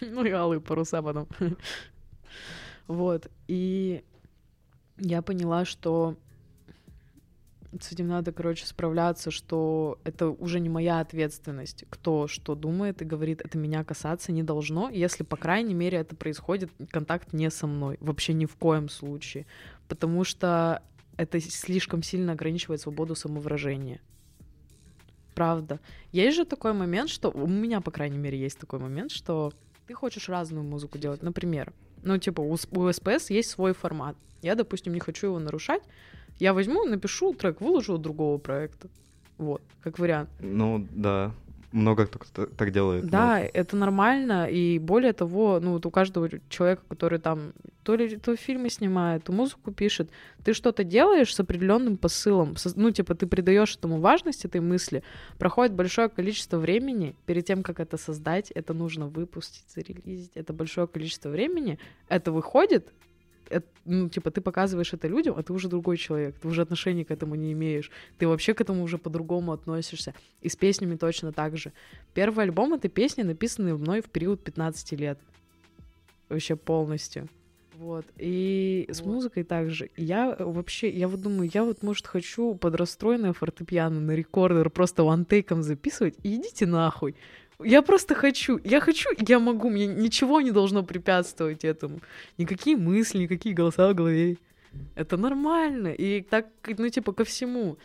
Ну 0.00 0.24
и 0.24 0.30
алые 0.30 0.60
паруса 0.60 1.02
потом. 1.02 1.28
Вот, 2.88 3.28
и 3.46 4.02
я 4.98 5.22
поняла, 5.22 5.64
что 5.64 6.16
с 7.80 7.90
этим 7.92 8.08
надо, 8.08 8.32
короче, 8.32 8.66
справляться, 8.66 9.30
что 9.30 9.98
это 10.04 10.28
уже 10.28 10.60
не 10.60 10.68
моя 10.68 11.00
ответственность, 11.00 11.84
кто 11.88 12.26
что 12.26 12.54
думает 12.54 13.00
и 13.00 13.06
говорит, 13.06 13.40
это 13.40 13.56
меня 13.56 13.82
касаться 13.84 14.32
не 14.32 14.42
должно, 14.42 14.90
если, 14.90 15.22
по 15.22 15.36
крайней 15.36 15.74
мере, 15.74 15.98
это 15.98 16.14
происходит, 16.14 16.70
контакт 16.90 17.32
не 17.32 17.50
со 17.50 17.66
мной, 17.66 17.96
вообще 18.00 18.34
ни 18.34 18.44
в 18.44 18.56
коем 18.56 18.88
случае, 18.88 19.46
потому 19.88 20.24
что 20.24 20.82
это 21.16 21.40
слишком 21.40 22.02
сильно 22.02 22.32
ограничивает 22.32 22.80
свободу 22.80 23.14
самовыражения. 23.14 24.00
Правда. 25.34 25.80
Есть 26.12 26.36
же 26.36 26.44
такой 26.44 26.72
момент, 26.72 27.08
что 27.08 27.30
у 27.30 27.46
меня, 27.46 27.80
по 27.80 27.90
крайней 27.90 28.18
мере, 28.18 28.38
есть 28.38 28.58
такой 28.58 28.78
момент, 28.78 29.10
что 29.10 29.52
ты 29.86 29.94
хочешь 29.94 30.28
разную 30.28 30.64
музыку 30.64 30.98
делать. 30.98 31.22
Например, 31.22 31.72
ну, 32.02 32.18
типа, 32.18 32.40
у, 32.40 32.52
у 32.52 32.92
СПС 32.92 33.30
есть 33.30 33.50
свой 33.50 33.72
формат. 33.72 34.16
Я, 34.42 34.54
допустим, 34.54 34.92
не 34.92 35.00
хочу 35.00 35.28
его 35.28 35.38
нарушать. 35.38 35.82
Я 36.38 36.52
возьму, 36.52 36.84
напишу 36.84 37.32
трек, 37.34 37.60
выложу 37.60 37.98
другого 37.98 38.38
проекта. 38.38 38.88
Вот, 39.38 39.62
как 39.80 39.98
вариант. 39.98 40.30
Ну, 40.40 40.86
да. 40.90 41.34
Много 41.72 42.06
кто 42.06 42.46
так- 42.46 42.70
делает. 42.70 43.08
Да, 43.08 43.38
но- 43.38 43.48
это 43.54 43.76
нормально, 43.76 44.46
и 44.50 44.78
более 44.78 45.12
того, 45.12 45.58
ну 45.60 45.72
вот 45.72 45.86
у 45.86 45.90
каждого 45.90 46.28
человека, 46.48 46.82
который 46.88 47.18
там 47.18 47.52
то 47.82 47.96
ли 47.96 48.16
то 48.16 48.36
фильмы 48.36 48.70
снимает, 48.70 49.24
то 49.24 49.32
музыку 49.32 49.72
пишет, 49.72 50.10
ты 50.44 50.52
что-то 50.52 50.84
делаешь 50.84 51.34
с 51.34 51.40
определенным 51.40 51.96
посылом, 51.96 52.56
со- 52.56 52.78
ну 52.78 52.90
типа 52.90 53.14
ты 53.14 53.26
придаешь 53.26 53.76
этому 53.76 54.00
важность 54.00 54.44
этой 54.44 54.60
мысли, 54.60 55.02
проходит 55.38 55.72
большое 55.74 56.08
количество 56.08 56.58
времени. 56.58 57.16
Перед 57.26 57.46
тем, 57.46 57.62
как 57.62 57.80
это 57.80 57.96
создать, 57.96 58.50
это 58.50 58.74
нужно 58.74 59.08
выпустить, 59.08 59.64
зарелизить, 59.74 60.32
это 60.36 60.52
большое 60.52 60.86
количество 60.86 61.30
времени, 61.30 61.78
это 62.08 62.32
выходит, 62.32 62.92
ну, 63.84 64.08
типа, 64.08 64.30
ты 64.30 64.40
показываешь 64.40 64.92
это 64.92 65.08
людям, 65.08 65.34
а 65.36 65.42
ты 65.42 65.52
уже 65.52 65.68
другой 65.68 65.96
человек, 65.96 66.36
ты 66.40 66.48
уже 66.48 66.62
отношения 66.62 67.04
к 67.04 67.10
этому 67.10 67.34
не 67.34 67.52
имеешь, 67.52 67.90
ты 68.18 68.26
вообще 68.28 68.54
к 68.54 68.60
этому 68.60 68.82
уже 68.82 68.98
по-другому 68.98 69.52
относишься. 69.52 70.14
И 70.40 70.48
с 70.48 70.56
песнями 70.56 70.96
точно 70.96 71.32
так 71.32 71.56
же. 71.56 71.72
Первый 72.14 72.44
альбом— 72.44 72.74
это 72.74 72.88
песни, 72.88 73.22
написанные 73.22 73.74
мной 73.74 74.00
в 74.00 74.08
период 74.08 74.42
15 74.42 74.92
лет. 74.92 75.18
Вообще 76.28 76.56
полностью. 76.56 77.28
Вот. 77.82 78.06
И 78.16 78.86
с 78.88 79.00
Вот. 79.00 79.14
музыкой 79.14 79.42
также. 79.42 79.90
Я 79.96 80.36
э, 80.38 80.44
вообще, 80.44 80.88
я 80.88 81.08
вот 81.08 81.20
думаю, 81.20 81.50
я 81.52 81.64
вот, 81.64 81.82
может, 81.82 82.06
хочу 82.06 82.54
под 82.54 82.76
расстроенное 82.76 83.32
фортепиано 83.32 84.00
на 84.00 84.12
рекордер 84.12 84.70
просто 84.70 85.02
вантейком 85.02 85.62
записывать, 85.62 86.14
и 86.22 86.36
идите 86.36 86.66
нахуй. 86.66 87.16
Я 87.64 87.82
просто 87.82 88.14
хочу, 88.14 88.60
я 88.64 88.80
хочу, 88.80 89.10
я 89.18 89.38
могу, 89.38 89.70
мне 89.70 89.86
ничего 89.86 90.40
не 90.40 90.50
должно 90.50 90.82
препятствовать 90.82 91.64
этому. 91.64 92.00
Никакие 92.38 92.76
мысли, 92.76 93.18
никакие 93.18 93.54
голоса 93.54 93.88
в 93.88 93.94
голове. 93.94 94.36
Это 94.94 95.16
нормально. 95.16 95.88
И 95.88 96.22
так, 96.22 96.46
ну, 96.78 96.88
типа, 96.88 97.12
ко 97.12 97.24
всему. 97.24 97.76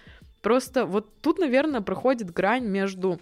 Просто 0.42 0.86
вот 0.86 1.22
тут, 1.22 1.40
наверное, 1.40 1.82
проходит 1.82 2.32
грань 2.32 2.66
между 2.66 3.20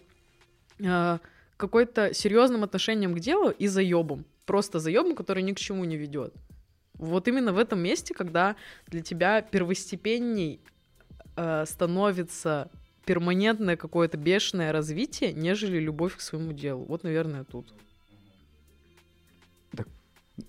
э, 0.80 1.18
какой-то 1.58 2.14
серьезным 2.14 2.64
отношением 2.64 3.16
к 3.16 3.20
делу 3.20 3.50
и 3.50 3.68
заебом. 3.68 4.26
Просто 4.46 4.80
заебом, 4.80 5.16
который 5.16 5.44
ни 5.44 5.54
к 5.54 5.60
чему 5.60 5.86
не 5.86 5.98
ведет. 5.98 6.34
Вот 6.94 7.28
именно 7.28 7.52
в 7.52 7.58
этом 7.58 7.80
месте, 7.80 8.14
когда 8.14 8.56
для 8.88 9.02
тебя 9.02 9.42
первостепенней 9.42 10.60
э, 11.36 11.66
становится 11.66 12.70
перманентное 13.06 13.78
какое-то 13.78 14.18
бешеное 14.18 14.72
развитие, 14.72 15.34
нежели 15.34 15.80
любовь 15.80 16.16
к 16.16 16.22
своему 16.22 16.54
делу. 16.54 16.86
Вот, 16.86 17.04
наверное, 17.04 17.44
тут. 17.44 17.74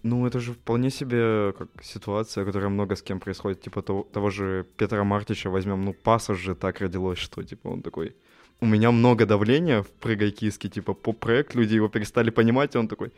Ну, 0.03 0.27
это 0.27 0.41
же 0.41 0.53
вполне 0.53 0.91
себе 0.91 1.53
как 1.53 1.69
ситуация, 1.83 2.45
которая 2.45 2.71
много 2.71 2.97
с 2.97 3.03
кем 3.03 3.21
происходит. 3.21 3.61
Типа 3.61 3.83
того, 3.83 4.03
того 4.03 4.31
же 4.31 4.67
Петра 4.77 5.05
Мартича 5.05 5.49
возьмем. 5.49 5.85
Ну, 5.85 5.93
пассаж 5.93 6.39
же 6.39 6.55
так 6.55 6.81
родилось, 6.81 7.19
что 7.19 7.43
типа 7.43 7.69
он 7.69 7.83
такой... 7.83 8.17
У 8.61 8.67
меня 8.67 8.91
много 8.91 9.27
давления 9.27 9.83
в 9.83 9.89
прыгай 9.89 10.31
киски, 10.31 10.69
типа 10.69 10.95
поп-проект, 10.95 11.55
люди 11.55 11.75
его 11.75 11.89
перестали 11.89 12.31
понимать, 12.31 12.75
и 12.75 12.79
он 12.79 12.89
такой, 12.89 13.13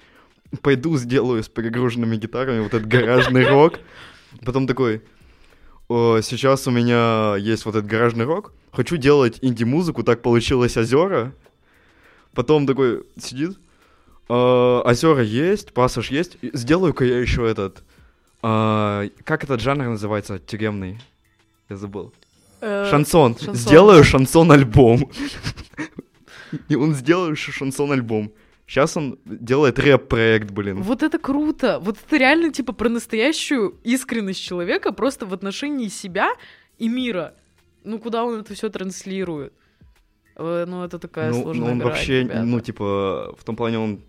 пойду 0.63 0.97
сделаю 0.97 1.43
с 1.45 1.49
перегруженными 1.49 2.17
гитарами 2.17 2.61
вот 2.61 2.75
этот 2.75 2.89
гаражный 2.89 3.49
рок. 3.49 3.79
Потом 4.45 4.67
такой, 4.67 4.97
«О, 4.97 5.01
сейчас 5.89 6.67
у 6.67 6.71
меня 6.71 7.37
есть 7.37 7.65
вот 7.65 7.75
этот 7.75 7.91
гаражный 7.91 8.25
рок, 8.25 8.53
хочу 8.73 8.97
делать 8.97 9.39
инди-музыку, 9.43 10.03
так 10.03 10.23
получилось 10.23 10.77
озера. 10.77 11.33
Потом 12.35 12.67
такой 12.67 13.05
сидит, 13.19 13.59
«А, 14.29 14.83
озера 14.83 15.23
есть, 15.23 15.73
пассаж 15.73 16.11
есть, 16.11 16.37
сделаю-ка 16.43 17.05
я 17.05 17.19
еще 17.19 17.49
этот, 17.49 17.83
а, 18.43 19.07
как 19.25 19.45
этот 19.45 19.61
жанр 19.61 19.85
называется, 19.85 20.39
тюремный? 20.39 21.01
Я 21.69 21.77
забыл. 21.77 22.13
Э, 22.61 22.87
Шансон. 22.91 23.35
шансон, 23.35 23.55
Сделаю 23.55 24.05
шансон-альбом. 24.05 25.11
И 26.69 26.75
он 26.75 26.95
сделал 26.95 27.35
шансон-альбом. 27.35 28.33
Сейчас 28.69 28.97
он 28.99 29.19
делает 29.25 29.79
рэп-проект, 29.79 30.51
блин. 30.51 30.83
Вот 30.83 31.03
это 31.03 31.19
круто. 31.19 31.79
Вот 31.81 31.97
это 32.07 32.17
реально 32.19 32.53
типа 32.53 32.75
про 32.75 32.91
настоящую 32.91 33.77
искренность 33.83 34.43
человека 34.43 34.93
просто 34.93 35.25
в 35.25 35.33
отношении 35.33 35.89
себя 35.89 36.33
и 36.79 36.89
мира. 36.89 37.35
Ну, 37.83 37.99
куда 37.99 38.25
он 38.25 38.41
это 38.41 38.53
все 38.53 38.69
транслирует? 38.69 39.55
Э, 40.37 40.67
Ну, 40.69 40.85
это 40.85 40.99
такая 40.99 41.31
Ну, 41.31 41.43
сложная 41.43 41.67
ну, 41.67 41.73
он 41.73 41.79
грань, 41.79 41.89
вообще, 41.91 42.21
ребята. 42.21 42.43
ну, 42.43 42.61
типа, 42.61 43.35
в 43.39 43.45
том 43.45 43.57
плане 43.57 43.79
он 43.79 44.01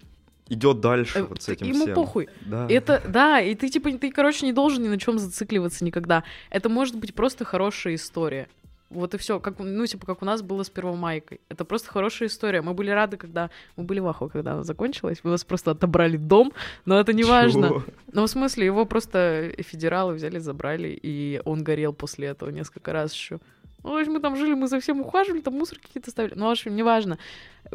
идет 0.49 0.82
дальше 0.82 1.20
Э, 1.20 1.24
вот 1.24 1.41
с 1.41 1.47
этим 1.47 1.66
Ему 1.68 1.84
всем. 1.86 1.95
похуй. 1.95 2.28
Да. 2.41 2.68
Это, 2.70 3.01
да, 3.07 3.39
и 3.39 3.55
ты, 3.55 3.70
типа, 3.70 3.91
ты, 3.93 4.12
короче, 4.12 4.45
не 4.45 4.51
должен 4.51 4.84
ни 4.84 4.89
на 4.89 4.99
чем 4.99 5.20
зацикливаться 5.20 5.86
никогда. 5.86 6.24
Это 6.49 6.68
может 6.68 6.97
быть 6.97 7.14
просто 7.16 7.45
хорошая 7.45 7.95
история. 7.95 8.49
Вот 8.90 9.14
и 9.14 9.18
все, 9.18 9.40
как, 9.40 9.60
ну, 9.60 9.86
типа, 9.86 10.06
как 10.06 10.22
у 10.22 10.26
нас 10.26 10.42
было 10.42 10.64
с 10.64 10.70
Первомайкой. 10.70 11.42
Это 11.48 11.64
просто 11.64 11.90
хорошая 11.90 12.28
история. 12.28 12.62
Мы 12.62 12.74
были 12.74 12.90
рады, 12.90 13.18
когда... 13.18 13.52
Мы 13.76 13.84
были 13.84 14.00
в 14.00 14.08
ахуе, 14.08 14.30
когда 14.30 14.54
она 14.54 14.64
закончилась. 14.64 15.20
Мы 15.24 15.32
вас 15.32 15.44
просто 15.44 15.72
отобрали 15.72 16.18
дом, 16.18 16.54
но 16.86 17.00
это 17.00 17.14
не 17.14 17.24
важно. 17.24 17.84
Ну, 18.12 18.24
в 18.24 18.28
смысле, 18.28 18.66
его 18.66 18.86
просто 18.86 19.54
федералы 19.60 20.14
взяли, 20.14 20.40
забрали, 20.40 20.88
и 20.90 21.42
он 21.46 21.64
горел 21.64 21.94
после 21.94 22.30
этого 22.30 22.50
несколько 22.50 22.92
раз 22.92 23.14
еще. 23.14 23.40
Ну, 23.84 23.94
в 23.94 23.98
общем, 23.98 24.14
мы 24.14 24.20
там 24.20 24.36
жили, 24.36 24.56
мы 24.56 24.68
за 24.68 24.80
всем 24.80 25.02
ухаживали, 25.02 25.42
там 25.42 25.54
мусор 25.54 25.80
какие-то 25.80 26.12
ставили. 26.12 26.34
Ну, 26.36 26.48
в 26.48 26.50
общем, 26.50 26.76
неважно. 26.76 27.18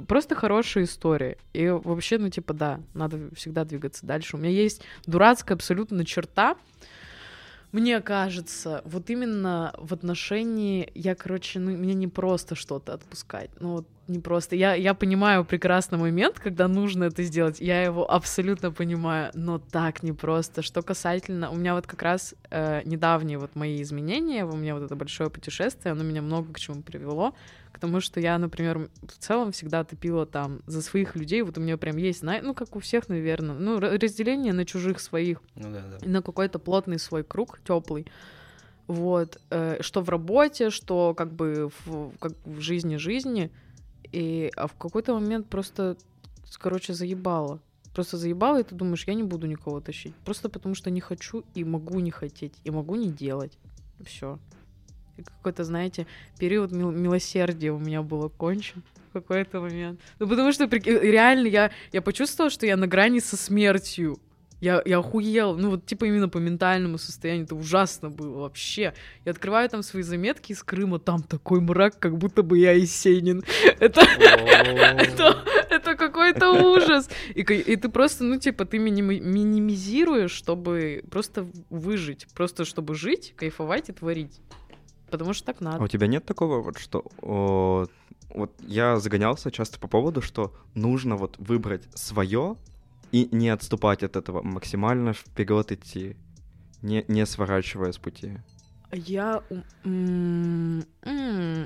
Просто 0.07 0.35
хорошая 0.35 0.85
история. 0.85 1.39
И 1.53 1.69
вообще, 1.69 2.19
ну, 2.19 2.29
типа, 2.29 2.53
да, 2.53 2.81
надо 2.93 3.35
всегда 3.35 3.65
двигаться 3.65 4.05
дальше. 4.05 4.37
У 4.37 4.39
меня 4.39 4.51
есть 4.51 4.83
дурацкая 5.07 5.57
абсолютно 5.57 6.05
черта, 6.05 6.57
мне 7.75 8.01
кажется, 8.01 8.83
вот 8.85 9.11
именно 9.11 9.75
в 9.79 9.93
отношении, 9.93 10.93
я, 10.95 11.17
короче, 11.17 11.59
ну, 11.59 11.73
мне 11.73 11.95
не 11.95 12.07
просто 12.07 12.55
что-то 12.55 12.95
отпускать. 12.95 13.51
Ну, 13.59 13.73
вот 13.73 13.89
не 14.07 14.19
просто. 14.19 14.57
Я, 14.57 14.75
я 14.75 14.95
понимаю 14.95 15.45
прекрасный 15.45 15.99
момент, 15.99 16.39
когда 16.39 16.69
нужно 16.69 17.05
это 17.05 17.23
сделать. 17.23 17.61
Я 17.61 17.83
его 17.83 18.11
абсолютно 18.11 18.71
понимаю, 18.71 19.31
но 19.35 19.59
так 19.59 20.03
непросто. 20.03 20.63
Что 20.63 20.83
касательно... 20.83 21.51
У 21.51 21.57
меня 21.57 21.75
вот 21.75 21.87
как 21.87 22.03
раз 22.03 22.35
э, 22.51 22.83
недавние 22.85 23.39
вот 23.39 23.57
мои 23.57 23.81
изменения, 23.83 24.45
у 24.45 24.57
меня 24.57 24.75
вот 24.75 24.85
это 24.85 24.97
большое 24.97 25.31
путешествие, 25.31 25.93
оно 25.93 26.03
меня 26.05 26.23
много 26.23 26.53
к 26.53 26.59
чему 26.59 26.83
привело. 26.83 27.35
К 27.73 27.79
тому, 27.79 28.01
что 28.01 28.21
я, 28.21 28.39
например, 28.39 28.89
в 29.03 29.19
целом 29.19 29.53
всегда 29.53 29.83
топила 29.85 30.27
там 30.27 30.61
за 30.67 30.81
своих 30.83 31.17
людей. 31.17 31.43
Вот 31.43 31.59
у 31.59 31.61
меня 31.61 31.77
прям 31.77 31.97
есть, 31.97 32.23
ну, 32.23 32.55
как 32.55 32.77
у 32.77 32.81
всех, 32.81 33.09
наверное, 33.09 33.57
ну, 33.57 33.79
ра- 33.79 33.99
разделение 33.99 34.53
на 34.53 34.65
чужих 34.65 35.01
своих 35.01 35.41
Ну 35.57 35.73
да, 35.73 35.83
да. 35.83 36.07
на 36.07 36.23
какой-то 36.23 36.59
плотный 36.59 36.99
свой 36.99 37.25
круг, 37.25 37.59
теплый. 37.67 38.07
Вот, 38.87 39.41
э, 39.51 39.79
что 39.81 40.03
в 40.03 40.11
работе, 40.11 40.71
что 40.71 41.15
как 41.15 41.33
бы 41.33 41.71
в, 41.85 42.13
как 42.19 42.33
в 42.45 42.61
жизни 42.61 42.97
жизни. 42.97 43.51
И, 44.15 44.53
а 44.55 44.69
в 44.69 44.75
какой-то 44.75 45.15
момент 45.15 45.49
просто, 45.49 45.97
короче, 46.59 46.95
заебало. 46.95 47.61
Просто 47.95 48.17
заебало, 48.17 48.61
и 48.61 48.63
ты 48.63 48.75
думаешь, 48.75 49.05
я 49.09 49.15
не 49.15 49.25
буду 49.25 49.49
никого 49.49 49.81
тащить. 49.81 50.15
Просто 50.25 50.49
потому 50.49 50.77
что 50.77 50.91
не 50.91 51.01
хочу 51.01 51.45
и 51.55 51.65
могу 51.65 51.99
не 51.99 52.13
хотеть, 52.13 52.55
и 52.63 52.71
могу 52.71 52.95
не 52.95 53.09
делать. 53.09 53.59
Все. 54.05 54.39
Какой-то, 55.17 55.65
знаете, 55.65 56.07
период 56.39 56.71
мил- 56.71 56.93
милосердия 56.93 57.73
у 57.73 57.79
меня 57.79 58.03
был 58.03 58.25
окончен 58.25 58.85
в 59.11 59.13
какой-то 59.15 59.61
момент. 59.61 60.01
Ну, 60.21 60.29
потому 60.29 60.53
что 60.53 60.67
реально 60.67 61.49
я, 61.49 61.73
я 61.93 62.01
почувствовала, 62.01 62.51
что 62.51 62.67
я 62.67 62.77
на 62.77 62.87
грани 62.87 63.19
со 63.19 63.37
смертью. 63.37 64.19
Я, 64.61 64.83
я 64.87 64.99
охуела, 64.99 65.55
ну 65.57 65.71
вот 65.71 65.85
типа 65.85 66.05
именно 66.07 66.29
по 66.29 66.39
ментальному 66.39 66.97
состоянию, 66.97 67.45
это 67.45 67.55
ужасно 67.55 68.09
было 68.09 68.41
вообще. 68.41 68.95
Я 69.25 69.33
открываю 69.33 69.69
там 69.69 69.83
свои 69.83 70.03
заметки 70.03 70.53
из 70.53 70.63
Крыма, 70.63 70.99
там 70.99 71.23
такой 71.23 71.61
мрак, 71.61 71.99
как 71.99 72.17
будто 72.17 72.43
бы 72.43 72.59
я 72.59 72.73
Есенин. 72.73 73.43
Это, 73.81 74.01
это, 74.01 75.45
это 75.71 75.95
какой-то 75.97 76.53
ужас. 76.53 77.11
И, 77.35 77.41
и 77.43 77.77
ты 77.77 77.89
просто, 77.89 78.25
ну 78.25 78.39
типа, 78.39 78.65
ты 78.65 78.79
миними- 78.79 79.21
минимизируешь, 79.21 80.31
чтобы 80.31 81.05
просто 81.11 81.47
выжить, 81.71 82.27
просто 82.35 82.65
чтобы 82.65 82.95
жить, 82.95 83.35
кайфовать 83.37 83.89
и 83.91 83.93
творить. 83.93 84.41
Потому 85.11 85.35
что 85.35 85.47
так 85.47 85.57
А 85.61 85.65
надо. 85.65 85.85
у 85.85 85.89
тебя 85.89 86.07
нет 86.07 86.25
такого 86.25 86.63
вот, 86.63 86.79
что... 86.79 87.05
о, 87.21 87.87
вот 88.31 88.51
я 88.61 88.99
загонялся 88.99 89.51
часто 89.51 89.79
по 89.79 89.87
поводу, 89.89 90.23
что 90.23 90.53
нужно 90.75 91.17
вот 91.17 91.37
выбрать 91.39 91.83
свое 91.95 92.57
и 93.15 93.29
не 93.31 93.49
отступать 93.49 94.03
от 94.03 94.17
этого, 94.17 94.43
максимально 94.43 95.13
вперед 95.13 95.71
идти, 95.71 96.17
не, 96.83 97.05
не 97.07 97.27
сворачивая 97.27 97.93
с 97.93 97.99
пути. 97.99 98.39
Я... 98.91 99.43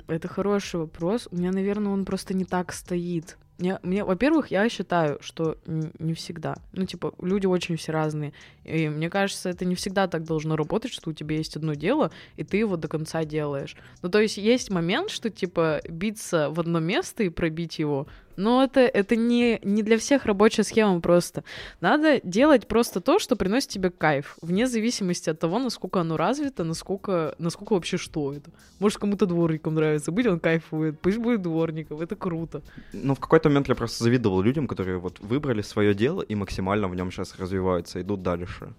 Это 0.09 0.29
хороший 0.29 0.81
вопрос. 0.81 1.29
У 1.31 1.37
меня, 1.37 1.51
наверное, 1.51 1.93
он 1.93 2.05
просто 2.05 2.35
не 2.35 2.45
так 2.45 2.73
стоит. 2.75 3.39
Мне, 3.57 3.79
мне, 3.83 4.05
во-первых, 4.05 4.51
я 4.51 4.69
считаю, 4.69 5.19
что 5.23 5.57
не 5.67 6.13
всегда. 6.13 6.57
Ну, 6.73 6.85
типа, 6.85 7.15
люди 7.23 7.47
очень 7.47 7.77
все 7.77 7.93
разные. 7.93 8.35
И 8.65 8.91
мне 8.91 9.09
кажется, 9.09 9.49
это 9.49 9.65
не 9.65 9.75
всегда 9.75 10.07
так 10.07 10.25
должно 10.25 10.55
работать, 10.55 10.93
что 10.93 11.11
у 11.11 11.15
тебя 11.15 11.37
есть 11.37 11.57
одно 11.57 11.73
дело, 11.73 12.11
и 12.37 12.45
ты 12.45 12.59
его 12.59 12.77
до 12.77 12.89
конца 12.89 13.25
делаешь. 13.25 13.75
Ну, 14.03 14.11
то 14.11 14.21
есть 14.21 14.37
есть 14.37 14.71
момент, 14.71 15.11
что, 15.11 15.31
типа, 15.31 15.81
биться 15.89 16.51
в 16.51 16.61
одно 16.61 16.79
место 16.79 17.23
и 17.23 17.31
пробить 17.31 17.79
его, 17.79 18.07
но 18.39 18.63
это, 18.63 18.81
это 18.81 19.17
не, 19.17 19.59
не 19.65 19.83
для 19.83 19.99
всех 19.99 20.25
рабочая 20.25 20.63
схема 20.63 21.01
просто. 21.01 21.43
Надо 21.81 22.21
делать 22.23 22.69
просто 22.69 23.01
то, 23.01 23.19
что 23.19 23.35
приносит 23.35 23.71
тебе 23.71 23.91
кайф, 23.91 24.39
вне 24.41 24.69
зависимости 24.69 25.29
от 25.29 25.41
того, 25.41 25.59
насколько 25.59 26.01
оно 26.01 26.17
развито, 26.17 26.63
насколько, 26.63 27.35
насколько 27.39 27.73
вообще 27.73 27.97
что 27.97 28.33
это. 28.33 28.51
Может, 28.79 28.99
кому-то 28.99 29.27
дворником 29.27 29.75
нравится 29.75 30.13
быть, 30.13 30.27
он 30.27 30.39
кайфует, 30.39 31.01
пусть 31.01 31.19
будет 31.19 31.43
дворником, 31.43 32.01
это 32.01 32.15
круто. 32.15 32.63
Ну, 32.93 33.15
в 33.17 33.21
какой-то 33.21 33.49
момент 33.49 33.69
я 33.69 33.75
просто 33.75 34.05
завидовал 34.05 34.41
людям, 34.41 34.69
которые 34.69 34.99
вот 34.99 35.19
выбрали 35.19 35.63
свое 35.63 35.93
дело 35.93 36.23
и 36.23 36.37
максимально 36.37 36.87
в 36.87 36.95
нем 36.95 37.11
сейчас 37.11 37.37
развиваются, 37.39 38.01
идут 38.01 38.23
дальше. 38.23 38.73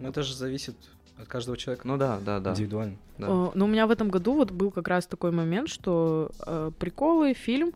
Ну, 0.00 0.08
это 0.08 0.24
же 0.24 0.34
зависит 0.34 0.74
от 1.18 1.28
каждого 1.28 1.56
человека. 1.56 1.86
Ну 1.86 1.96
да, 1.96 2.18
да, 2.18 2.40
да. 2.40 2.50
Индивидуально. 2.50 2.96
да. 3.18 3.28
Но 3.54 3.64
у 3.64 3.68
меня 3.68 3.86
в 3.86 3.92
этом 3.92 4.08
году 4.08 4.34
вот 4.34 4.50
был 4.50 4.72
как 4.72 4.88
раз 4.88 5.06
такой 5.06 5.30
момент, 5.30 5.68
что 5.68 6.32
э, 6.44 6.72
приколы, 6.80 7.34
фильм, 7.34 7.72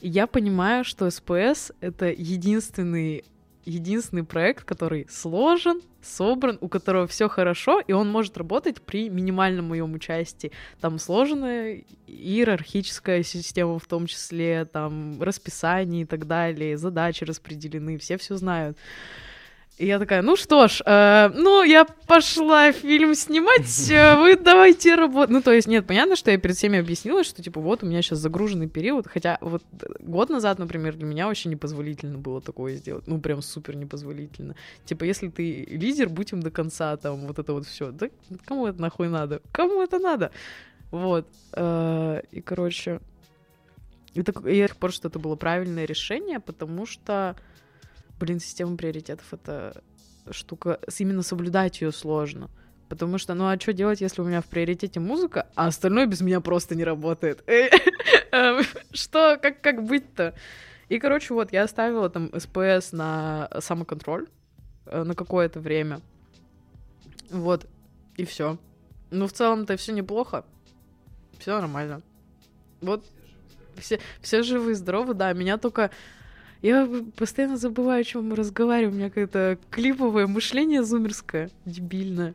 я 0.00 0.26
понимаю, 0.26 0.84
что 0.84 1.10
СПС— 1.10 1.72
это 1.80 2.06
единственный 2.06 3.24
единственный 3.68 4.24
проект, 4.24 4.64
который 4.64 5.06
сложен, 5.10 5.82
собран, 6.00 6.58
у 6.60 6.68
которого 6.68 7.06
все 7.06 7.28
хорошо, 7.28 7.80
и 7.80 7.92
он 7.92 8.10
может 8.10 8.38
работать 8.38 8.80
при 8.80 9.10
минимальном 9.10 9.68
моем 9.68 9.92
участии. 9.92 10.52
Там 10.80 10.98
сложная 10.98 11.84
иерархическая 12.06 13.22
система 13.22 13.78
в 13.78 13.86
том 13.86 14.06
числе, 14.06 14.64
там 14.64 15.22
расписание 15.22 16.02
и 16.02 16.06
так 16.06 16.26
далее, 16.26 16.78
задачи 16.78 17.24
распределены, 17.24 17.98
все 17.98 18.16
все 18.16 18.36
знают. 18.36 18.78
И 19.78 19.86
я 19.86 20.00
такая, 20.00 20.22
ну 20.22 20.34
что 20.34 20.66
ж, 20.66 20.82
э, 20.84 21.30
ну 21.34 21.62
я 21.62 21.84
пошла 21.84 22.72
фильм 22.72 23.14
снимать, 23.14 23.88
э, 23.90 24.16
вы 24.16 24.36
давайте 24.36 24.96
работать. 24.96 25.30
Ну 25.30 25.40
то 25.40 25.52
есть 25.52 25.68
нет, 25.68 25.86
понятно, 25.86 26.16
что 26.16 26.32
я 26.32 26.38
перед 26.38 26.56
всеми 26.56 26.80
объяснила, 26.80 27.22
что 27.22 27.44
типа 27.44 27.60
вот 27.60 27.84
у 27.84 27.86
меня 27.86 28.02
сейчас 28.02 28.18
загруженный 28.18 28.68
период, 28.68 29.06
хотя 29.06 29.38
вот 29.40 29.62
год 30.00 30.30
назад, 30.30 30.58
например, 30.58 30.96
для 30.96 31.06
меня 31.06 31.28
вообще 31.28 31.48
непозволительно 31.48 32.18
было 32.18 32.40
такое 32.40 32.74
сделать, 32.74 33.06
ну 33.06 33.20
прям 33.20 33.40
супер 33.40 33.76
непозволительно. 33.76 34.56
Типа 34.84 35.04
если 35.04 35.28
ты 35.28 35.64
лидер, 35.70 36.08
будь 36.08 36.32
им 36.32 36.42
до 36.42 36.50
конца, 36.50 36.96
там 36.96 37.28
вот 37.28 37.38
это 37.38 37.52
вот 37.52 37.64
все. 37.64 37.92
Да 37.92 38.08
кому 38.46 38.66
это 38.66 38.80
нахуй 38.80 39.08
надо? 39.08 39.42
Кому 39.52 39.80
это 39.80 40.00
надо? 40.00 40.32
Вот. 40.90 41.28
Э, 41.52 42.22
и 42.32 42.40
короче, 42.40 43.00
и, 44.14 44.22
так, 44.22 44.44
я 44.44 44.66
до 44.66 44.72
сих 44.72 44.76
пор, 44.76 44.92
что 44.92 45.06
это 45.06 45.20
было 45.20 45.36
правильное 45.36 45.84
решение, 45.84 46.40
потому 46.40 46.84
что 46.84 47.36
блин, 48.18 48.40
система 48.40 48.76
приоритетов 48.76 49.32
это 49.32 49.82
штука, 50.30 50.80
именно 50.98 51.22
соблюдать 51.22 51.80
ее 51.80 51.92
сложно. 51.92 52.50
Потому 52.88 53.18
что, 53.18 53.34
ну 53.34 53.48
а 53.48 53.58
что 53.60 53.72
делать, 53.72 54.00
если 54.00 54.22
у 54.22 54.24
меня 54.24 54.40
в 54.40 54.46
приоритете 54.46 54.98
музыка, 54.98 55.46
а 55.54 55.66
остальное 55.66 56.06
без 56.06 56.20
меня 56.20 56.40
просто 56.40 56.74
не 56.74 56.84
работает? 56.84 57.44
Что, 58.92 59.38
как, 59.40 59.60
как 59.60 59.84
быть-то? 59.84 60.34
И, 60.88 60.98
короче, 60.98 61.34
вот, 61.34 61.52
я 61.52 61.64
оставила 61.64 62.08
там 62.08 62.30
СПС 62.38 62.92
на 62.92 63.50
самоконтроль 63.60 64.26
э, 64.86 65.02
на 65.02 65.14
какое-то 65.14 65.60
время. 65.60 66.00
Вот, 67.30 67.66
и 68.16 68.24
все. 68.24 68.56
Ну, 69.10 69.26
в 69.26 69.32
целом-то 69.32 69.76
все 69.76 69.92
неплохо. 69.92 70.46
Все 71.38 71.60
нормально. 71.60 72.00
Вот, 72.80 73.04
все, 73.76 74.00
все 74.22 74.42
живы 74.42 74.74
здоровы, 74.74 75.12
да. 75.12 75.32
Меня 75.34 75.58
только 75.58 75.90
я 76.62 76.88
постоянно 77.16 77.56
забываю, 77.56 78.00
о 78.00 78.04
чем 78.04 78.28
мы 78.28 78.36
разговариваем. 78.36 78.94
У 78.94 78.96
меня 78.98 79.08
какое-то 79.08 79.58
клиповое 79.70 80.26
мышление 80.26 80.82
зумерское, 80.82 81.50
дебильное. 81.64 82.34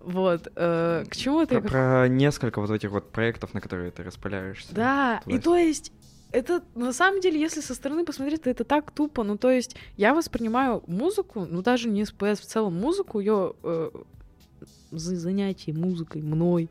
Вот. 0.00 0.50
Э, 0.56 1.04
к 1.08 1.16
чему 1.16 1.42
это? 1.42 1.60
Про, 1.60 1.68
про 1.68 2.08
несколько 2.08 2.60
вот 2.60 2.70
этих 2.70 2.90
вот 2.90 3.10
проектов, 3.10 3.54
на 3.54 3.60
которые 3.60 3.90
ты 3.90 4.02
распыляешься. 4.02 4.74
Да, 4.74 5.20
и 5.26 5.38
то 5.38 5.56
есть 5.56 5.92
это 6.32 6.62
на 6.74 6.92
самом 6.92 7.20
деле, 7.20 7.40
если 7.40 7.60
со 7.60 7.74
стороны 7.74 8.04
посмотреть, 8.04 8.42
то 8.42 8.50
это 8.50 8.64
так 8.64 8.90
тупо. 8.92 9.24
Ну, 9.24 9.36
то 9.36 9.50
есть 9.50 9.76
я 9.96 10.14
воспринимаю 10.14 10.82
музыку, 10.86 11.46
ну 11.48 11.62
даже 11.62 11.88
не 11.88 12.04
СПС, 12.04 12.40
в 12.40 12.46
целом 12.46 12.74
музыку, 12.74 13.20
ее 13.20 13.54
э, 13.62 13.90
занятие 14.90 15.72
музыкой 15.72 16.22
мной, 16.22 16.70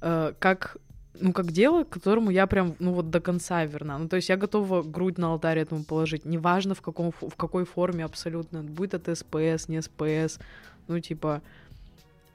э, 0.00 0.32
как 0.38 0.76
ну, 1.20 1.32
как 1.32 1.52
дело, 1.52 1.84
к 1.84 1.90
которому 1.90 2.30
я 2.30 2.46
прям, 2.46 2.74
ну, 2.78 2.92
вот 2.92 3.10
до 3.10 3.20
конца 3.20 3.64
верна. 3.64 3.98
Ну, 3.98 4.08
то 4.08 4.16
есть 4.16 4.28
я 4.28 4.36
готова 4.36 4.82
грудь 4.82 5.18
на 5.18 5.28
алтарь 5.28 5.58
этому 5.58 5.84
положить. 5.84 6.24
Неважно, 6.24 6.74
в, 6.74 6.80
каком, 6.80 7.12
в 7.12 7.36
какой 7.36 7.64
форме 7.64 8.04
абсолютно. 8.04 8.62
Будет 8.62 8.94
это 8.94 9.14
СПС, 9.14 9.68
не 9.68 9.80
СПС. 9.80 10.38
Ну, 10.88 10.98
типа, 10.98 11.40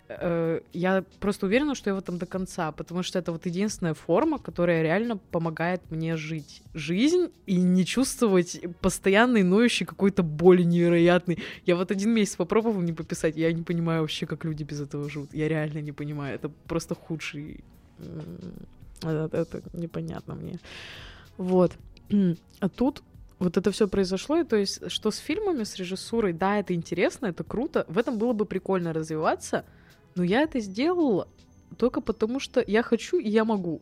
э, 0.08 0.62
я 0.72 1.04
просто 1.20 1.46
уверена, 1.46 1.76
что 1.76 1.90
я 1.90 1.96
в 1.96 2.00
этом 2.00 2.18
до 2.18 2.26
конца, 2.26 2.72
потому 2.72 3.04
что 3.04 3.20
это 3.20 3.34
вот 3.34 3.46
единственная 3.46 3.94
форма, 3.94 4.40
которая 4.40 4.82
реально 4.82 5.18
помогает 5.18 5.82
мне 5.92 6.16
жить 6.16 6.62
жизнь 6.74 7.32
и 7.46 7.58
не 7.58 7.86
чувствовать 7.86 8.62
постоянной 8.82 9.44
ноющей 9.44 9.86
какой-то 9.86 10.24
боли 10.24 10.64
невероятной. 10.64 11.40
Я 11.66 11.76
вот 11.76 11.92
один 11.92 12.12
месяц 12.12 12.38
попробовал 12.38 12.82
не 12.82 12.94
пописать, 12.94 13.36
я 13.36 13.52
не 13.52 13.64
понимаю 13.64 14.02
вообще, 14.02 14.26
как 14.26 14.46
люди 14.46 14.64
без 14.64 14.80
этого 14.80 15.10
живут. 15.10 15.34
Я 15.34 15.50
реально 15.50 15.80
не 15.82 15.92
понимаю. 15.92 16.36
Это 16.36 16.50
просто 16.66 16.96
худший 16.96 17.62
это, 19.02 19.38
это 19.38 19.62
непонятно 19.74 20.36
мне. 20.36 20.60
Вот. 21.38 21.74
А 22.60 22.70
тут 22.70 23.04
вот 23.40 23.58
это 23.58 23.72
все 23.72 23.88
произошло, 23.88 24.38
и 24.38 24.44
то 24.44 24.58
есть, 24.58 24.92
что 24.92 25.12
с 25.12 25.18
фильмами, 25.18 25.64
с 25.64 25.76
режиссурой, 25.78 26.34
да, 26.34 26.60
это 26.60 26.74
интересно, 26.74 27.28
это 27.28 27.44
круто, 27.44 27.86
в 27.88 27.98
этом 27.98 28.18
было 28.18 28.34
бы 28.34 28.46
прикольно 28.46 28.92
развиваться, 28.94 29.64
но 30.16 30.24
я 30.24 30.42
это 30.42 30.60
сделала 30.60 31.28
только 31.78 32.02
потому, 32.02 32.40
что 32.40 32.64
я 32.66 32.84
хочу 32.84 33.18
и 33.18 33.30
я 33.30 33.46
могу. 33.46 33.82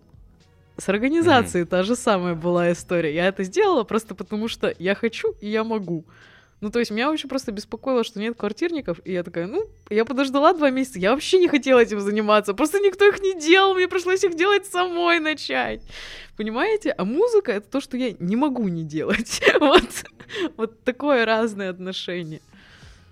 С 0.78 0.90
организацией 0.90 1.64
mm-hmm. 1.64 1.70
та 1.70 1.84
же 1.84 1.96
самая 1.96 2.36
была 2.36 2.72
история. 2.72 3.16
Я 3.16 3.28
это 3.28 3.44
сделала 3.44 3.84
просто 3.84 4.14
потому, 4.14 4.48
что 4.48 4.72
я 4.78 4.94
хочу 4.94 5.34
и 5.42 5.50
я 5.50 5.64
могу. 5.64 6.06
Ну, 6.60 6.72
то 6.72 6.80
есть 6.80 6.90
меня 6.90 7.12
очень 7.12 7.30
просто 7.30 7.52
беспокоило, 7.52 8.04
что 8.04 8.20
нет 8.20 8.36
квартирников, 8.36 9.00
и 9.06 9.12
я 9.12 9.24
такая, 9.24 9.46
ну, 9.46 9.64
я 9.92 10.06
подождала 10.06 10.54
два 10.54 10.72
месяца, 10.72 10.98
я 10.98 11.12
вообще 11.12 11.38
не 11.38 11.48
хотела 11.48 11.80
этим 11.80 12.00
заниматься, 12.00 12.56
просто 12.56 12.80
никто 12.80 13.08
их 13.08 13.20
не 13.20 13.40
делал, 13.40 13.76
мне 13.76 13.88
пришлось 13.88 14.24
их 14.24 14.36
делать 14.36 14.66
самой 14.66 15.20
начать. 15.20 15.82
Понимаете? 16.36 16.92
А 16.92 17.06
музыка— 17.06 17.52
это 17.54 17.70
то, 17.70 17.80
что 17.80 17.98
я 17.98 18.16
не 18.20 18.36
могу 18.36 18.68
не 18.68 18.84
делать. 18.84 19.42
вот, 19.60 19.90
вот 20.58 20.84
такое 20.84 21.26
разное 21.26 21.70
отношение. 21.70 22.42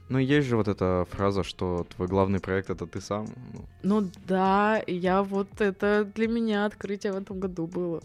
Ну, 0.09 0.19
есть 0.19 0.47
же 0.47 0.55
вот 0.55 0.67
эта 0.67 1.05
фраза, 1.11 1.43
что 1.43 1.85
твой 1.95 2.07
главный 2.07 2.39
проект— 2.39 2.69
это 2.71 2.85
ты 2.85 3.01
сам. 3.01 3.27
Ну, 3.53 3.65
ну 3.83 4.11
да, 4.27 4.81
я 4.87 5.23
вот 5.23 5.49
это 5.59 6.11
для 6.15 6.27
меня 6.27 6.65
открытие 6.65 7.13
в 7.13 7.17
этом 7.17 7.39
году 7.39 7.67
было. 7.67 8.01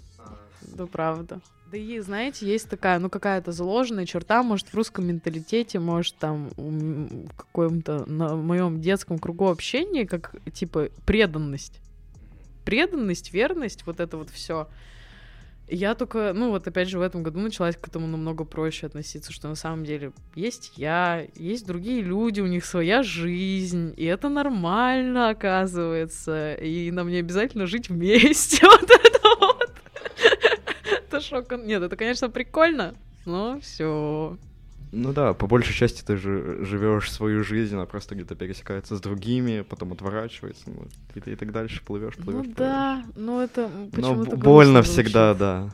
Да, 0.63 0.87
правда. 0.87 1.41
Да 1.71 1.79
и, 1.79 2.01
знаете, 2.01 2.47
есть 2.47 2.69
такая, 2.69 2.99
ну, 2.99 3.09
какая-то 3.09 3.53
заложенная 3.53 4.05
черта, 4.05 4.43
может, 4.43 4.67
в 4.67 4.75
русском 4.75 5.07
менталитете, 5.07 5.79
может, 5.79 6.17
там, 6.17 6.51
в 6.57 7.37
каком-то, 7.37 8.11
на 8.11 8.35
моем 8.35 8.81
детском 8.81 9.21
кругу 9.21 9.49
общения, 9.49 10.05
как, 10.05 10.35
типа, 10.53 10.89
преданность. 11.07 11.81
Преданность, 12.65 13.33
верность, 13.33 13.87
вот 13.87 14.01
это 14.01 14.17
вот 14.17 14.31
все. 14.31 14.67
Я 15.69 15.95
только, 15.95 16.33
ну 16.35 16.51
вот 16.51 16.67
опять 16.67 16.89
же 16.89 16.99
в 16.99 17.03
этом 17.03 17.23
году 17.23 17.39
началась 17.39 17.77
к 17.77 17.87
этому 17.87 18.09
намного 18.09 18.43
проще 18.43 18.87
относиться, 18.87 19.33
что 19.33 19.47
на 19.47 19.55
самом 19.55 19.85
деле 19.85 20.11
есть 20.35 20.73
я, 20.75 21.25
есть 21.37 21.65
другие 21.65 22.03
люди, 22.03 22.41
у 22.41 22.49
них 22.49 22.65
своя 22.65 23.05
жизнь, 23.05 23.95
и 23.97 24.05
это 24.05 24.29
нормально, 24.29 25.29
оказывается, 25.29 26.55
и 26.55 26.91
нам 26.91 27.09
не 27.09 27.19
обязательно 27.19 27.67
жить 27.67 27.89
вместе, 27.89 28.59
вот 28.67 28.91
это 28.91 29.20
это 31.11 31.21
шок. 31.21 31.51
Нет, 31.53 31.83
это, 31.83 31.97
конечно, 31.97 32.31
прикольно, 32.31 32.95
но 33.25 33.59
все. 33.61 34.39
Ну 34.93 35.13
да, 35.13 35.35
по 35.35 35.47
большей 35.47 35.75
части 35.75 36.03
ты 36.03 36.17
же 36.17 36.65
живешь 36.65 37.13
свою 37.13 37.45
жизнь, 37.45 37.75
она 37.75 37.87
просто 37.87 38.15
где-то 38.15 38.35
пересекается 38.35 38.97
с 38.97 39.01
другими, 39.01 39.61
потом 39.61 39.93
отворачивается, 39.93 40.65
ну, 40.67 40.87
и 41.15 41.21
ты 41.21 41.33
и 41.33 41.37
так 41.37 41.53
дальше 41.53 41.83
плывешь, 41.85 42.17
плывешь. 42.17 42.47
Ну 42.47 42.55
да, 42.57 43.05
но 43.15 43.43
это 43.43 43.71
почему-то. 43.93 44.31
Но 44.31 44.37
больно 44.37 44.83
всегда, 44.83 45.35
да. 45.35 45.71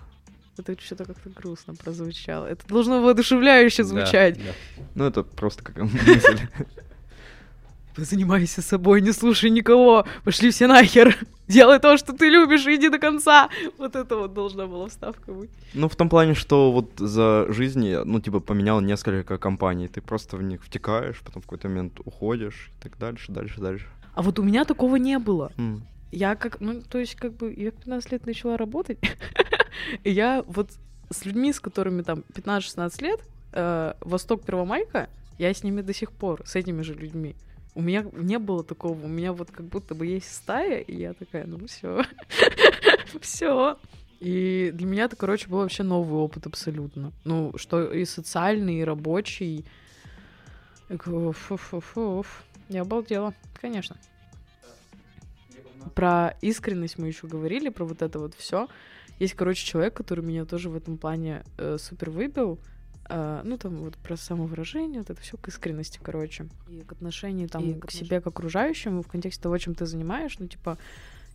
Это 0.58 0.78
что-то 0.80 1.04
как-то 1.04 1.30
грустно 1.30 1.74
прозвучало. 1.74 2.46
Это 2.46 2.66
должно 2.66 3.02
воодушевляюще 3.02 3.84
звучать. 3.84 4.38
Да, 4.38 4.44
да. 4.44 4.82
Ну, 4.94 5.04
это 5.04 5.22
просто 5.22 5.62
как 5.62 5.76
мысль. 5.82 6.40
Занимайся 7.96 8.62
собой, 8.62 9.00
не 9.00 9.12
слушай 9.12 9.50
никого, 9.50 10.04
пошли 10.24 10.50
все 10.50 10.66
нахер. 10.66 11.16
Делай 11.48 11.78
то, 11.78 11.96
что 11.96 12.12
ты 12.12 12.28
любишь, 12.28 12.66
иди 12.66 12.88
до 12.88 12.98
конца. 12.98 13.48
Вот 13.78 13.96
это 13.96 14.16
вот 14.16 14.34
должна 14.34 14.66
была 14.66 14.88
вставка 14.88 15.32
быть. 15.32 15.50
Ну, 15.74 15.88
в 15.88 15.96
том 15.96 16.08
плане, 16.08 16.34
что 16.34 16.72
вот 16.72 16.90
за 16.98 17.46
жизнь 17.48 17.84
я, 17.84 18.04
ну, 18.04 18.20
типа, 18.20 18.40
поменял 18.40 18.80
несколько 18.80 19.38
компаний. 19.38 19.88
Ты 19.88 20.00
просто 20.00 20.36
в 20.36 20.42
них 20.42 20.64
втекаешь, 20.64 21.20
потом 21.24 21.42
в 21.42 21.46
какой-то 21.46 21.68
момент 21.68 22.00
уходишь 22.04 22.70
и 22.74 22.82
так 22.82 22.98
дальше, 22.98 23.32
дальше, 23.32 23.60
дальше. 23.60 23.86
А 24.14 24.22
вот 24.22 24.38
у 24.38 24.42
меня 24.42 24.64
такого 24.64 24.96
не 24.96 25.18
было. 25.18 25.52
Mm. 25.56 25.80
Я 26.12 26.34
как, 26.36 26.60
ну, 26.60 26.82
то 26.82 26.98
есть, 26.98 27.14
как 27.14 27.32
бы, 27.32 27.52
я 27.56 27.70
в 27.70 27.74
15 27.74 28.12
лет 28.12 28.26
начала 28.26 28.56
работать, 28.56 28.98
и 30.04 30.10
я 30.10 30.44
вот 30.46 30.70
с 31.10 31.24
людьми, 31.24 31.52
с 31.52 31.60
которыми 31.60 32.02
там 32.02 32.24
15-16 32.34 33.02
лет, 33.02 33.20
э, 33.52 33.94
Восток 34.00 34.44
Первомайка, 34.44 35.08
Я 35.38 35.52
с 35.52 35.62
ними 35.62 35.82
до 35.82 35.92
сих 35.92 36.12
пор, 36.12 36.42
с 36.46 36.56
этими 36.56 36.82
же 36.82 36.94
людьми. 36.94 37.36
У 37.76 37.82
меня 37.82 38.06
не 38.14 38.38
было 38.38 38.64
такого, 38.64 38.98
у 39.04 39.06
меня 39.06 39.34
вот 39.34 39.50
как 39.50 39.66
будто 39.66 39.94
бы 39.94 40.06
есть 40.06 40.34
стая, 40.34 40.80
и 40.80 40.96
я 40.96 41.12
такая, 41.12 41.46
ну 41.46 41.66
все, 41.66 42.02
все. 43.20 43.78
И 44.18 44.70
для 44.72 44.86
меня 44.86 45.04
это, 45.04 45.14
короче, 45.14 45.46
был 45.46 45.58
вообще 45.58 45.82
новый 45.82 46.18
опыт 46.18 46.46
абсолютно. 46.46 47.12
Ну, 47.24 47.52
что 47.56 47.92
и 47.92 48.06
социальный, 48.06 48.76
и 48.76 48.84
рабочий. 48.84 49.66
Фу-фу-фу. 50.88 52.24
Я 52.70 52.80
обалдела, 52.80 53.34
конечно. 53.60 53.96
Про 55.94 56.34
искренность 56.40 56.96
мы 56.96 57.08
еще 57.08 57.26
говорили, 57.26 57.68
про 57.68 57.84
вот 57.84 58.00
это 58.00 58.18
вот 58.18 58.34
все. 58.34 58.68
Есть, 59.18 59.34
короче, 59.34 59.66
человек, 59.66 59.92
который 59.92 60.24
меня 60.24 60.46
тоже 60.46 60.70
в 60.70 60.76
этом 60.76 60.96
плане 60.96 61.44
э, 61.58 61.76
супер 61.78 62.08
выбил. 62.08 62.58
Э, 63.08 63.42
ну, 63.44 63.56
там 63.58 63.76
вот 63.76 63.96
про 63.96 64.16
самовыражение, 64.16 65.00
вот 65.00 65.10
это 65.10 65.20
все 65.20 65.36
к 65.36 65.48
искренности, 65.48 66.00
короче. 66.02 66.46
И 66.68 66.82
к 66.82 66.92
отношению 66.92 67.48
там 67.48 67.62
И 67.62 67.74
к 67.74 67.86
к 67.86 67.90
себе, 67.90 68.20
к 68.20 68.26
окружающему, 68.26 69.02
в 69.02 69.08
контексте 69.08 69.42
того, 69.42 69.58
чем 69.58 69.74
ты 69.74 69.86
занимаешь. 69.86 70.38
Ну, 70.38 70.46
типа, 70.46 70.78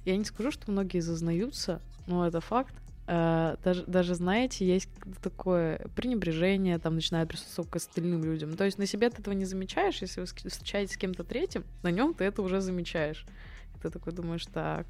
я 0.06 0.18
не 0.18 0.26
скажу, 0.26 0.52
что 0.52 0.72
многие 0.72 1.00
зазнаются, 1.00 1.82
но 2.08 2.28
это 2.28 2.42
факт. 2.42 2.74
Э, 3.08 3.56
даже, 3.64 3.84
даже, 3.86 4.16
знаете, 4.16 4.66
есть 4.66 4.90
такое 5.22 5.88
пренебрежение, 5.96 6.80
там 6.80 6.96
начинает 6.96 7.30
присутствовать 7.30 7.72
к 7.72 7.76
остальным 7.76 8.24
людям. 8.24 8.56
То 8.56 8.66
есть 8.66 8.78
на 8.78 8.86
себе 8.86 9.10
ты 9.10 9.22
этого 9.22 9.34
не 9.34 9.46
замечаешь, 9.46 10.02
если 10.02 10.22
вы 10.22 10.26
встречаетесь 10.26 10.96
с 10.96 10.98
кем-то 10.98 11.24
третьим, 11.24 11.64
на 11.84 11.92
нем 11.92 12.14
ты 12.14 12.24
это 12.24 12.42
уже 12.42 12.62
замечаешь. 12.62 13.26
И 13.76 13.82
Ты 13.82 13.90
такой 13.90 14.14
думаешь, 14.14 14.46
так. 14.46 14.88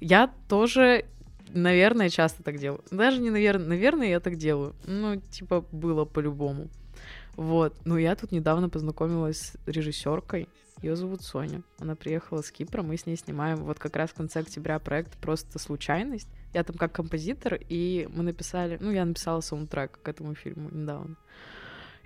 Я 0.00 0.32
тоже, 0.48 1.06
наверное, 1.52 2.08
часто 2.08 2.42
так 2.42 2.58
делаю. 2.58 2.82
Даже 2.90 3.20
не 3.20 3.30
наверное, 3.30 3.66
наверное, 3.66 4.08
я 4.08 4.20
так 4.20 4.36
делаю. 4.36 4.74
Ну, 4.86 5.16
типа, 5.16 5.64
было 5.72 6.04
по-любому. 6.04 6.68
Вот. 7.36 7.74
Но 7.84 7.98
я 7.98 8.16
тут 8.16 8.32
недавно 8.32 8.68
познакомилась 8.68 9.38
с 9.38 9.56
режиссеркой. 9.66 10.48
Ее 10.82 10.94
зовут 10.94 11.22
Соня. 11.22 11.62
Она 11.78 11.96
приехала 11.96 12.42
с 12.42 12.50
Кипра, 12.50 12.82
мы 12.82 12.98
с 12.98 13.06
ней 13.06 13.16
снимаем 13.16 13.56
вот 13.64 13.78
как 13.78 13.96
раз 13.96 14.10
в 14.10 14.14
конце 14.14 14.40
октября 14.40 14.78
проект 14.78 15.16
«Просто 15.16 15.58
случайность». 15.58 16.28
Я 16.52 16.64
там 16.64 16.76
как 16.76 16.92
композитор, 16.92 17.58
и 17.68 18.06
мы 18.12 18.22
написали... 18.22 18.76
Ну, 18.80 18.90
я 18.90 19.04
написала 19.04 19.40
саундтрек 19.40 19.98
к 20.02 20.08
этому 20.08 20.34
фильму 20.34 20.68
недавно. 20.70 21.16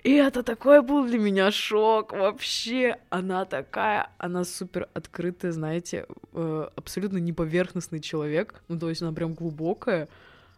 И 0.03 0.13
это 0.13 0.41
такой 0.41 0.81
был 0.81 1.05
для 1.05 1.19
меня 1.19 1.51
шок 1.51 2.11
вообще. 2.11 2.97
Она 3.09 3.45
такая, 3.45 4.09
она 4.17 4.43
супер 4.43 4.89
открытая, 4.93 5.51
знаете, 5.51 6.07
э, 6.33 6.69
абсолютно 6.75 7.17
неповерхностный 7.17 7.99
человек. 7.99 8.63
Ну, 8.67 8.79
то 8.79 8.89
есть 8.89 9.01
она 9.03 9.13
прям 9.13 9.33
глубокая. 9.33 10.09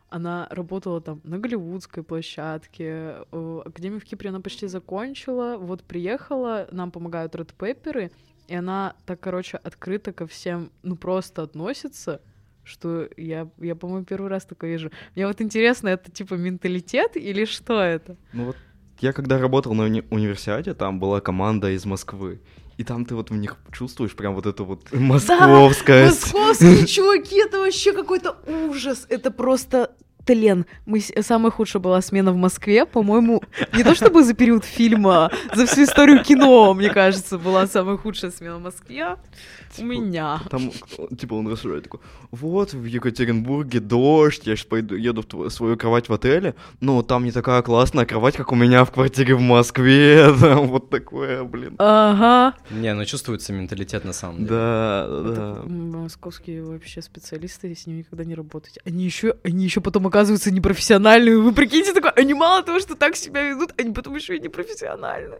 Она 0.10 0.48
работала 0.50 1.02
там 1.02 1.20
на 1.26 1.40
голливудской 1.40 2.04
площадке. 2.04 3.16
э, 3.32 3.62
Академию 3.66 4.00
в 4.00 4.06
Кипре 4.06 4.30
она 4.30 4.40
почти 4.40 4.68
закончила. 4.68 5.58
Вот 5.58 5.84
приехала, 5.84 6.68
нам 6.72 6.92
помогают 6.92 7.36
Pepper, 7.36 8.12
и 8.48 8.56
она 8.56 8.96
так, 9.06 9.20
короче, 9.20 9.58
открыто 9.58 10.14
ко 10.14 10.26
всем, 10.26 10.72
ну, 10.84 10.96
просто 10.96 11.42
относится, 11.42 12.22
что 12.64 13.10
я, 13.18 13.50
я 13.58 13.76
по-моему, 13.76 14.06
первый 14.06 14.30
раз 14.30 14.46
такое 14.46 14.72
вижу. 14.72 14.92
Мне 15.16 15.28
вот 15.28 15.42
интересно, 15.42 15.90
это 15.90 16.12
типа 16.12 16.36
менталитет 16.36 17.18
или 17.18 17.44
что 17.44 17.82
это? 17.82 18.16
Ну 18.32 18.46
вот 18.46 18.58
я 19.00 19.14
когда 19.14 19.38
работал 19.40 19.74
на 19.74 19.84
уни- 19.84 20.06
универсиаде, 20.12 20.74
там 20.74 21.00
была 21.00 21.20
команда 21.22 21.72
из 21.72 21.86
Москвы. 21.86 22.40
И 22.78 22.84
там 22.84 23.06
ты 23.06 23.14
вот 23.16 23.30
в 23.30 23.36
них 23.36 23.58
чувствуешь 23.72 24.16
прям 24.16 24.34
вот 24.34 24.46
это 24.48 24.64
вот 24.64 24.92
московское. 24.94 26.10
с- 26.10 26.34
Московские 26.34 26.88
чуваки, 26.88 27.36
это 27.40 27.60
вообще 27.60 27.94
какой-то 27.94 28.36
ужас. 28.68 29.06
Это 29.10 29.30
просто 29.30 29.92
тлен. 30.26 30.66
Мы, 30.86 31.02
самая 31.02 31.52
худшая 31.52 31.82
была 31.82 32.02
смена 32.02 32.32
в 32.32 32.36
Москве, 32.38 32.86
по-моему, 32.86 33.42
не 33.74 33.84
то 33.84 33.96
чтобы 33.96 34.24
за 34.24 34.34
период 34.34 34.64
фильма, 34.66 35.32
за 35.54 35.66
всю 35.66 35.84
историю 35.84 36.24
кино, 36.24 36.74
мне 36.74 36.90
кажется, 36.90 37.38
была 37.38 37.68
самая 37.68 37.98
худшая 37.98 38.32
смена 38.32 38.58
в 38.58 38.62
Москве 38.62 39.16
у 39.16 39.76
Типа, 39.76 39.86
меня. 39.88 40.42
Там, 40.50 40.72
типа, 41.18 41.34
он 41.34 41.48
рассуждает 41.48 41.84
такой, 41.86 42.00
вот, 42.32 42.74
в 42.74 42.86
Екатеринбурге 42.86 43.80
дождь, 43.80 44.46
я 44.46 44.56
сейчас 44.56 44.66
пойду, 44.68 44.96
еду 44.96 45.22
в 45.24 45.26
тво- 45.26 45.50
свою 45.50 45.78
кровать 45.78 46.10
в 46.10 46.14
отеле, 46.14 46.54
но 46.80 47.02
там 47.02 47.24
не 47.26 47.32
такая 47.32 47.62
классная 47.64 48.06
кровать, 48.06 48.36
как 48.38 48.52
у 48.52 48.56
меня 48.56 48.86
в 48.86 48.92
квартире 48.92 49.34
в 49.36 49.42
Москве, 49.42 50.32
там 50.40 50.68
вот 50.68 50.90
такое, 50.90 51.44
блин. 51.44 51.76
Ага. 51.80 52.56
Не, 52.70 52.94
ну 52.94 53.04
чувствуется 53.06 53.52
менталитет 53.54 54.06
на 54.06 54.14
самом 54.14 54.38
деле. 54.38 54.50
Да, 54.50 55.08
да. 55.10 55.62
м, 55.66 55.92
московские 56.04 56.64
вообще 56.64 57.02
специалисты, 57.02 57.74
с 57.76 57.88
ними 57.88 58.00
никогда 58.00 58.24
не 58.26 58.36
работать. 58.36 58.78
Они 58.86 59.04
еще, 59.06 59.36
они 59.44 59.64
еще 59.66 59.82
потом 59.82 60.06
оказываются 60.14 60.52
непрофессиональными. 60.52 61.38
Вы 61.38 61.54
прикиньте, 61.54 61.92
такое, 61.92 62.12
они 62.12 62.36
мало 62.36 62.62
того, 62.62 62.80
что 62.80 62.96
так 62.96 63.16
себя 63.16 63.42
ведут, 63.42 63.74
они 63.80 63.94
потом 63.94 64.16
еще 64.16 64.38
и 64.38 64.40
непрофессиональны. 64.40 65.40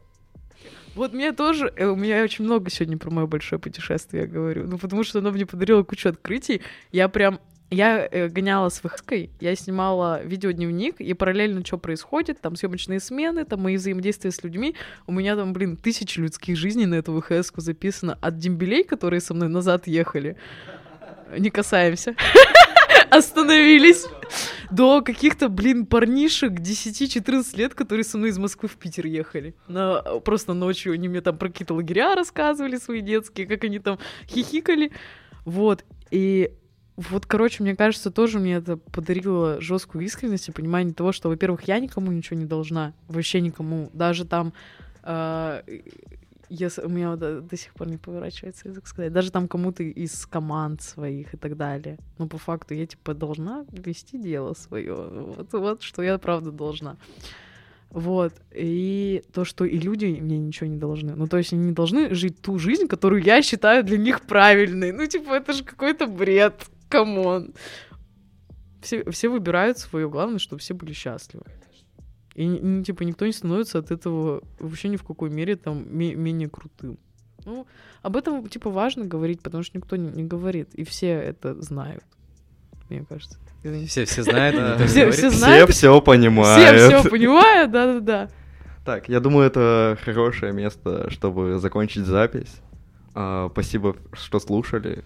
Вот 0.96 1.14
мне 1.14 1.32
тоже, 1.32 1.72
э, 1.76 1.86
у 1.86 1.96
меня 1.96 2.24
очень 2.24 2.44
много 2.46 2.72
сегодня 2.72 2.98
про 2.98 3.12
мое 3.12 3.28
большое 3.28 3.60
путешествие 3.60 4.24
я 4.24 4.28
говорю, 4.28 4.68
ну 4.68 4.78
потому 4.78 5.04
что 5.04 5.20
оно 5.20 5.32
мне 5.32 5.46
подарило 5.46 5.84
кучу 5.84 6.10
открытий. 6.10 6.62
Я 6.92 7.08
прям 7.08 7.40
я 7.70 8.08
э, 8.12 8.30
гоняла 8.30 8.70
с 8.70 8.84
выходкой, 8.84 9.30
я 9.40 9.56
снимала 9.56 10.24
видеодневник, 10.24 11.02
и 11.02 11.14
параллельно 11.14 11.66
что 11.66 11.78
происходит, 11.78 12.42
там 12.42 12.56
съемочные 12.56 13.00
смены, 13.00 13.46
там 13.46 13.62
мои 13.62 13.78
взаимодействия 13.78 14.32
с 14.32 14.44
людьми. 14.44 14.76
У 15.08 15.12
меня 15.12 15.36
там, 15.36 15.54
блин, 15.54 15.78
тысячи 15.78 16.20
людских 16.20 16.58
жизней 16.58 16.86
на 16.88 16.96
эту 16.96 17.20
вхс 17.20 17.52
записано. 17.56 18.18
От 18.22 18.38
дембелей, 18.38 18.84
которые 18.84 19.22
со 19.22 19.34
мной 19.34 19.50
назад 19.50 19.88
ехали, 19.88 20.36
не 21.38 21.50
касаемся, 21.50 22.16
остановились, 23.14 24.06
до 24.72 25.02
каких-то, 25.02 25.50
блин, 25.50 25.86
парнишек 25.86 26.54
10-14 26.54 27.58
лет, 27.58 27.74
которые 27.76 28.04
со 28.04 28.18
мной 28.18 28.30
из 28.30 28.38
Москвы 28.38 28.68
в 28.68 28.76
Питер 28.76 29.06
ехали. 29.06 29.56
На, 29.68 30.02
просто 30.20 30.54
ночью 30.54 30.94
они 30.94 31.08
мне 31.08 31.22
там 31.22 31.38
про 31.38 31.50
какие-то 31.50 31.74
лагеря 31.74 32.16
рассказывали 32.16 32.78
свои 32.78 33.02
детские, 33.02 33.48
как 33.48 33.64
они 33.64 33.80
там 33.80 34.00
хихикали. 34.28 34.92
Вот. 35.46 35.86
И 36.12 36.52
вот, 36.96 37.26
короче, 37.26 37.64
мне 37.64 37.76
кажется, 37.76 38.12
тоже 38.12 38.40
мне 38.40 38.56
это 38.56 38.78
подарило 38.78 39.60
жесткую 39.60 40.06
искренность 40.06 40.50
и 40.50 40.52
понимание 40.52 40.94
того, 40.94 41.12
что, 41.12 41.30
во-первых, 41.30 41.64
я 41.68 41.80
никому 41.80 42.12
ничего 42.12 42.40
не 42.40 42.46
должна, 42.46 42.94
вообще 43.08 43.42
никому, 43.42 43.90
даже 43.94 44.26
там, 44.26 44.54
э, 45.04 45.62
если, 46.54 46.84
у 46.84 46.90
меня 46.90 47.12
вот 47.12 47.20
до, 47.20 47.42
до 47.42 47.58
сих 47.58 47.74
пор 47.74 47.88
не 47.88 47.98
поворачивается 47.98 48.70
язык 48.70 48.88
сказать, 48.88 49.12
даже 49.12 49.32
там 49.32 49.48
кому-то 49.48 49.84
из 49.84 50.26
команд 50.28 50.82
своих 50.82 51.34
и 51.34 51.38
так 51.38 51.58
далее. 51.58 51.98
Но 52.20 52.28
по 52.28 52.38
факту 52.38 52.76
я, 52.76 52.86
типа, 52.86 53.14
должна 53.14 53.66
вести 53.72 54.20
дело 54.20 54.54
свое. 54.54 54.94
Вот, 54.96 55.52
вот 55.54 55.82
что 55.82 56.04
я, 56.04 56.18
правда, 56.20 56.52
должна. 56.52 56.98
Вот. 57.90 58.34
И 58.52 59.24
то, 59.34 59.46
что 59.46 59.66
и 59.66 59.78
люди 59.80 60.06
мне 60.06 60.38
ничего 60.38 60.68
не 60.68 60.78
должны. 60.78 61.16
Ну, 61.16 61.28
то 61.28 61.38
есть 61.38 61.54
они 61.54 61.66
не 61.66 61.74
должны 61.74 62.14
жить 62.14 62.40
ту 62.42 62.60
жизнь, 62.60 62.88
которую 62.88 63.24
я 63.24 63.42
считаю 63.42 63.84
для 63.84 63.98
них 63.98 64.22
правильной. 64.22 64.92
Ну, 64.92 65.06
типа, 65.08 65.34
это 65.34 65.54
же 65.54 65.64
какой-то 65.64 66.06
бред. 66.06 66.66
Come 66.88 67.26
on. 67.26 67.54
Все, 68.82 69.10
все 69.10 69.30
выбирают 69.30 69.80
свое. 69.80 70.08
Главное, 70.08 70.40
чтобы 70.40 70.60
все 70.60 70.76
были 70.76 70.94
счастливы. 70.94 71.46
И, 72.36 72.48
ну, 72.48 72.84
типа, 72.84 73.04
никто 73.04 73.26
не 73.26 73.32
становится 73.32 73.80
от 73.80 73.92
этого 73.92 74.42
вообще 74.60 74.90
ни 74.90 74.96
в 74.98 75.04
какой 75.04 75.30
мере 75.30 75.56
там 75.56 75.86
ме- 75.96 76.16
менее 76.16 76.50
крутым. 76.50 76.98
Ну, 77.46 77.68
об 78.02 78.16
этом, 78.18 78.48
типа, 78.48 78.70
важно 78.70 79.06
говорить, 79.06 79.42
потому 79.42 79.64
что 79.64 79.78
никто 79.78 79.96
не, 79.98 80.10
не 80.10 80.24
говорит. 80.24 80.74
И 80.74 80.84
все 80.84 81.10
это 81.10 81.62
знают, 81.62 82.04
мне 82.90 83.06
кажется. 83.08 83.38
Все, 83.88 84.06
все 84.06 84.24
знают, 84.24 84.56
Да. 84.56 84.88
Все- 84.88 85.12
все 85.12 85.30
Все 85.30 85.38
знают. 85.38 85.70
все 85.70 86.02
понимают. 86.02 86.76
Все 86.78 87.00
все 87.00 87.10
понимают, 87.10 87.72
да-да-да. 87.72 88.30
Так, 88.86 89.08
я 89.10 89.20
думаю, 89.20 89.48
это 89.48 89.98
хорошее 90.04 90.52
место, 90.54 91.10
чтобы 91.10 91.60
закончить 91.60 92.06
запись. 92.06 92.56
А, 93.16 93.50
спасибо, 93.52 93.96
что 94.12 94.40
слушали. 94.40 95.04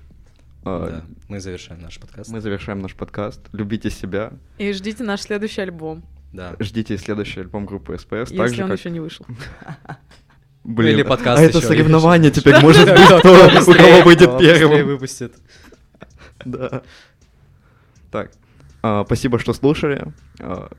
А, 0.64 0.88
Да, 0.90 1.04
мы 1.28 1.40
завершаем 1.40 1.82
наш 1.82 2.00
подкаст. 2.00 2.32
Мы 2.32 2.40
завершаем 2.42 2.82
наш 2.82 2.96
подкаст. 2.96 3.42
Любите 3.52 3.90
себя. 3.92 4.32
И 4.58 4.72
ждите 4.74 5.04
наш 5.04 5.22
следующий 5.22 5.62
альбом, 5.62 6.04
Да. 6.34 6.56
Ждите 6.60 6.98
следующий 6.98 7.40
альбом 7.42 7.66
группы 7.66 7.98
СПС. 7.98 8.32
если 8.32 8.48
же, 8.56 8.64
он 8.64 8.70
как... 8.70 8.80
еще 8.80 8.90
не 8.90 9.00
вышел. 9.00 9.26
Блин, 10.64 10.96
Или 10.96 11.04
подкаст 11.04 11.40
а 11.40 11.44
это 11.44 11.60
ещё 11.60 11.68
соревнование 11.68 12.30
теперь 12.30 12.60
может 12.60 12.86
быть, 12.86 13.06
кто, 13.06 13.72
у 13.72 13.74
кого 13.74 14.02
выйдет 14.04 14.38
первым. 14.38 14.86
выпустит. 14.86 15.34
Да. 16.46 16.84
Так, 18.12 18.32
а, 18.84 19.04
спасибо, 19.06 19.40
что 19.40 19.54
слушали. 19.54 20.14
А, 20.40 20.70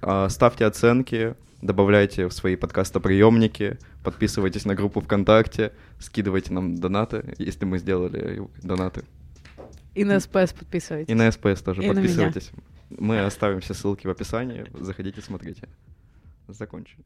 а, 0.00 0.28
ставьте 0.28 0.64
оценки, 0.64 1.34
добавляйте 1.60 2.28
в 2.28 2.32
свои 2.32 2.56
подкастоприемники, 2.56 3.78
подписывайтесь 4.04 4.64
на 4.64 4.74
группу 4.74 5.00
ВКонтакте, 5.00 5.72
скидывайте 5.98 6.52
нам 6.52 6.76
донаты, 6.76 7.34
если 7.38 7.64
мы 7.64 7.78
сделали 7.78 8.46
донаты. 8.62 9.04
И 9.94 10.04
на 10.04 10.20
СПС 10.20 10.52
подписывайтесь. 10.52 11.10
И 11.10 11.14
на 11.14 11.30
СПС 11.32 11.62
тоже 11.62 11.82
И 11.82 11.88
подписывайтесь. 11.88 12.52
Мы 12.90 13.20
оставим 13.20 13.60
все 13.60 13.74
ссылки 13.74 14.06
в 14.06 14.10
описании. 14.10 14.66
Заходите, 14.74 15.20
смотрите. 15.20 15.68
Закончили. 16.48 17.04